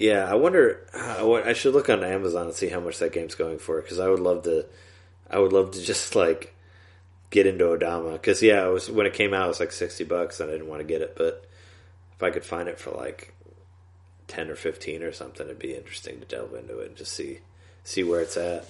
[0.00, 0.80] Yeah, I wonder.
[0.94, 3.82] Uh, I I should look on Amazon and see how much that game's going for
[3.82, 4.64] because I would love to.
[5.30, 6.54] I would love to just like
[7.28, 10.04] get into Odama because yeah, it was when it came out it was like sixty
[10.04, 11.44] bucks and I didn't want to get it, but
[12.16, 13.34] if I could find it for like
[14.26, 17.40] ten or fifteen or something, it'd be interesting to delve into it and just see
[17.84, 18.64] see where it's at.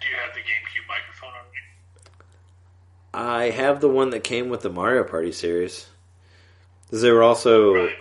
[0.00, 3.48] Do you have the GameCube microphone on you?
[3.48, 5.86] I have the one that came with the Mario Party series.
[6.90, 7.96] There were also Right.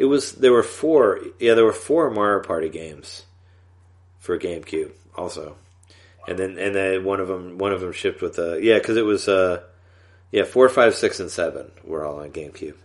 [0.00, 3.26] It was there were four yeah there were four Mario Party games
[4.18, 5.56] for GameCube also,
[6.26, 8.96] and then and then one of them one of them shipped with a yeah because
[8.96, 9.62] it was uh
[10.32, 12.76] yeah four five six and seven were all on GameCube,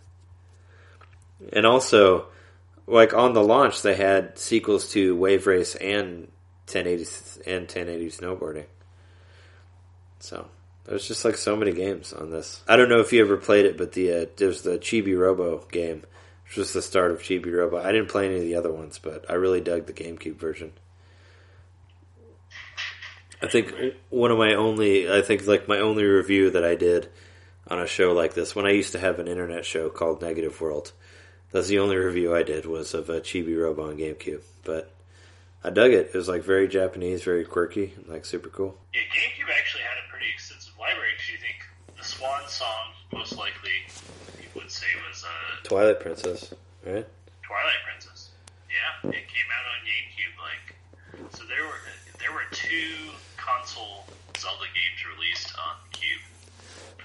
[1.54, 2.26] and also
[2.86, 6.28] like on the launch they had sequels to Wave Race and
[6.68, 8.66] 1080 and 1080 snowboarding.
[10.20, 10.48] So
[10.84, 12.62] there's just like so many games on this.
[12.68, 15.66] I don't know if you ever played it, but the uh, there's the Chibi Robo
[15.72, 16.04] game,
[16.56, 17.78] was the start of Chibi Robo.
[17.78, 20.74] I didn't play any of the other ones, but I really dug the GameCube version.
[23.42, 23.74] I think
[24.10, 27.10] one of my only, I think like my only review that I did
[27.68, 30.60] on a show like this when I used to have an internet show called Negative
[30.62, 30.94] World.
[31.52, 34.92] That's the only review I did was of a Chibi Robo on GameCube, but
[35.64, 36.12] I dug it.
[36.14, 38.78] It was like very Japanese, very quirky, like super cool.
[38.94, 41.10] Yeah, GameCube actually had a pretty extensive library.
[41.16, 41.58] Because you think
[41.98, 43.72] the Swan song, most likely,
[44.76, 46.54] say was uh, Twilight Princess,
[46.86, 47.08] right?
[47.44, 48.30] Twilight Princess.
[48.70, 50.36] Yeah, it came out on GameCube.
[50.42, 51.80] Like, so there were
[52.20, 54.06] there were two console
[54.38, 56.22] Zelda games released on Cube.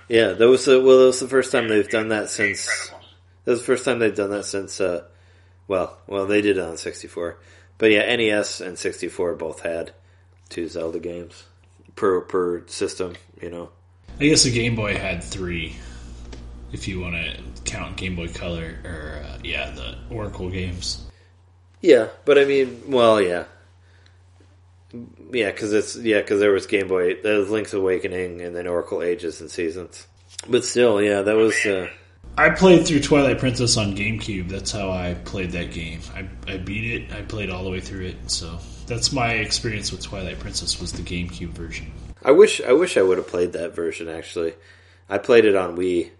[0.09, 0.99] Yeah, that was the, well.
[0.99, 2.67] That was the first time they've done that since.
[2.67, 3.07] Incredible.
[3.45, 4.81] That was the first time they've done that since.
[4.81, 5.05] Uh,
[5.69, 7.39] well, well, they did it on sixty four,
[7.79, 9.93] but yeah, NES and sixty four both had
[10.49, 11.45] two Zelda games
[11.95, 13.15] per per system.
[13.41, 13.71] You know.
[14.19, 15.77] I guess the Game Boy had three,
[16.73, 21.07] if you want to count Game Boy Color or uh, yeah, the Oracle games.
[21.81, 23.45] Yeah, but I mean, well, yeah,
[25.33, 28.67] yeah, because it's yeah, because there was Game Boy, there was Link's Awakening, and then
[28.67, 30.07] Oracle Ages and Seasons.
[30.49, 31.65] But still, yeah, that was.
[31.65, 31.89] Uh,
[32.37, 34.49] I played through Twilight Princess on GameCube.
[34.49, 36.01] That's how I played that game.
[36.15, 37.13] I, I beat it.
[37.13, 38.31] I played all the way through it.
[38.31, 41.93] So that's my experience with Twilight Princess was the GameCube version.
[42.25, 44.09] I wish I wish I would have played that version.
[44.09, 44.55] Actually,
[45.09, 46.11] I played it on Wii,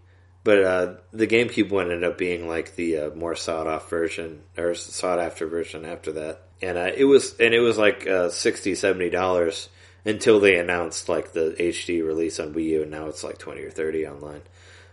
[0.43, 4.43] but uh, the GameCube one ended up being like the uh, more sought off version
[4.57, 6.43] or sought after version after that.
[6.63, 9.69] And uh, it was and it was like uh, 60 70 dollars
[10.05, 13.63] until they announced like the HD release on Wii U, and now it's like twenty
[13.63, 14.43] or thirty online.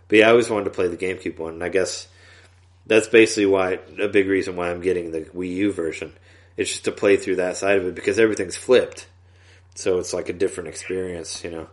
[0.07, 2.07] But yeah, I always wanted to play the GameCube one, and I guess
[2.85, 6.13] that's basically why a big reason why I'm getting the Wii U version.
[6.55, 9.07] It's just to play through that side of it because everything's flipped,
[9.75, 11.67] so it's like a different experience, you know.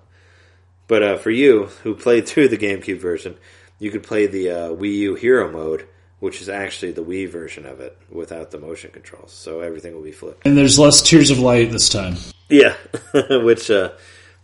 [0.87, 3.37] But uh, for you who played through the GameCube version,
[3.85, 5.87] you could play the uh, Wii U Hero mode,
[6.19, 9.31] which is actually the Wii version of it without the motion controls.
[9.31, 10.47] So everything will be flipped.
[10.47, 12.17] And there's less Tears of Light this time.
[12.49, 12.75] Yeah,
[13.31, 13.93] which uh,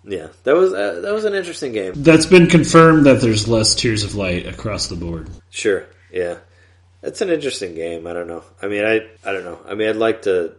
[0.04, 1.94] yeah, that was uh, that was an interesting game.
[1.96, 5.30] That's been confirmed that there's less Tears of Light across the board.
[5.48, 6.36] Sure, yeah,
[7.02, 8.06] it's an interesting game.
[8.06, 8.44] I don't know.
[8.60, 9.58] I mean, I I don't know.
[9.66, 10.54] I mean, I'd like to.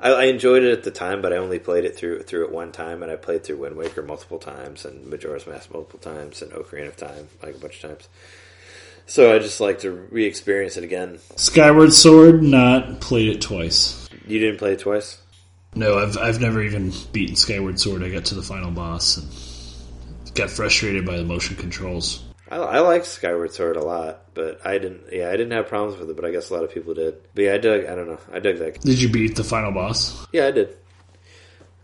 [0.00, 2.52] I, I enjoyed it at the time, but I only played it through through it
[2.52, 6.42] one time, and I played through Wind Waker multiple times, and Majora's Mask multiple times,
[6.42, 8.08] and Ocarina of Time like a bunch of times.
[9.06, 11.18] So I just like to re-experience it again.
[11.36, 14.08] Skyward Sword, not played it twice.
[14.26, 15.20] You didn't play it twice.
[15.74, 18.02] No, I've I've never even beaten Skyward Sword.
[18.02, 22.24] I got to the final boss and got frustrated by the motion controls.
[22.54, 25.12] I, I liked Skyward Sword a lot, but I didn't.
[25.12, 27.16] Yeah, I didn't have problems with it, but I guess a lot of people did.
[27.34, 27.84] But yeah, I dug.
[27.84, 28.20] I don't know.
[28.32, 28.80] I dug that.
[28.80, 30.26] Did you beat the final boss?
[30.32, 30.76] Yeah, I did.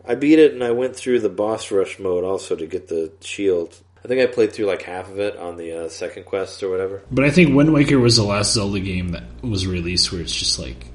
[0.06, 3.12] I beat it, and I went through the boss rush mode also to get the
[3.20, 3.76] shield.
[4.04, 6.70] I think I played through like half of it on the uh, second quest or
[6.70, 7.02] whatever.
[7.10, 10.34] But I think Wind Waker was the last Zelda game that was released where it's
[10.34, 10.86] just like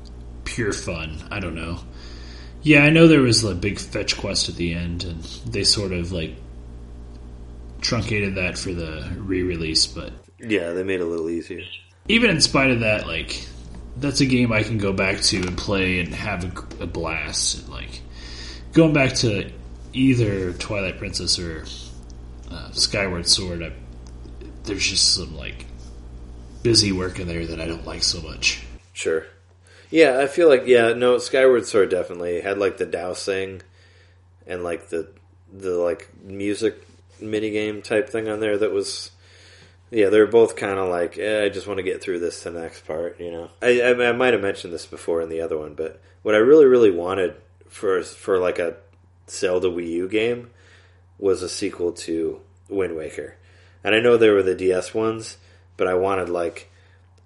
[0.45, 1.17] pure fun.
[1.29, 1.79] I don't know.
[2.61, 5.91] Yeah, I know there was a big fetch quest at the end, and they sort
[5.91, 6.35] of like
[7.85, 9.85] truncated that for the re-release.
[9.87, 11.63] But Yeah, they made it a little easier.
[12.07, 13.45] even in spite of that, like
[13.97, 17.59] that's a game I can go back to and play and have a, a blast.
[17.59, 18.01] And, like
[18.73, 19.49] going back to
[19.93, 21.65] either Twilight Princess or
[22.51, 23.71] uh, Skyward Sword, I,
[24.63, 25.65] there's just some like
[26.63, 28.65] busy work in there that I don't like so much.
[28.93, 29.25] Sure.
[29.91, 33.61] Yeah, I feel like yeah, no, Skyward Sword definitely had like the dowsing
[34.47, 35.07] and like the
[35.53, 36.84] the like music
[37.21, 39.11] mini game type thing on there that was
[39.91, 42.51] yeah, they're both kind of like eh, I just want to get through this to
[42.51, 43.49] the next part, you know.
[43.61, 46.39] I, I I might have mentioned this before in the other one, but what I
[46.39, 47.35] really really wanted
[47.69, 48.77] for for like a
[49.29, 50.49] Zelda Wii U game
[51.17, 53.37] was a sequel to Wind Waker.
[53.83, 55.37] And I know there were the DS ones,
[55.77, 56.71] but I wanted like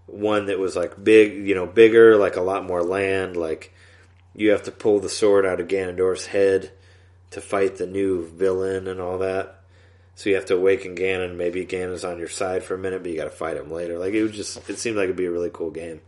[0.05, 3.37] one that was like big, you know, bigger, like a lot more land.
[3.37, 3.73] Like
[4.35, 6.71] you have to pull the sword out of Ganondorf's head
[7.31, 9.58] to fight the new villain and all that.
[10.19, 11.37] So you have to awaken Ganon.
[11.37, 13.97] Maybe Ganon's on your side for a minute, but you got to fight him later.
[13.97, 16.01] Like it was just, it seemed like it'd be a really cool game.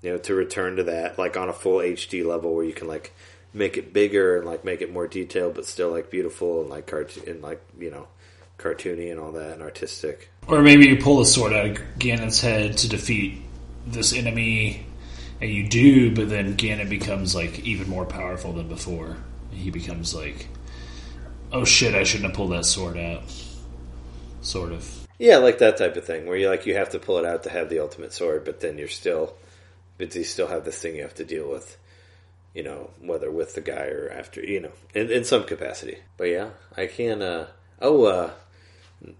[0.00, 2.88] You know, to return to that, like on a full HD level where you can
[2.88, 3.12] like
[3.52, 6.86] make it bigger and like make it more detailed, but still like beautiful and like
[6.86, 8.08] cartoon and like you know,
[8.56, 10.30] cartoony and all that and artistic.
[10.46, 13.42] Or maybe you pull a sword out of Ganon's head to defeat
[13.86, 14.86] this enemy,
[15.42, 19.18] and you do, but then Ganon becomes like even more powerful than before.
[19.50, 20.48] He becomes like,
[21.52, 23.22] oh shit, I shouldn't have pulled that sword out.
[24.40, 25.06] Sort of.
[25.18, 27.42] Yeah, like that type of thing where you like you have to pull it out
[27.42, 29.34] to have the ultimate sword, but then you're still,
[29.96, 31.76] but you still have this thing you have to deal with,
[32.54, 35.98] you know, whether with the guy or after, you know, in, in some capacity.
[36.16, 37.22] But yeah, I can.
[37.22, 37.48] uh
[37.80, 38.30] Oh, uh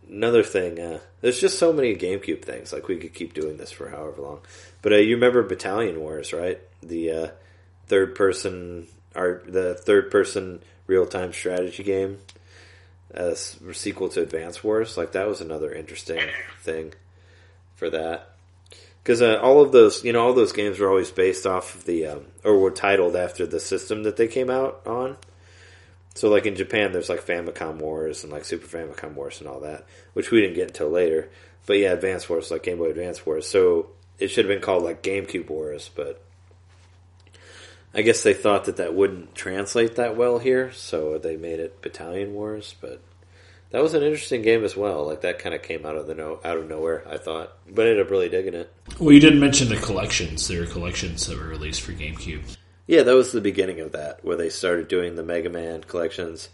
[0.09, 0.79] another thing.
[0.79, 2.73] uh There's just so many GameCube things.
[2.73, 4.41] Like we could keep doing this for however long.
[4.83, 6.61] But uh, you remember Battalion Wars, right?
[6.83, 7.29] The uh
[7.87, 8.87] third person,
[9.17, 12.19] or the third person real time strategy game
[13.13, 14.97] as a sequel to Advance Wars.
[14.97, 16.21] Like that was another interesting
[16.63, 16.95] thing
[17.77, 18.35] for that.
[19.03, 21.85] Because uh, all of those, you know, all those games were always based off of
[21.85, 25.17] the, um, or were titled after the system that they came out on.
[26.15, 29.61] So, like in Japan, there's like Famicom Wars and like Super Famicom Wars and all
[29.61, 31.31] that, which we didn't get until later.
[31.65, 33.47] But yeah, Advance Wars, like Game Boy Advance Wars.
[33.47, 36.23] So it should have been called like GameCube Wars, but
[37.99, 41.83] I guess they thought that that wouldn't translate that well here, so they made it
[41.83, 42.77] Battalion Wars.
[42.81, 43.03] But
[43.73, 45.05] that was an interesting game as well.
[45.05, 47.87] Like that kind of came out of the no out of nowhere, I thought, but
[47.87, 48.73] I ended up really digging it.
[49.01, 50.47] Well, you didn't mention the collections.
[50.47, 52.57] There were collections that were released for GameCube.
[52.87, 56.51] Yeah, that was the beginning of that, where they started doing the Mega Man collections,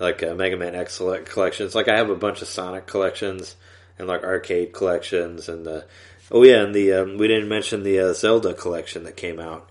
[0.00, 1.76] like uh, Mega Man X collections.
[1.76, 3.54] Like I have a bunch of Sonic collections
[3.96, 5.86] and like arcade collections, and the
[6.32, 9.69] oh yeah, and the um, we didn't mention the uh, Zelda collection that came out,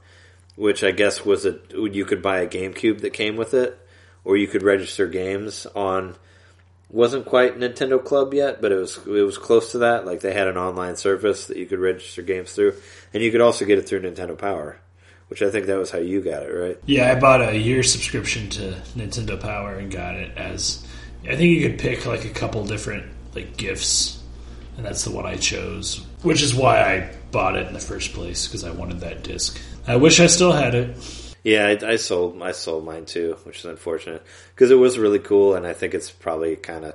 [0.60, 3.80] which I guess was a you could buy a GameCube that came with it,
[4.23, 6.15] or you could register games on.
[6.91, 10.06] Wasn't quite Nintendo Club yet, but it was it was close to that.
[10.06, 12.76] Like they had an online service that you could register games through,
[13.14, 14.80] and you could also get it through Nintendo Power
[15.30, 16.80] which I think that was how you got it, right?
[16.86, 20.86] Yeah, I bought a year subscription to Nintendo Power and got it as.
[21.23, 23.06] I think you could pick like a couple different
[23.36, 24.22] like gifts,
[24.76, 28.14] and that's the one I chose, which is why I bought it in the first
[28.14, 29.61] place because I wanted that disc.
[29.90, 31.36] I wish I still had it.
[31.44, 35.18] Yeah, I, I sold I sold mine too, which is unfortunate because it was really
[35.18, 36.94] cool, and I think it's probably kind of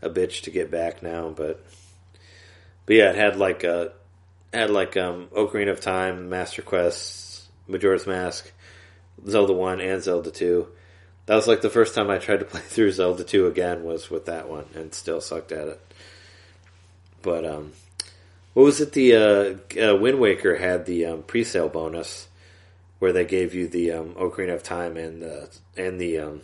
[0.00, 1.28] a bitch to get back now.
[1.28, 1.62] But
[2.86, 3.92] but yeah, it had like a
[4.54, 8.50] had like um Ocarina of Time, Master Quest, Majora's Mask,
[9.28, 10.68] Zelda One, and Zelda Two.
[11.26, 14.08] That was like the first time I tried to play through Zelda Two again was
[14.08, 15.94] with that one, and still sucked at it.
[17.20, 17.72] But um,
[18.54, 18.92] what was it?
[18.92, 22.28] The uh, uh, Wind Waker had the um, pre-sale bonus
[23.00, 26.42] where they gave you the um, Ocarina of Time and the and the um,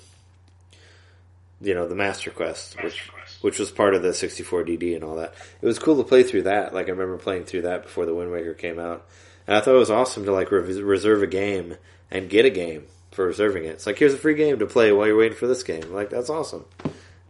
[1.60, 3.42] you know the Master Quest, Master which Quest.
[3.44, 5.34] which was part of the 64 DD and all that.
[5.62, 6.74] It was cool to play through that.
[6.74, 9.06] Like I remember playing through that before the Wind Waker came out,
[9.46, 11.76] and I thought it was awesome to like re- reserve a game
[12.10, 13.68] and get a game for reserving it.
[13.68, 15.92] It's like here's a free game to play while you're waiting for this game.
[15.92, 16.64] Like that's awesome.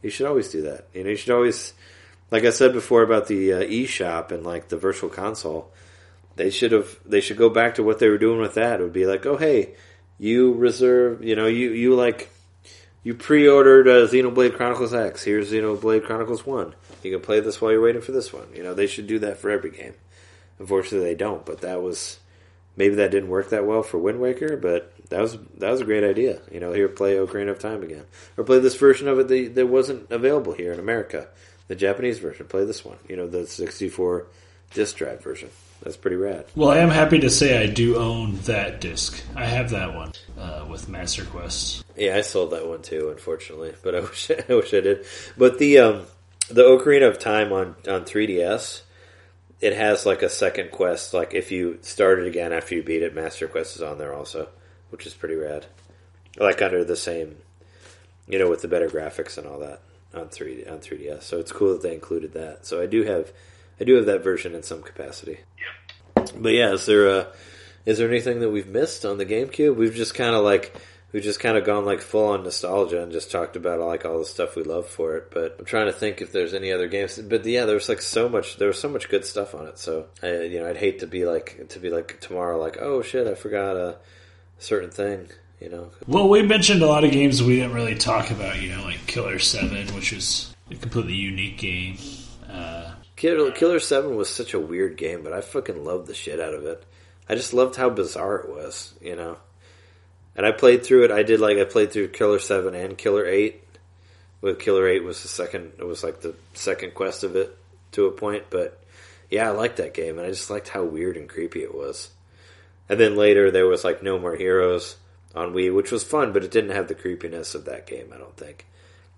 [0.03, 0.87] You should always do that.
[0.95, 1.73] You know, you should always,
[2.31, 5.73] like I said before about the uh, eShop and like the Virtual Console.
[6.37, 6.99] They should have.
[7.05, 8.81] They should go back to what they were doing with that.
[8.81, 9.75] It would be like, oh hey,
[10.19, 11.25] you reserve.
[11.25, 12.31] You know, you you like
[13.03, 15.25] you pre-ordered uh, Xenoblade Chronicles X.
[15.25, 16.75] Here's Xenoblade Chronicles One.
[17.03, 18.47] You can play this while you're waiting for this one.
[18.55, 19.95] You know, they should do that for every game.
[20.59, 21.47] Unfortunately, they don't.
[21.47, 22.19] But that was
[22.77, 25.85] maybe that didn't work that well for Wind Waker, but that was that was a
[25.85, 26.41] great idea.
[26.51, 28.05] You know, here play Ocarina of Time again,
[28.37, 31.29] or play this version of it that, that wasn't available here in America,
[31.69, 32.47] the Japanese version.
[32.47, 32.99] Play this one.
[33.09, 34.27] You know, the 64
[34.73, 35.51] disc drive version.
[35.83, 36.47] That's pretty rad.
[36.55, 39.23] Well, I am happy to say I do own that disc.
[39.35, 41.85] I have that one uh, with Master Quest.
[41.97, 45.07] Yeah, I sold that one too, unfortunately, but I wish I wish I did.
[45.37, 46.07] But the um,
[46.49, 48.83] the Ocarina of Time on on 3DS,
[49.61, 51.15] it has like a second quest.
[51.15, 54.15] Like if you start it again after you beat it, Master Quest is on there
[54.15, 54.49] also,
[54.91, 55.67] which is pretty rad.
[56.39, 57.37] Like under the same,
[58.27, 59.81] you know, with the better graphics and all that
[60.15, 61.23] on three on 3DS.
[61.23, 62.67] So it's cool that they included that.
[62.67, 63.33] So I do have
[63.81, 65.41] I do have that version in some capacity.
[66.17, 66.31] Yep.
[66.37, 67.25] But yeah, is there uh
[67.85, 69.77] is there anything that we've missed on the GameCube?
[69.77, 70.75] We've just kind of like
[71.13, 74.19] we've just kind of gone like full on nostalgia and just talked about like all
[74.19, 75.31] the stuff we love for it.
[75.31, 77.19] But I'm trying to think if there's any other games.
[77.19, 79.79] But yeah, there was like so much there was so much good stuff on it.
[79.79, 83.03] So I, you know, I'd hate to be like to be like tomorrow like oh
[83.03, 83.99] shit I forgot a
[84.59, 85.29] certain thing.
[85.61, 88.61] You know, Well, we mentioned a lot of games we didn't really talk about.
[88.61, 91.97] You know, like Killer Seven, which is a completely unique game.
[92.47, 92.86] Uh,
[93.17, 96.55] Killer, Killer Seven was such a weird game, but I fucking loved the shit out
[96.55, 96.85] of it.
[97.29, 99.39] I just loved how bizarre it was, you know.
[100.37, 101.11] And I played through it.
[101.11, 103.63] I did like I played through Killer Seven and Killer Eight.
[104.43, 105.73] With Killer Eight was the second.
[105.79, 107.57] It was like the second quest of it
[107.93, 108.79] to a point, but
[109.31, 112.11] yeah, I liked that game, and I just liked how weird and creepy it was.
[112.89, 114.97] And then later there was like No More Heroes
[115.35, 118.13] on Wii, which was fun, but it didn't have the creepiness of that game.
[118.15, 118.67] I don't think.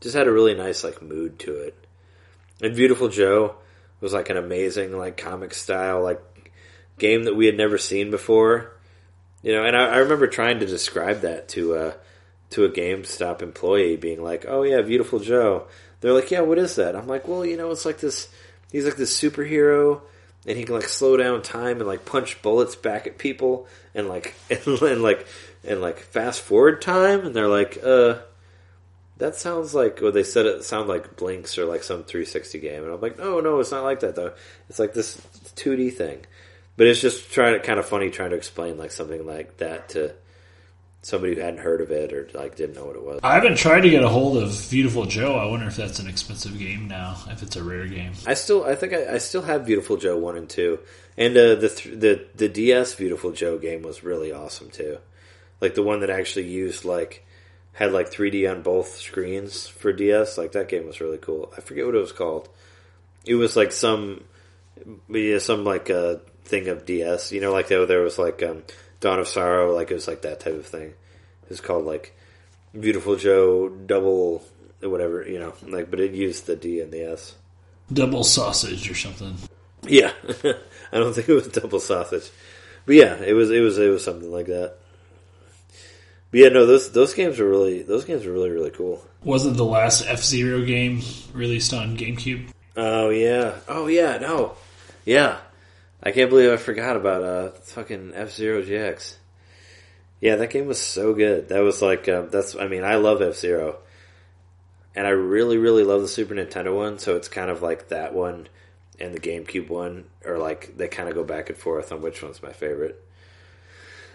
[0.01, 1.75] Just had a really nice like mood to it.
[2.63, 3.57] And Viewtiful Joe
[4.01, 6.23] was like an amazing like comic style like
[6.99, 8.73] game that we had never seen before.
[9.43, 11.93] You know, and I, I remember trying to describe that to uh,
[12.51, 15.69] to a GameStop employee, being like, "Oh yeah, Viewtiful Joe."
[16.01, 18.29] They're like, "Yeah, what is that?" I'm like, "Well, you know, it's like this.
[18.73, 20.01] He's like this superhero,
[20.47, 24.09] and he can like slow down time and like punch bullets back at people, and
[24.09, 25.27] like and, and like
[25.65, 28.17] and like fast forward time." And they're like, "Uh."
[29.19, 32.85] That sounds like well, they said it sounded like Blinx or like some 360 game,
[32.85, 34.33] and I'm like, no, no, it's not like that though.
[34.69, 35.17] It's like this
[35.57, 36.25] 2D thing,
[36.77, 39.91] but it's just trying to kind of funny trying to explain like something like that
[39.91, 40.15] to
[41.03, 43.21] somebody who hadn't heard of it or like didn't know what it was.
[43.23, 45.35] I haven't tried to get a hold of Viewtiful Joe.
[45.35, 47.17] I wonder if that's an expensive game now.
[47.29, 48.13] If it's a rare game.
[48.27, 50.79] I still, I think I, I still have Viewtiful Joe one and two,
[51.17, 54.99] and uh, the th- the the DS Viewtiful Joe game was really awesome too,
[55.61, 57.27] like the one that actually used like
[57.79, 60.37] had like 3D on both screens for DS.
[60.37, 61.53] Like that game was really cool.
[61.57, 62.49] I forget what it was called.
[63.25, 64.25] It was like some,
[65.09, 67.31] yeah, some like uh, thing of DS.
[67.31, 68.65] You know, like there, there was like um,
[68.99, 69.77] Dawn of Sorrow.
[69.77, 70.89] Like it was like that type of thing.
[70.89, 72.19] It was called like
[72.75, 74.43] Viewtiful Joe Double,
[74.81, 75.25] whatever.
[75.29, 77.37] You know, like but it used the D and the S.
[77.93, 79.37] Double sausage or something.
[79.83, 82.29] Yeah, I don't think it was double sausage,
[82.87, 84.79] but yeah, it was it was it was something like that.
[86.31, 89.05] But yeah, no, those those games were really those games were really really cool.
[89.25, 91.01] Wasn't the last F Zero game
[91.33, 92.49] released on GameCube?
[92.77, 94.55] Oh yeah, oh yeah, no,
[95.05, 95.39] yeah.
[96.03, 99.17] I can't believe I forgot about uh fucking F Zero GX.
[100.21, 101.49] Yeah, that game was so good.
[101.49, 102.57] That was like um, that's.
[102.57, 103.79] I mean, I love F Zero,
[104.95, 106.99] and I really really love the Super Nintendo one.
[106.99, 108.49] So it's kind of like that one
[109.01, 112.23] and the GameCube one, or like they kind of go back and forth on which
[112.23, 113.03] one's my favorite.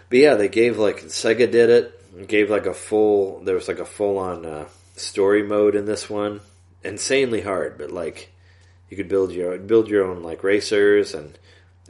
[0.09, 2.02] But yeah, they gave like Sega did it.
[2.27, 3.39] Gave like a full.
[3.39, 6.41] There was like a full on uh, story mode in this one.
[6.83, 8.31] Insanely hard, but like
[8.89, 11.37] you could build your build your own like racers, and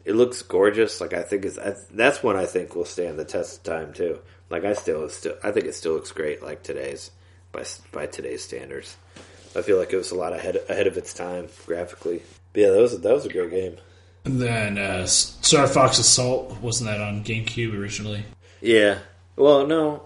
[0.05, 1.01] it looks gorgeous.
[1.01, 4.19] Like I think it's that's one I think will stand the test of time too.
[4.49, 7.11] Like I still still I think it still looks great like today's
[7.51, 8.95] by by today's standards.
[9.55, 12.23] I feel like it was a lot ahead ahead of its time graphically.
[12.53, 13.77] But yeah, that was that was a great game.
[14.25, 18.23] And then uh, Star Fox Assault wasn't that on GameCube originally?
[18.61, 18.99] Yeah.
[19.35, 20.05] Well, no,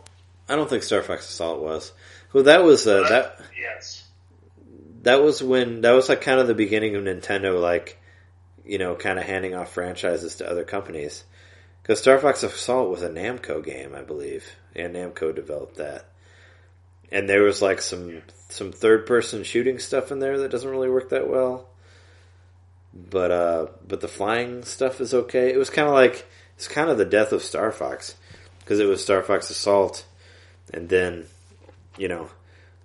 [0.49, 1.91] I don't think Star Fox Assault was.
[2.33, 4.05] Well, that was uh, that Yes.
[5.03, 7.99] that was when that was like kind of the beginning of Nintendo, like
[8.65, 11.23] you know, kind of handing off franchises to other companies.
[11.81, 14.45] Because Star Fox Assault was a Namco game, I believe,
[14.75, 16.05] and Namco developed that.
[17.11, 20.89] And there was like some some third person shooting stuff in there that doesn't really
[20.89, 21.69] work that well.
[22.93, 25.49] But uh, but the flying stuff is okay.
[25.53, 28.15] It was kind of like it's kind of the death of Star Fox
[28.59, 30.05] because it was Star Fox Assault,
[30.73, 31.25] and then
[31.97, 32.29] you know,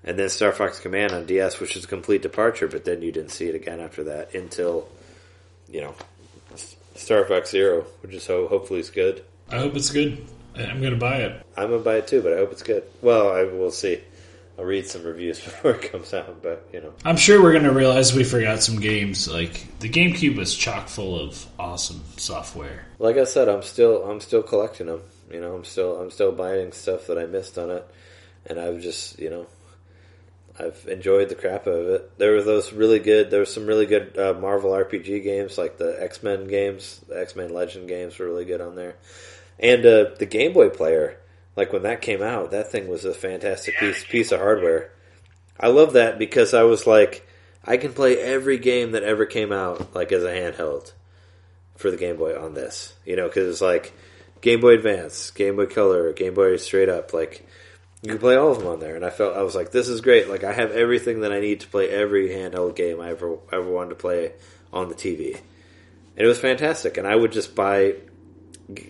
[0.04, 2.68] and then Star Fox Command on DS, which is a complete departure.
[2.68, 4.88] But then you didn't see it again after that until
[5.68, 5.94] you know
[6.94, 9.24] Star Fox Zero, which is so hopefully is good.
[9.50, 10.26] I hope it's good.
[10.56, 11.46] I'm going to buy it.
[11.56, 12.84] I'm gonna buy it too, but I hope it's good.
[13.00, 14.00] Well, I will see.
[14.59, 16.92] I'll read some reviews before it comes out, but you know.
[17.04, 19.28] I'm sure we're gonna realize we forgot some games.
[19.28, 22.86] Like the GameCube was chock full of awesome software.
[22.98, 25.02] Like I said, I'm still I'm still collecting them.
[25.32, 27.86] You know, I'm still I'm still buying stuff that I missed on it,
[28.46, 29.46] and I've just you know,
[30.59, 32.18] I've enjoyed the crap out of it.
[32.18, 33.30] There were those really good.
[33.30, 37.00] There were some really good uh, Marvel RPG games, like the X Men games.
[37.09, 38.96] The X Men Legend games were really good on there,
[39.59, 41.18] and uh, the Game Boy player.
[41.54, 44.90] Like when that came out, that thing was a fantastic piece piece of hardware.
[45.59, 47.26] I love that because I was like,
[47.64, 50.92] I can play every game that ever came out like as a handheld
[51.76, 52.94] for the Game Boy on this.
[53.04, 53.92] You know, because it's like
[54.43, 57.14] Game Boy Advance, Game Boy Color, Game Boy Straight Up.
[57.14, 57.47] Like
[58.02, 59.89] you can play all of them on there, and I felt I was like, this
[59.89, 60.28] is great.
[60.28, 63.70] Like I have everything that I need to play every handheld game I ever ever
[63.70, 64.32] wanted to play
[64.73, 65.36] on the TV,
[66.16, 66.98] and it was fantastic.
[66.98, 67.94] And I would just buy,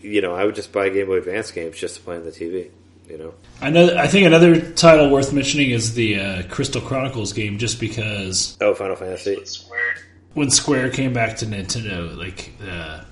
[0.01, 2.31] you know, I would just buy Game Boy Advance games just to play on the
[2.31, 2.71] TV.
[3.09, 3.95] You know, I know.
[3.95, 8.75] I think another title worth mentioning is the uh, Crystal Chronicles game, just because oh,
[8.75, 9.37] Final Fantasy.
[9.37, 9.95] With Square.
[10.33, 13.05] when Square came back to Nintendo, like uh,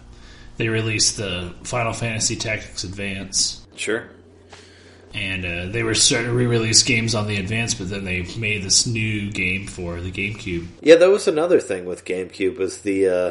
[0.61, 4.05] they released the Final Fantasy Tactics Advance, Sure.
[5.15, 8.63] and uh, they were starting to re-release games on the Advance, but then they made
[8.63, 10.67] this new game for the GameCube.
[10.83, 13.31] Yeah, that was another thing with GameCube was the uh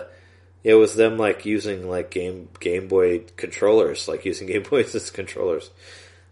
[0.64, 5.12] it was them like using like game Game Boy controllers, like using Game Boys as
[5.12, 5.70] controllers.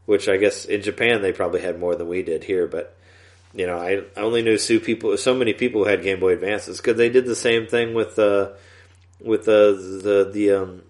[0.07, 2.97] Which I guess in Japan they probably had more than we did here, but
[3.53, 6.33] you know, I, I only knew so people so many people who had Game Boy
[6.33, 8.49] Advances because they did the same thing with uh
[9.21, 10.81] with uh, the the um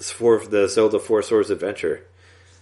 [0.00, 2.04] for the Zelda Four Swords Adventure,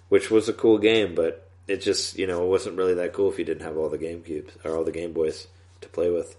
[0.08, 3.30] which was a cool game, but it just you know it wasn't really that cool
[3.30, 5.46] if you didn't have all the GameCubes or all the Game Boys
[5.80, 6.36] to play with.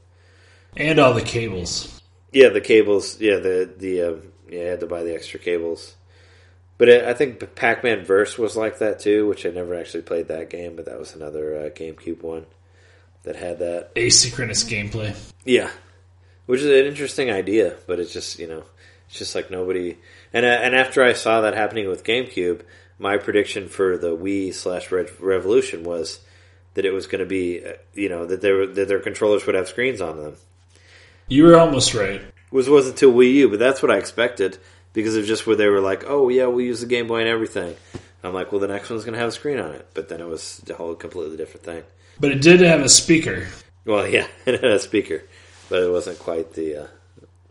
[0.76, 2.02] And all the cables.
[2.32, 3.20] Yeah, the cables.
[3.20, 5.96] Yeah, the the um, yeah, I had to buy the extra cables.
[6.78, 10.28] But it, I think Pac-Man Verse was like that too, which I never actually played
[10.28, 12.46] that game, but that was another uh, GameCube one
[13.24, 13.96] that had that.
[13.96, 15.16] Asynchronous gameplay.
[15.44, 15.72] Yeah,
[16.46, 18.64] which is an interesting idea, but it's just you know,
[19.08, 19.98] it's just like nobody.
[20.34, 22.62] And uh, and after I saw that happening with GameCube,
[23.00, 26.20] my prediction for the Wii slash Revolution was
[26.74, 29.56] that it was going to be, uh, you know, that there that their controllers would
[29.56, 30.36] have screens on them.
[31.28, 32.22] You were almost right.
[32.52, 34.58] was wasn't until Wii U, but that's what I expected
[34.94, 37.30] because of just where they were like, "Oh yeah, we use the Game Boy and
[37.30, 37.76] everything."
[38.24, 40.22] I'm like, "Well, the next one's going to have a screen on it," but then
[40.22, 41.84] it was a whole completely different thing.
[42.20, 43.48] But it did have a speaker.
[43.86, 45.24] Well, yeah, it had a speaker,
[45.70, 46.88] but it wasn't quite the uh,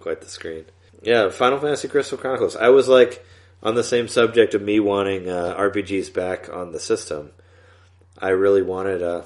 [0.00, 0.66] quite the screen.
[1.02, 2.56] Yeah, Final Fantasy Crystal Chronicles.
[2.56, 3.24] I was like
[3.62, 7.30] on the same subject of me wanting uh, RPGs back on the system.
[8.18, 9.22] I really wanted uh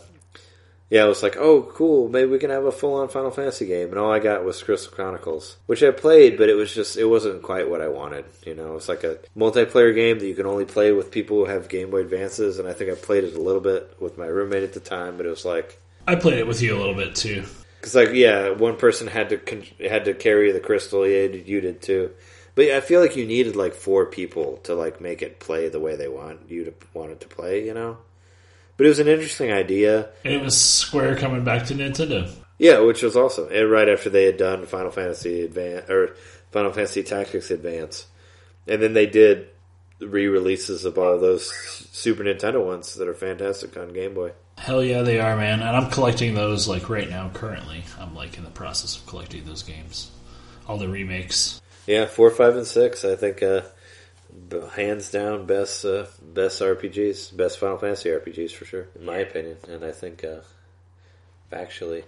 [0.91, 3.65] yeah, I was like, oh, cool, maybe we can have a full on Final Fantasy
[3.65, 3.91] game.
[3.91, 7.05] And all I got was Crystal Chronicles, which I played, but it was just, it
[7.05, 8.25] wasn't quite what I wanted.
[8.45, 11.45] You know, it's like a multiplayer game that you can only play with people who
[11.45, 12.59] have Game Boy Advances.
[12.59, 15.17] And I think I played it a little bit with my roommate at the time,
[15.17, 17.45] but it was like, I played it with you a little bit too.
[17.81, 21.61] Because like, yeah, one person had to con- had to carry the crystal, yeah, you
[21.63, 22.11] did too.
[22.55, 25.69] But yeah, I feel like you needed like four people to like make it play
[25.69, 27.99] the way they want you to want it to play, you know.
[28.77, 30.11] But it was an interesting idea.
[30.25, 32.31] And it was Square coming back to Nintendo.
[32.59, 33.49] Yeah, which was awesome.
[33.51, 36.15] And right after they had done Final Fantasy Advance or
[36.51, 38.07] Final Fantasy Tactics Advance,
[38.67, 39.49] and then they did
[40.01, 41.51] re-releases of all those
[41.93, 44.33] Super Nintendo ones that are fantastic on Game Boy.
[44.61, 45.63] Hell yeah, they are, man.
[45.63, 47.31] And I'm collecting those like right now.
[47.33, 50.11] Currently, I'm like in the process of collecting those games,
[50.69, 51.63] all the remakes.
[51.87, 53.03] Yeah, four, five, and six.
[53.03, 53.63] I think uh,
[54.77, 59.57] hands down best uh, best RPGs, best Final Fantasy RPGs for sure, in my opinion.
[59.67, 60.41] And I think uh,
[61.51, 62.05] actually,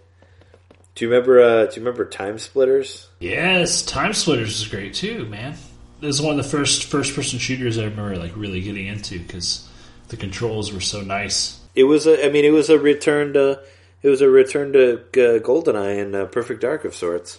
[0.95, 1.41] do you remember?
[1.41, 3.09] Uh, do you remember Time Splitters?
[3.19, 5.57] Yes, Time Splitters is great too, man.
[6.01, 9.19] This is one of the first first person shooters I remember like really getting into
[9.19, 9.67] because
[10.09, 11.62] the controls were so nice.
[11.75, 12.25] It was a.
[12.25, 13.61] I mean, it was a return to.
[14.03, 17.39] It was a return to uh, GoldenEye and uh, Perfect Dark of sorts.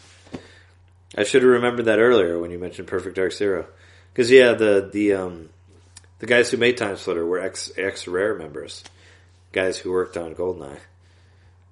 [1.15, 3.67] I should have remembered that earlier when you mentioned Perfect Dark Zero,
[4.11, 5.49] because yeah, the the um,
[6.19, 8.83] the guys who made Time Splitter were ex ex Rare members,
[9.51, 10.79] guys who worked on GoldenEye.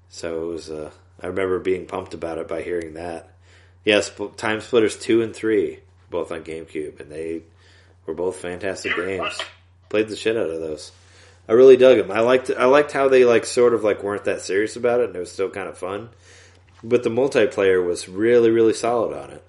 [0.10, 0.70] So it was.
[0.70, 3.30] Uh, I remember being pumped about it by hearing that.
[3.84, 5.80] Yes, Time Splitters two and three,
[6.10, 7.42] both on GameCube, and they
[8.06, 9.40] were both fantastic games.
[9.90, 10.92] Played the shit out of those.
[11.48, 12.12] I really dug them.
[12.12, 15.08] I liked I liked how they like sort of like weren't that serious about it,
[15.08, 16.10] and it was still kind of fun.
[16.84, 19.44] But the multiplayer was really really solid on it.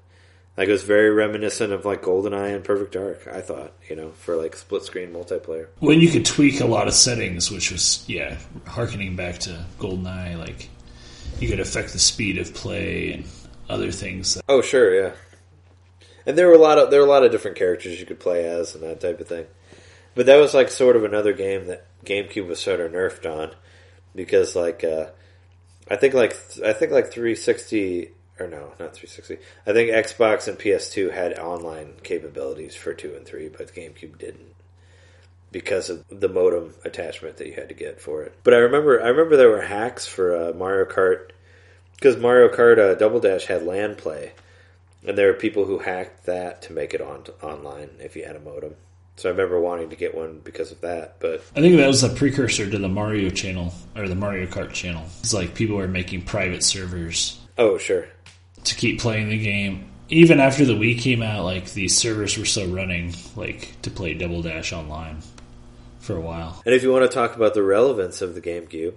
[0.57, 3.27] Like it was very reminiscent of like GoldenEye and Perfect Dark.
[3.27, 5.69] I thought you know for like split screen multiplayer.
[5.79, 10.39] When you could tweak a lot of settings, which was yeah, harkening back to GoldenEye,
[10.39, 10.69] like
[11.41, 13.25] you could affect the speed of play and
[13.69, 14.35] other things.
[14.35, 15.13] That, Oh sure, yeah.
[16.27, 18.21] And there were a lot of there were a lot of different characters you could
[18.21, 19.47] play as and that type of thing.
[20.15, 23.55] But that was like sort of another game that GameCube was sort of nerfed on.
[24.15, 25.07] because like uh,
[25.91, 26.33] I think like
[26.65, 29.39] I think like 360 or no, not 360.
[29.67, 34.55] I think Xbox and PS2 had online capabilities for two and three, but GameCube didn't
[35.51, 38.35] because of the modem attachment that you had to get for it.
[38.43, 41.31] But I remember I remember there were hacks for uh, Mario Kart
[41.95, 44.33] because Mario Kart uh, Double Dash had LAN play,
[45.07, 48.37] and there were people who hacked that to make it on online if you had
[48.37, 48.75] a modem.
[49.23, 51.21] So I remember wanting to get one because of that.
[51.21, 54.73] But I think that was a precursor to the Mario channel or the Mario Kart
[54.73, 55.05] channel.
[55.21, 58.09] It's like people were making private servers oh sure,
[58.65, 59.89] to keep playing the game.
[60.09, 64.13] Even after the Wii came out, like these servers were still running, like to play
[64.15, 65.23] Double Dash online
[66.01, 66.61] for a while.
[66.67, 68.97] and if you want to talk about the relevance of the GameCube,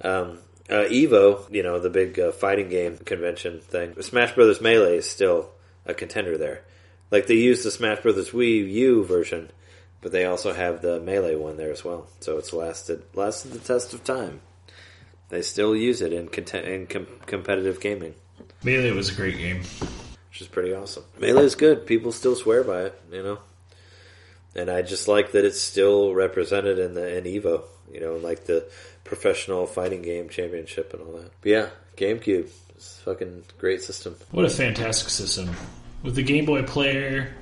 [0.00, 4.96] um, uh, Evo, you know the big uh, fighting game convention thing, Smash Brothers Melee
[4.96, 5.50] is still
[5.84, 6.64] a contender there.
[7.10, 9.50] Like they use the Smash Brothers Wii U version,
[10.00, 12.08] but they also have the Melee one there as well.
[12.20, 14.40] So it's lasted lasted the test of time.
[15.28, 18.14] They still use it in, content, in com- competitive gaming,
[18.62, 19.58] Melee was a great game.
[20.30, 21.04] which is pretty awesome.
[21.18, 21.86] Melee is good.
[21.86, 23.38] People still swear by it, you know.
[24.54, 27.62] And I just like that it's still represented in the in Evo,
[27.92, 28.66] you know, like the
[29.04, 31.30] professional fighting game championship and all that.
[31.42, 34.16] But yeah, GameCube, it's a fucking great system.
[34.30, 35.50] What a fantastic system!
[36.06, 37.34] With the Game Boy player,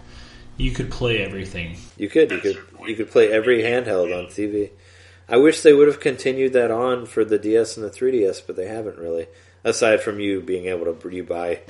[0.57, 1.77] you could play everything.
[1.99, 4.71] You could, you could, you could play every handheld on TV.
[5.29, 8.57] I wish they would have continued that on for the DS and the 3DS, but
[8.57, 9.27] they haven't really.
[9.65, 11.61] Aside from you being able to you buy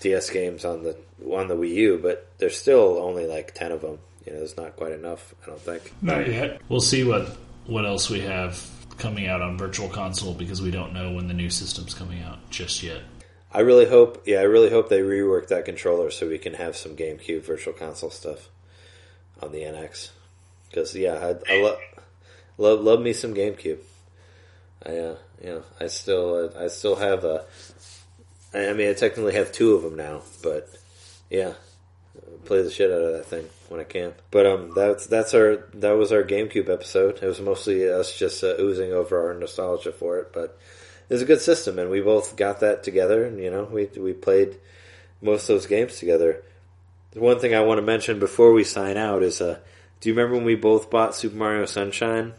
[0.00, 0.96] DS games on the
[1.30, 3.98] on the Wii U, but there's still only like ten of them.
[4.24, 5.34] You know, there's not quite enough.
[5.42, 5.92] I don't think.
[6.00, 6.62] Not yet.
[6.70, 7.28] We'll see what
[7.66, 11.34] what else we have coming out on Virtual Console because we don't know when the
[11.34, 13.02] new system's coming out just yet.
[13.54, 16.76] I really hope, yeah, I really hope they rework that controller so we can have
[16.76, 18.48] some GameCube Virtual Console stuff
[19.42, 20.10] on the NX.
[20.68, 21.78] Because yeah, I, I love
[22.56, 23.80] love love me some GameCube.
[24.86, 27.44] I uh, you know I still uh, I still have a.
[28.54, 30.70] I I mean, I technically have two of them now, but
[31.28, 31.52] yeah,
[32.46, 34.14] play the shit out of that thing when I can.
[34.30, 37.22] But um, that's that's our that was our GameCube episode.
[37.22, 40.58] It was mostly us just uh, oozing over our nostalgia for it, but
[41.08, 43.24] it was a good system, and we both got that together.
[43.24, 44.56] And you know, we we played
[45.20, 46.42] most of those games together.
[47.12, 49.58] The one thing I want to mention before we sign out is, uh,
[50.00, 52.32] do you remember when we both bought Super Mario Sunshine?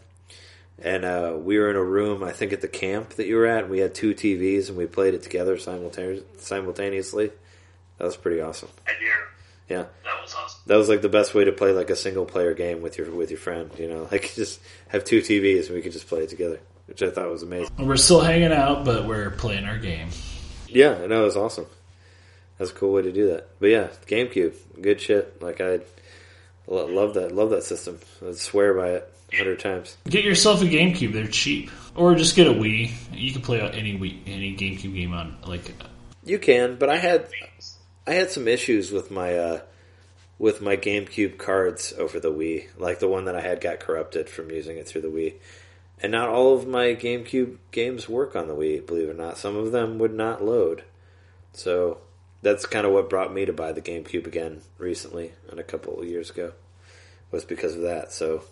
[0.82, 3.46] And uh, we were in a room, I think, at the camp that you were
[3.46, 3.66] at.
[3.66, 7.32] And we had two TVs, and we played it together simultane- simultaneously.
[8.00, 8.70] That was pretty awesome.
[8.88, 9.06] I do.
[9.70, 10.62] Yeah, That was awesome.
[10.66, 13.10] that was like the best way to play like a single player game with your
[13.12, 13.72] with your friend.
[13.78, 14.60] You know, like just
[14.90, 17.74] have two TVs and we could just play it together, which I thought was amazing.
[17.78, 20.10] We're still hanging out, but we're playing our game.
[20.68, 21.68] Yeah, I know it was awesome.
[22.58, 23.50] That's a cool way to do that.
[23.60, 25.42] But yeah, GameCube, good shit.
[25.42, 25.80] Like I
[26.68, 28.00] love that, love that system.
[28.26, 29.98] I swear by it a hundred times.
[30.08, 32.92] Get yourself a GameCube; they're cheap, or just get a Wii.
[33.12, 35.74] You can play any Wii, any GameCube game on like
[36.24, 37.28] You can, but I had
[38.06, 39.62] I had some issues with my uh,
[40.38, 42.68] with my GameCube cards over the Wii.
[42.78, 45.36] Like the one that I had got corrupted from using it through the Wii.
[46.04, 49.38] And not all of my GameCube games work on the Wii, believe it or not.
[49.38, 50.84] Some of them would not load.
[51.54, 52.00] So
[52.42, 55.98] that's kind of what brought me to buy the GameCube again recently and a couple
[56.00, 56.52] of years ago.
[57.32, 58.12] Was because of that.
[58.12, 58.44] So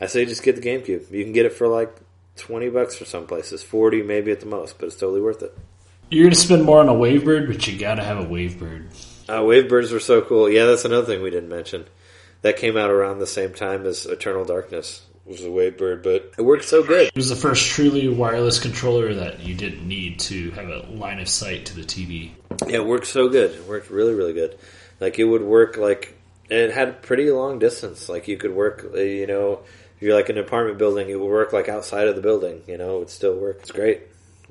[0.00, 1.10] I say just get the GameCube.
[1.12, 1.94] You can get it for like
[2.34, 5.56] twenty bucks for some places, forty maybe at the most, but it's totally worth it.
[6.10, 8.86] you're gonna spend more on a Wavebird, but you gotta have a Wavebird.
[9.28, 10.50] Uh, Wavebirds were so cool.
[10.50, 11.86] Yeah, that's another thing we didn't mention.
[12.42, 16.42] That came out around the same time as Eternal Darkness was a Wavebird, but it
[16.42, 17.08] worked so good.
[17.08, 21.20] It was the first truly wireless controller that you didn't need to have a line
[21.20, 22.30] of sight to the TV.
[22.66, 23.52] Yeah, it worked so good.
[23.52, 24.58] It worked really, really good.
[24.98, 26.16] Like it would work like
[26.50, 28.08] it had a pretty long distance.
[28.08, 29.60] Like you could work, uh, you know,
[29.96, 32.62] if you're like an apartment building, it would work like outside of the building.
[32.66, 33.58] You know, it would still work.
[33.60, 34.02] It's great,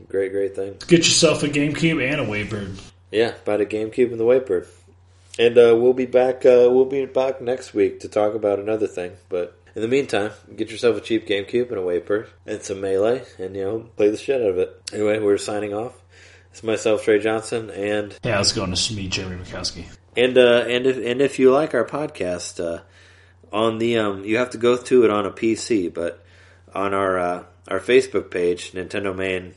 [0.07, 0.75] great, great thing.
[0.87, 2.79] Get yourself a GameCube and a Wavebird.
[3.11, 4.67] Yeah, buy the GameCube and the Wavebird.
[5.37, 6.45] And uh, we'll be back.
[6.45, 9.13] Uh, we'll be back next week to talk about another thing.
[9.29, 13.23] But in the meantime, get yourself a cheap GameCube and a Wavebird and some Melee,
[13.37, 14.81] and you know, play the shit out of it.
[14.93, 15.93] Anyway, we're signing off.
[16.51, 18.73] It's myself, Trey Johnson, and Yeah, how's it going?
[18.73, 19.85] Is me, Jereme Mikowski.
[20.17, 22.81] and uh, and if and if you like our podcast, uh,
[23.53, 26.23] on the um, you have to go to it on a PC, but
[26.73, 29.53] on our uh, our Facebook page, Nintendo Main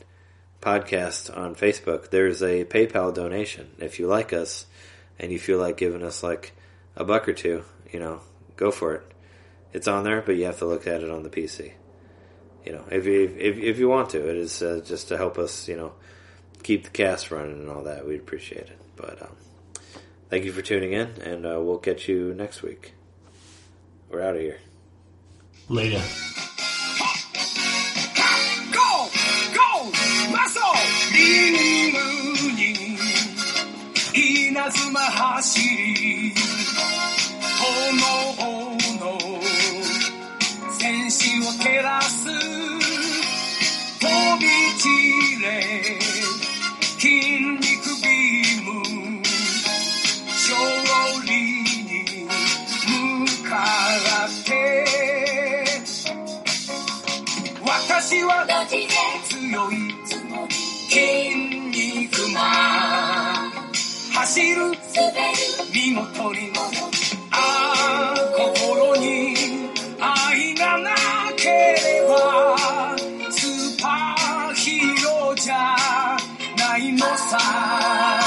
[0.61, 3.71] Podcast on Facebook, there's a PayPal donation.
[3.79, 4.65] If you like us
[5.19, 6.53] and you feel like giving us like
[6.95, 8.21] a buck or two, you know,
[8.55, 9.03] go for it.
[9.73, 11.73] It's on there, but you have to look at it on the PC.
[12.65, 15.37] You know, if you if, if you want to, it is uh, just to help
[15.37, 15.67] us.
[15.67, 15.93] You know,
[16.61, 18.07] keep the cast running and all that.
[18.07, 18.79] We'd appreciate it.
[18.95, 19.35] But um,
[20.29, 22.93] thank you for tuning in, and uh, we'll catch you next week.
[24.09, 24.59] We're out of here.
[25.69, 26.01] Later.
[28.71, 29.09] Go,
[29.53, 29.91] go,
[41.23, 42.27] の戦士を照らす。
[43.99, 44.07] 飛
[44.39, 44.45] び
[44.77, 44.89] 散
[45.41, 45.99] れ。
[46.99, 47.07] 筋
[47.51, 47.63] 肉
[48.01, 48.71] ビーム。
[50.27, 50.43] 勝
[51.25, 51.31] 利
[51.83, 52.27] に
[52.87, 53.53] 向か
[54.25, 54.51] って。
[57.65, 58.45] 私は
[59.23, 59.73] 強い。
[60.89, 60.99] 筋
[61.71, 62.39] 肉マ
[63.47, 63.73] ン。
[64.13, 64.57] 走る。
[64.61, 64.77] 滑る。
[65.73, 66.53] 見事にも。
[68.75, 69.72] の
[70.03, 70.95] 愛がな
[71.37, 72.97] ければ
[73.31, 75.75] スーパーヒーローじゃ
[76.57, 78.22] ないのさ。